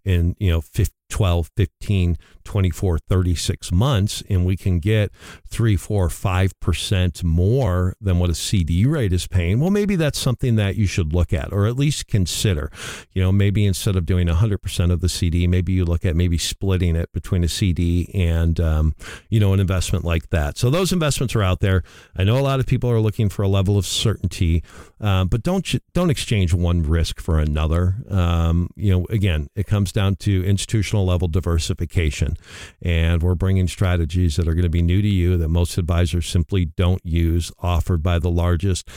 in, 0.05 0.35
you 0.39 0.49
know, 0.49 0.61
50 0.61 0.93
12, 1.13 1.51
15, 1.55 2.17
24, 2.43 2.97
36 2.97 3.71
months, 3.71 4.23
and 4.31 4.47
we 4.47 4.57
can 4.57 4.79
get 4.79 5.11
three, 5.47 5.75
four, 5.75 6.09
five 6.09 6.59
percent 6.59 7.23
more 7.23 7.95
than 8.01 8.17
what 8.17 8.31
a 8.31 8.33
CD 8.33 8.87
rate 8.87 9.13
is 9.13 9.27
paying, 9.27 9.59
well, 9.59 9.69
maybe 9.69 9.95
that's 9.95 10.17
something 10.17 10.55
that 10.55 10.75
you 10.75 10.87
should 10.87 11.13
look 11.13 11.31
at 11.31 11.53
or 11.53 11.67
at 11.67 11.77
least 11.77 12.07
consider. 12.07 12.71
You 13.11 13.21
know, 13.21 13.31
maybe 13.31 13.63
instead 13.63 13.95
of 13.95 14.07
doing 14.07 14.27
100% 14.27 14.91
of 14.91 15.01
the 15.01 15.09
CD, 15.09 15.45
maybe 15.45 15.71
you 15.71 15.85
look 15.85 16.03
at 16.03 16.15
maybe 16.15 16.39
splitting 16.39 16.95
it 16.95 17.13
between 17.13 17.43
a 17.43 17.47
CD 17.47 18.09
and, 18.15 18.59
um, 18.59 18.95
you 19.29 19.39
know, 19.39 19.53
an 19.53 19.59
investment 19.59 20.03
like 20.03 20.31
that. 20.31 20.57
So 20.57 20.71
those 20.71 20.91
investments 20.91 21.35
are 21.35 21.43
out 21.43 21.59
there. 21.59 21.83
I 22.15 22.23
know 22.23 22.39
a 22.39 22.41
lot 22.41 22.59
of 22.59 22.65
people 22.65 22.89
are 22.89 22.99
looking 22.99 23.29
for 23.29 23.43
a 23.43 23.47
level 23.47 23.77
of 23.77 23.85
certainty, 23.85 24.63
uh, 24.99 25.25
but 25.25 25.43
don't 25.43 25.75
don't 25.93 26.09
exchange 26.09 26.55
one 26.55 26.81
risk 26.81 27.19
for 27.19 27.37
another. 27.37 27.97
Um, 28.09 28.69
you 28.75 28.91
know, 28.91 29.05
again, 29.11 29.49
it 29.55 29.67
comes 29.67 29.91
down 29.91 30.15
to 30.17 30.43
institutional 30.43 31.02
level 31.05 31.27
diversification. 31.27 32.37
And 32.81 33.21
we're 33.21 33.35
bringing 33.35 33.67
strategies 33.67 34.35
that 34.35 34.47
are 34.47 34.53
going 34.53 34.63
to 34.63 34.69
be 34.69 34.81
new 34.81 35.01
to 35.01 35.07
you 35.07 35.37
that 35.37 35.49
most 35.49 35.77
advisors 35.77 36.27
simply 36.27 36.65
don't 36.65 37.05
use, 37.05 37.51
offered 37.59 38.01
by 38.01 38.19
the 38.19 38.31
largest 38.31 38.89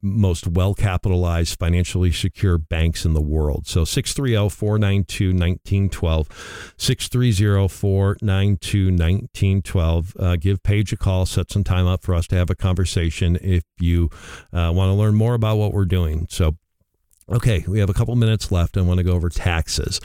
most 0.00 0.46
well 0.46 0.74
capitalized, 0.74 1.58
financially 1.58 2.12
secure 2.12 2.58
banks 2.58 3.04
in 3.04 3.14
the 3.14 3.20
world. 3.20 3.66
So 3.66 3.84
630 3.84 4.48
492 4.54 5.28
1912. 5.28 6.74
630 6.76 7.68
492 7.68 8.84
1912. 8.86 10.16
Uh, 10.18 10.36
give 10.36 10.62
Paige 10.62 10.92
a 10.92 10.96
call, 10.96 11.26
set 11.26 11.50
some 11.50 11.64
time 11.64 11.86
up 11.86 12.02
for 12.02 12.14
us 12.14 12.26
to 12.28 12.36
have 12.36 12.50
a 12.50 12.54
conversation 12.54 13.38
if 13.42 13.64
you 13.80 14.10
uh, 14.52 14.72
want 14.74 14.88
to 14.88 14.94
learn 14.94 15.14
more 15.14 15.34
about 15.34 15.56
what 15.56 15.72
we're 15.72 15.84
doing. 15.84 16.26
So, 16.30 16.56
okay, 17.28 17.64
we 17.66 17.80
have 17.80 17.90
a 17.90 17.94
couple 17.94 18.14
minutes 18.16 18.52
left. 18.52 18.76
I 18.76 18.82
want 18.82 18.98
to 18.98 19.04
go 19.04 19.12
over 19.12 19.28
taxes. 19.28 20.00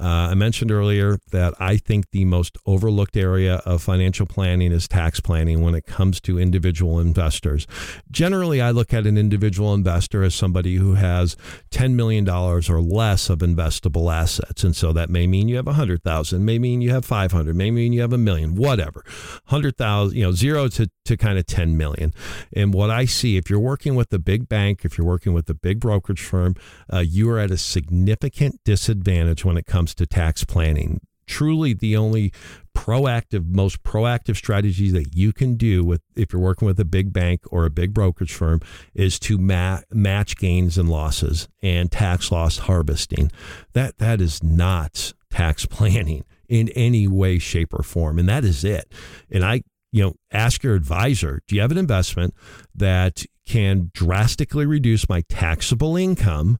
Uh, 0.00 0.30
I 0.30 0.34
mentioned 0.34 0.72
earlier 0.72 1.18
that 1.32 1.54
I 1.60 1.76
think 1.76 2.10
the 2.10 2.24
most 2.24 2.56
overlooked 2.64 3.16
area 3.16 3.56
of 3.66 3.82
financial 3.82 4.26
planning 4.26 4.72
is 4.72 4.88
tax 4.88 5.20
planning 5.20 5.62
when 5.62 5.74
it 5.74 5.86
comes 5.86 6.20
to 6.22 6.38
individual 6.38 6.98
investors. 6.98 7.66
Generally, 8.10 8.62
I 8.62 8.70
look 8.70 8.94
at 8.94 9.06
an 9.06 9.18
individual 9.18 9.74
investor 9.74 10.22
as 10.22 10.34
somebody 10.34 10.76
who 10.76 10.94
has 10.94 11.36
$10 11.70 11.92
million 11.92 12.28
or 12.28 12.60
less 12.60 13.28
of 13.28 13.40
investable 13.40 14.12
assets. 14.12 14.64
And 14.64 14.74
so 14.74 14.92
that 14.92 15.10
may 15.10 15.26
mean 15.26 15.48
you 15.48 15.56
have 15.56 15.66
100,000, 15.66 16.44
may 16.44 16.58
mean 16.58 16.80
you 16.80 16.90
have 16.90 17.04
500, 17.04 17.54
may 17.54 17.70
mean 17.70 17.92
you 17.92 18.00
have 18.00 18.14
a 18.14 18.18
million, 18.18 18.54
whatever. 18.54 19.04
100,000, 19.48 20.16
you 20.16 20.24
know, 20.24 20.32
zero 20.32 20.68
to, 20.68 20.90
to 21.04 21.16
kind 21.18 21.38
of 21.38 21.46
10 21.46 21.76
million. 21.76 22.14
And 22.54 22.72
what 22.72 22.88
I 22.90 23.04
see, 23.04 23.36
if 23.36 23.50
you're 23.50 23.60
working 23.60 23.94
with 23.94 24.12
a 24.14 24.18
big 24.18 24.48
bank, 24.48 24.84
if 24.84 24.96
you're 24.96 25.06
working 25.06 25.34
with 25.34 25.50
a 25.50 25.54
big 25.54 25.80
brokerage 25.80 26.22
firm, 26.22 26.54
uh, 26.90 27.00
you 27.00 27.28
are 27.30 27.38
at 27.38 27.50
a 27.50 27.58
significant 27.58 28.60
disadvantage 28.64 29.44
when 29.44 29.58
it 29.58 29.66
comes 29.66 29.81
comes 29.82 29.94
to 29.96 30.06
tax 30.06 30.44
planning. 30.44 31.00
Truly, 31.26 31.72
the 31.72 31.96
only 31.96 32.32
proactive, 32.72 33.48
most 33.48 33.82
proactive 33.82 34.36
strategy 34.36 34.90
that 34.90 35.16
you 35.16 35.32
can 35.32 35.56
do 35.56 35.84
with 35.84 36.02
if 36.14 36.32
you're 36.32 36.42
working 36.42 36.66
with 36.66 36.78
a 36.78 36.84
big 36.84 37.12
bank 37.12 37.40
or 37.50 37.64
a 37.64 37.70
big 37.70 37.92
brokerage 37.92 38.32
firm 38.32 38.60
is 38.94 39.18
to 39.18 39.38
ma- 39.38 39.80
match 39.90 40.36
gains 40.36 40.78
and 40.78 40.88
losses 40.88 41.48
and 41.62 41.90
tax 41.90 42.30
loss 42.30 42.58
harvesting. 42.58 43.32
That 43.72 43.98
that 43.98 44.20
is 44.20 44.40
not 44.40 45.14
tax 45.30 45.66
planning 45.76 46.24
in 46.48 46.68
any 46.70 47.08
way, 47.08 47.40
shape, 47.40 47.74
or 47.74 47.82
form, 47.82 48.20
and 48.20 48.28
that 48.28 48.44
is 48.44 48.62
it. 48.62 48.92
And 49.30 49.44
I 49.44 49.62
you 49.90 50.04
know, 50.04 50.14
ask 50.30 50.62
your 50.62 50.74
advisor, 50.74 51.42
do 51.46 51.56
you 51.56 51.60
have 51.60 51.72
an 51.72 51.76
investment 51.76 52.34
that 52.74 53.24
can 53.46 53.90
drastically 53.92 54.64
reduce 54.64 55.08
my 55.08 55.22
taxable 55.28 55.96
income 55.96 56.58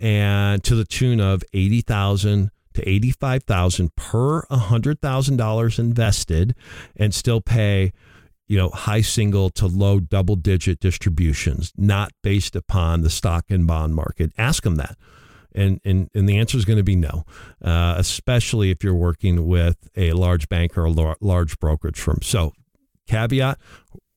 and 0.00 0.62
to 0.64 0.74
the 0.74 0.84
tune 0.84 1.20
of 1.20 1.42
80,000 1.52 2.50
to 2.74 2.88
85,000 2.88 3.94
per 3.96 4.42
$100,000 4.42 5.78
invested 5.78 6.54
and 6.96 7.14
still 7.14 7.40
pay 7.40 7.92
you 8.46 8.58
know 8.58 8.68
high 8.68 9.00
single 9.00 9.50
to 9.50 9.66
low 9.66 10.00
double 10.00 10.36
digit 10.36 10.80
distributions 10.80 11.72
not 11.76 12.12
based 12.22 12.54
upon 12.54 13.00
the 13.00 13.10
stock 13.10 13.46
and 13.48 13.66
bond 13.66 13.94
market. 13.94 14.32
Ask 14.36 14.64
them 14.64 14.76
that. 14.76 14.96
And 15.54 15.80
and, 15.84 16.10
and 16.14 16.28
the 16.28 16.36
answer 16.36 16.58
is 16.58 16.64
going 16.64 16.78
to 16.78 16.84
be 16.84 16.96
no 16.96 17.24
uh, 17.64 17.94
especially 17.96 18.70
if 18.70 18.82
you're 18.84 18.94
working 18.94 19.46
with 19.46 19.88
a 19.96 20.12
large 20.12 20.48
bank 20.48 20.76
or 20.76 20.84
a 20.84 21.16
large 21.20 21.58
brokerage 21.58 21.98
firm. 21.98 22.18
So 22.22 22.52
caveat 23.06 23.58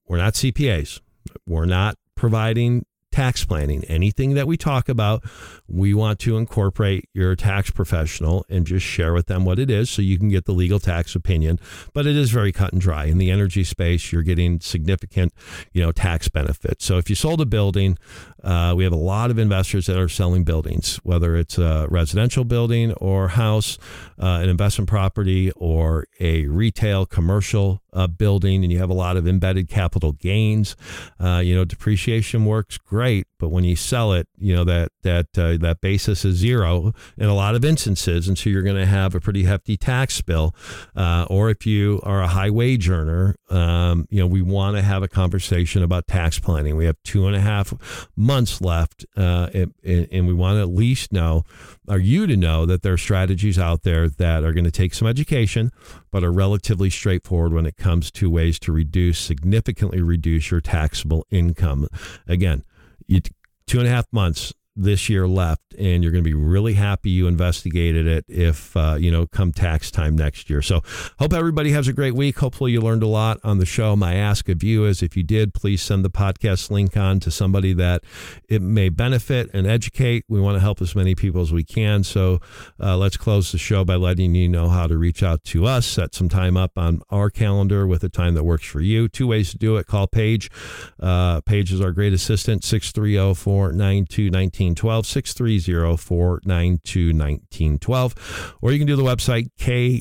we're 0.08 0.18
not 0.18 0.34
cpas 0.34 1.00
we're 1.46 1.66
not 1.66 1.96
providing 2.16 2.86
tax 3.18 3.44
planning. 3.44 3.84
Anything 3.86 4.36
that 4.36 4.46
we 4.46 4.58
talk 4.58 4.88
about, 4.88 5.24
we 5.68 5.92
want 5.92 6.20
to 6.20 6.38
incorporate 6.38 7.10
your 7.14 7.36
tax 7.36 7.72
professional 7.72 8.46
and 8.48 8.64
just 8.64 8.86
share 8.86 9.12
with 9.12 9.26
them 9.26 9.44
what 9.44 9.58
it 9.58 9.72
is 9.72 9.90
so 9.90 10.04
you 10.04 10.20
can 10.20 10.30
get 10.30 10.46
the 10.46 10.52
legal 10.52 10.78
tax 10.78 11.16
opinion. 11.16 11.60
But 11.94 12.06
it 12.06 12.16
is 12.16 12.30
very 12.30 12.52
cut 12.52 12.74
and 12.74 12.80
dry. 12.80 13.06
In 13.06 13.18
the 13.18 13.32
energy 13.32 13.64
space, 13.64 14.12
you're 14.12 14.22
getting 14.22 14.60
significant, 14.60 15.34
you 15.74 15.82
know, 15.82 15.92
tax 15.92 16.30
benefits. 16.30 16.86
So 16.86 17.00
if 17.00 17.10
you 17.10 17.16
sold 17.16 17.42
a 17.42 17.48
building, 17.48 17.98
uh, 18.44 18.76
we 18.78 18.84
have 18.84 18.94
a 18.94 18.96
lot 18.96 19.32
of 19.32 19.40
investors 19.40 19.88
that 19.88 19.98
are 19.98 20.08
selling 20.08 20.44
buildings, 20.44 20.98
whether 20.98 21.36
it's 21.36 21.58
a 21.58 21.88
residential 21.90 22.44
building 22.44 22.94
or 22.94 23.30
house, 23.30 23.80
uh, 24.22 24.42
an 24.44 24.50
investment 24.50 24.88
property, 24.88 25.52
or 25.56 26.06
a 26.20 26.46
retail 26.46 27.08
commercial 27.08 27.82
uh, 27.94 28.06
building, 28.06 28.64
and 28.64 28.72
you 28.72 28.78
have 28.78 28.92
a 28.92 28.94
lot 28.94 29.18
of 29.18 29.28
embedded 29.28 29.68
capital 29.68 30.12
gains. 30.12 30.76
Uh, 31.20 31.42
you 31.44 31.56
know, 31.56 31.66
depreciation 31.66 32.46
works 32.46 32.78
great, 32.78 33.07
but 33.40 33.50
when 33.50 33.64
you 33.64 33.76
sell 33.76 34.14
it, 34.14 34.28
you 34.38 34.56
know 34.56 34.64
that 34.64 34.92
that 35.04 35.28
uh, 35.38 35.58
that 35.58 35.80
basis 35.82 36.26
is 36.26 36.36
zero 36.38 36.94
in 37.18 37.28
a 37.28 37.34
lot 37.34 37.56
of 37.56 37.64
instances, 37.64 38.28
and 38.28 38.38
so 38.38 38.50
you're 38.50 38.64
going 38.64 38.76
to 38.76 38.86
have 38.86 39.16
a 39.16 39.20
pretty 39.20 39.44
hefty 39.44 39.78
tax 39.78 40.22
bill. 40.22 40.56
Uh, 40.96 41.26
or 41.30 41.50
if 41.50 41.66
you 41.66 42.00
are 42.04 42.22
a 42.22 42.28
high 42.28 42.50
wage 42.50 42.90
earner, 42.90 43.36
um, 43.50 44.08
you 44.10 44.20
know, 44.20 44.28
we 44.28 44.42
want 44.42 44.76
to 44.76 44.82
have 44.82 45.04
a 45.04 45.08
conversation 45.08 45.84
about 45.84 46.08
tax 46.08 46.40
planning. 46.40 46.76
We 46.76 46.86
have 46.86 46.98
two 47.04 47.28
and 47.28 47.36
a 47.36 47.42
half 47.42 47.74
months 48.16 48.62
left, 48.62 49.06
uh, 49.16 49.50
and, 49.54 49.74
and 49.84 50.28
we 50.28 50.34
want 50.34 50.58
to 50.58 50.62
at 50.62 50.70
least 50.70 51.12
know, 51.12 51.44
or 51.88 52.00
you 52.00 52.28
to 52.28 52.36
know, 52.36 52.66
that 52.66 52.82
there 52.82 52.94
are 52.94 52.98
strategies 52.98 53.60
out 53.60 53.84
there 53.84 54.10
that 54.10 54.44
are 54.44 54.54
going 54.54 54.66
to 54.66 54.72
take 54.72 54.94
some 54.94 55.08
education, 55.08 55.72
but 56.12 56.24
are 56.24 56.32
relatively 56.32 56.90
straightforward 56.90 57.54
when 57.54 57.66
it 57.66 57.78
comes 57.78 58.12
to 58.12 58.30
ways 58.30 58.60
to 58.60 58.72
reduce, 58.72 59.20
significantly 59.20 60.02
reduce 60.02 60.52
your 60.52 60.62
taxable 60.62 61.26
income. 61.30 61.88
Again, 62.28 62.64
you, 63.08 63.22
two 63.66 63.80
and 63.80 63.88
a 63.88 63.92
half 63.92 64.06
months 64.12 64.54
this 64.78 65.10
year 65.10 65.28
left, 65.28 65.74
and 65.78 66.04
you're 66.04 66.12
going 66.12 66.24
to 66.24 66.30
be 66.30 66.34
really 66.34 66.74
happy 66.74 67.10
you 67.10 67.28
investigated 67.28 68.08
it 68.08 68.26
if, 68.28 68.78
uh, 68.78 68.96
you 69.00 69.10
know, 69.12 69.26
come 69.28 69.52
tax 69.52 69.90
time 69.90 70.16
next 70.16 70.50
year. 70.50 70.62
So, 70.62 70.82
hope 71.20 71.34
everybody 71.34 71.72
has 71.72 71.88
a 71.88 71.94
great 71.94 72.14
week. 72.14 72.38
Hopefully, 72.40 72.72
you 72.72 72.82
learned 72.82 73.04
a 73.04 73.08
lot 73.08 73.40
on 73.44 73.58
the 73.58 73.66
show. 73.66 73.96
My 73.96 74.14
ask 74.14 74.48
of 74.50 74.64
you 74.64 74.86
is 74.86 75.02
if 75.02 75.18
you 75.18 75.24
did, 75.24 75.54
please 75.54 75.82
send 75.82 76.06
the 76.06 76.10
podcast 76.10 76.70
link 76.70 76.96
on 76.96 77.20
to 77.22 77.32
somebody 77.32 77.74
that 77.74 78.04
it 78.48 78.62
may 78.62 78.90
benefit 78.90 79.50
and 79.54 79.66
educate. 79.66 80.26
We 80.30 80.40
want 80.40 80.56
to 80.56 80.62
help 80.62 80.82
as 80.82 80.96
many 80.96 81.16
people 81.16 81.42
as 81.42 81.52
we 81.52 81.64
can. 81.64 82.04
So, 82.04 82.40
uh, 82.80 82.98
let's 82.98 83.18
close 83.18 83.52
the 83.52 83.58
show 83.58 83.84
by 83.84 83.96
letting 83.96 84.36
you 84.36 84.48
know 84.48 84.70
how 84.70 84.88
to 84.88 84.98
reach 84.98 85.24
out 85.24 85.44
to 85.46 85.66
us. 85.66 85.88
Set 85.88 86.14
some 86.14 86.30
time 86.30 86.56
up 86.56 86.78
on 86.78 87.02
our 87.10 87.30
calendar 87.30 87.88
with 87.88 88.04
a 88.04 88.10
time 88.10 88.36
that 88.36 88.44
works 88.44 88.66
for 88.66 88.82
you. 88.82 89.08
Two 89.08 89.28
ways 89.28 89.52
to 89.52 89.58
do 89.58 89.78
it 89.78 89.88
call 89.88 90.06
Paige. 90.06 90.52
Uh, 91.00 91.42
Paige 91.42 91.74
is 91.74 91.82
our 91.82 91.92
great 91.92 92.14
assistant, 92.14 92.64
630 92.64 93.34
492 93.34 94.30
1912, 94.76 95.06
630 95.06 95.98
492 95.98 97.08
1912. 97.08 98.58
Or 98.62 98.72
you 98.72 98.78
can 98.78 98.88
do 98.88 98.96
the 98.96 99.04
website 99.04 99.50
kuhncp.com, 99.60 99.98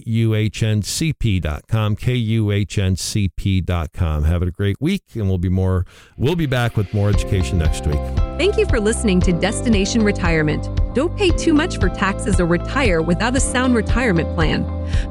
kuhncp.com. 1.97 4.25
Have 4.25 4.43
a 4.43 4.51
great 4.51 4.77
week, 4.81 5.03
and 5.15 5.29
we'll 5.29 5.39
be 5.39 5.49
more. 5.49 5.87
We'll 6.17 6.37
be 6.37 6.47
back 6.47 6.77
with 6.77 6.93
more 6.95 7.09
education 7.09 7.59
next 7.59 7.87
week. 7.87 7.99
Thank 8.39 8.59
you 8.59 8.67
for 8.67 8.81
listening 8.81 9.21
to 9.23 9.33
Destination 9.33 10.03
Retirement. 10.03 10.69
Don't 10.95 11.17
pay 11.17 11.31
too 11.31 11.55
much 11.55 11.79
for 11.79 11.89
taxes 11.89 12.41
or 12.41 12.47
retire 12.47 13.03
without 13.03 13.37
a 13.37 13.41
sound 13.41 13.75
retirement 13.75 14.35
plan. 14.35 14.65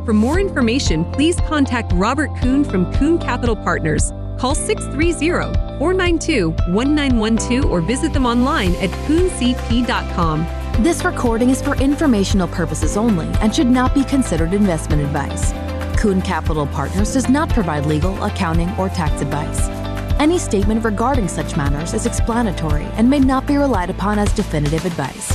For 0.06 0.14
more 0.14 0.40
information, 0.40 1.06
please 1.12 1.36
contact 1.48 1.92
Robert 1.94 2.30
Kuhn 2.42 2.64
from 2.64 2.92
Kuhn 2.94 3.20
Capital 3.20 3.56
Partners. 3.56 4.12
Call 4.38 4.56
630 4.56 5.80
492 5.80 6.50
1912 6.74 7.66
or 7.66 7.82
visit 7.82 8.14
them 8.14 8.26
online 8.26 8.76
at 8.76 8.90
kuhncp.com. 9.08 10.46
This 10.84 11.06
recording 11.06 11.50
is 11.50 11.62
for 11.62 11.76
informational 11.78 12.48
purposes 12.48 12.98
only 12.98 13.28
and 13.40 13.56
should 13.56 13.68
not 13.68 13.94
be 13.94 14.04
considered 14.04 14.54
investment 14.54 15.02
advice. 15.02 15.54
Kuhn 15.98 16.22
Capital 16.22 16.68
Partners 16.68 17.14
does 17.14 17.30
not 17.30 17.50
provide 17.50 17.86
legal, 17.86 18.22
accounting, 18.24 18.70
or 18.78 18.90
tax 18.90 19.22
advice. 19.22 19.70
Any 20.20 20.38
statement 20.38 20.84
regarding 20.84 21.28
such 21.28 21.56
matters 21.56 21.94
is 21.94 22.06
explanatory 22.06 22.86
and 22.94 23.10
may 23.10 23.20
not 23.20 23.46
be 23.46 23.58
relied 23.58 23.90
upon 23.90 24.20
as 24.20 24.32
definitive 24.34 24.86
advice. 24.86 25.32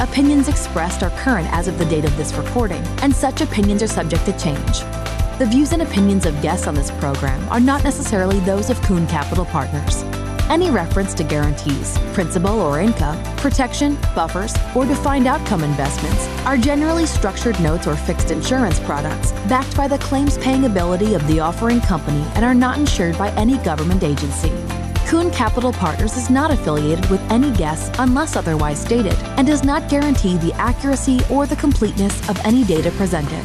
Opinions 0.00 0.48
expressed 0.48 1.02
are 1.02 1.10
current 1.10 1.48
as 1.52 1.68
of 1.68 1.78
the 1.78 1.84
date 1.84 2.04
of 2.04 2.16
this 2.16 2.34
recording, 2.34 2.82
and 3.02 3.14
such 3.14 3.40
opinions 3.40 3.82
are 3.82 3.88
subject 3.88 4.24
to 4.26 4.38
change. 4.38 4.82
The 5.38 5.46
views 5.46 5.72
and 5.72 5.80
opinions 5.82 6.26
of 6.26 6.40
guests 6.42 6.66
on 6.66 6.74
this 6.74 6.90
program 6.90 7.48
are 7.48 7.58
not 7.58 7.82
necessarily 7.84 8.38
those 8.40 8.68
of 8.68 8.80
Kuhn 8.82 9.06
Capital 9.06 9.46
Partners. 9.46 10.02
Any 10.50 10.70
reference 10.70 11.14
to 11.14 11.24
guarantees, 11.24 11.98
principal 12.12 12.60
or 12.60 12.80
income, 12.80 13.20
protection, 13.38 13.96
buffers, 14.14 14.54
or 14.76 14.84
defined 14.84 15.26
outcome 15.26 15.64
investments 15.64 16.28
are 16.44 16.58
generally 16.58 17.06
structured 17.06 17.58
notes 17.60 17.86
or 17.86 17.96
fixed 17.96 18.30
insurance 18.30 18.78
products 18.80 19.32
backed 19.48 19.74
by 19.74 19.88
the 19.88 19.98
claims 19.98 20.36
paying 20.38 20.66
ability 20.66 21.14
of 21.14 21.26
the 21.26 21.40
offering 21.40 21.80
company 21.80 22.24
and 22.34 22.44
are 22.44 22.54
not 22.54 22.78
insured 22.78 23.16
by 23.16 23.30
any 23.30 23.56
government 23.64 24.04
agency. 24.04 24.52
Kuhn 25.06 25.30
Capital 25.30 25.72
Partners 25.72 26.16
is 26.16 26.28
not 26.28 26.50
affiliated 26.50 27.08
with 27.10 27.22
any 27.32 27.50
guests 27.56 27.90
unless 27.98 28.36
otherwise 28.36 28.80
stated 28.80 29.14
and 29.38 29.46
does 29.46 29.64
not 29.64 29.88
guarantee 29.88 30.36
the 30.36 30.52
accuracy 30.54 31.20
or 31.30 31.46
the 31.46 31.56
completeness 31.56 32.28
of 32.28 32.38
any 32.44 32.64
data 32.64 32.90
presented. 32.92 33.44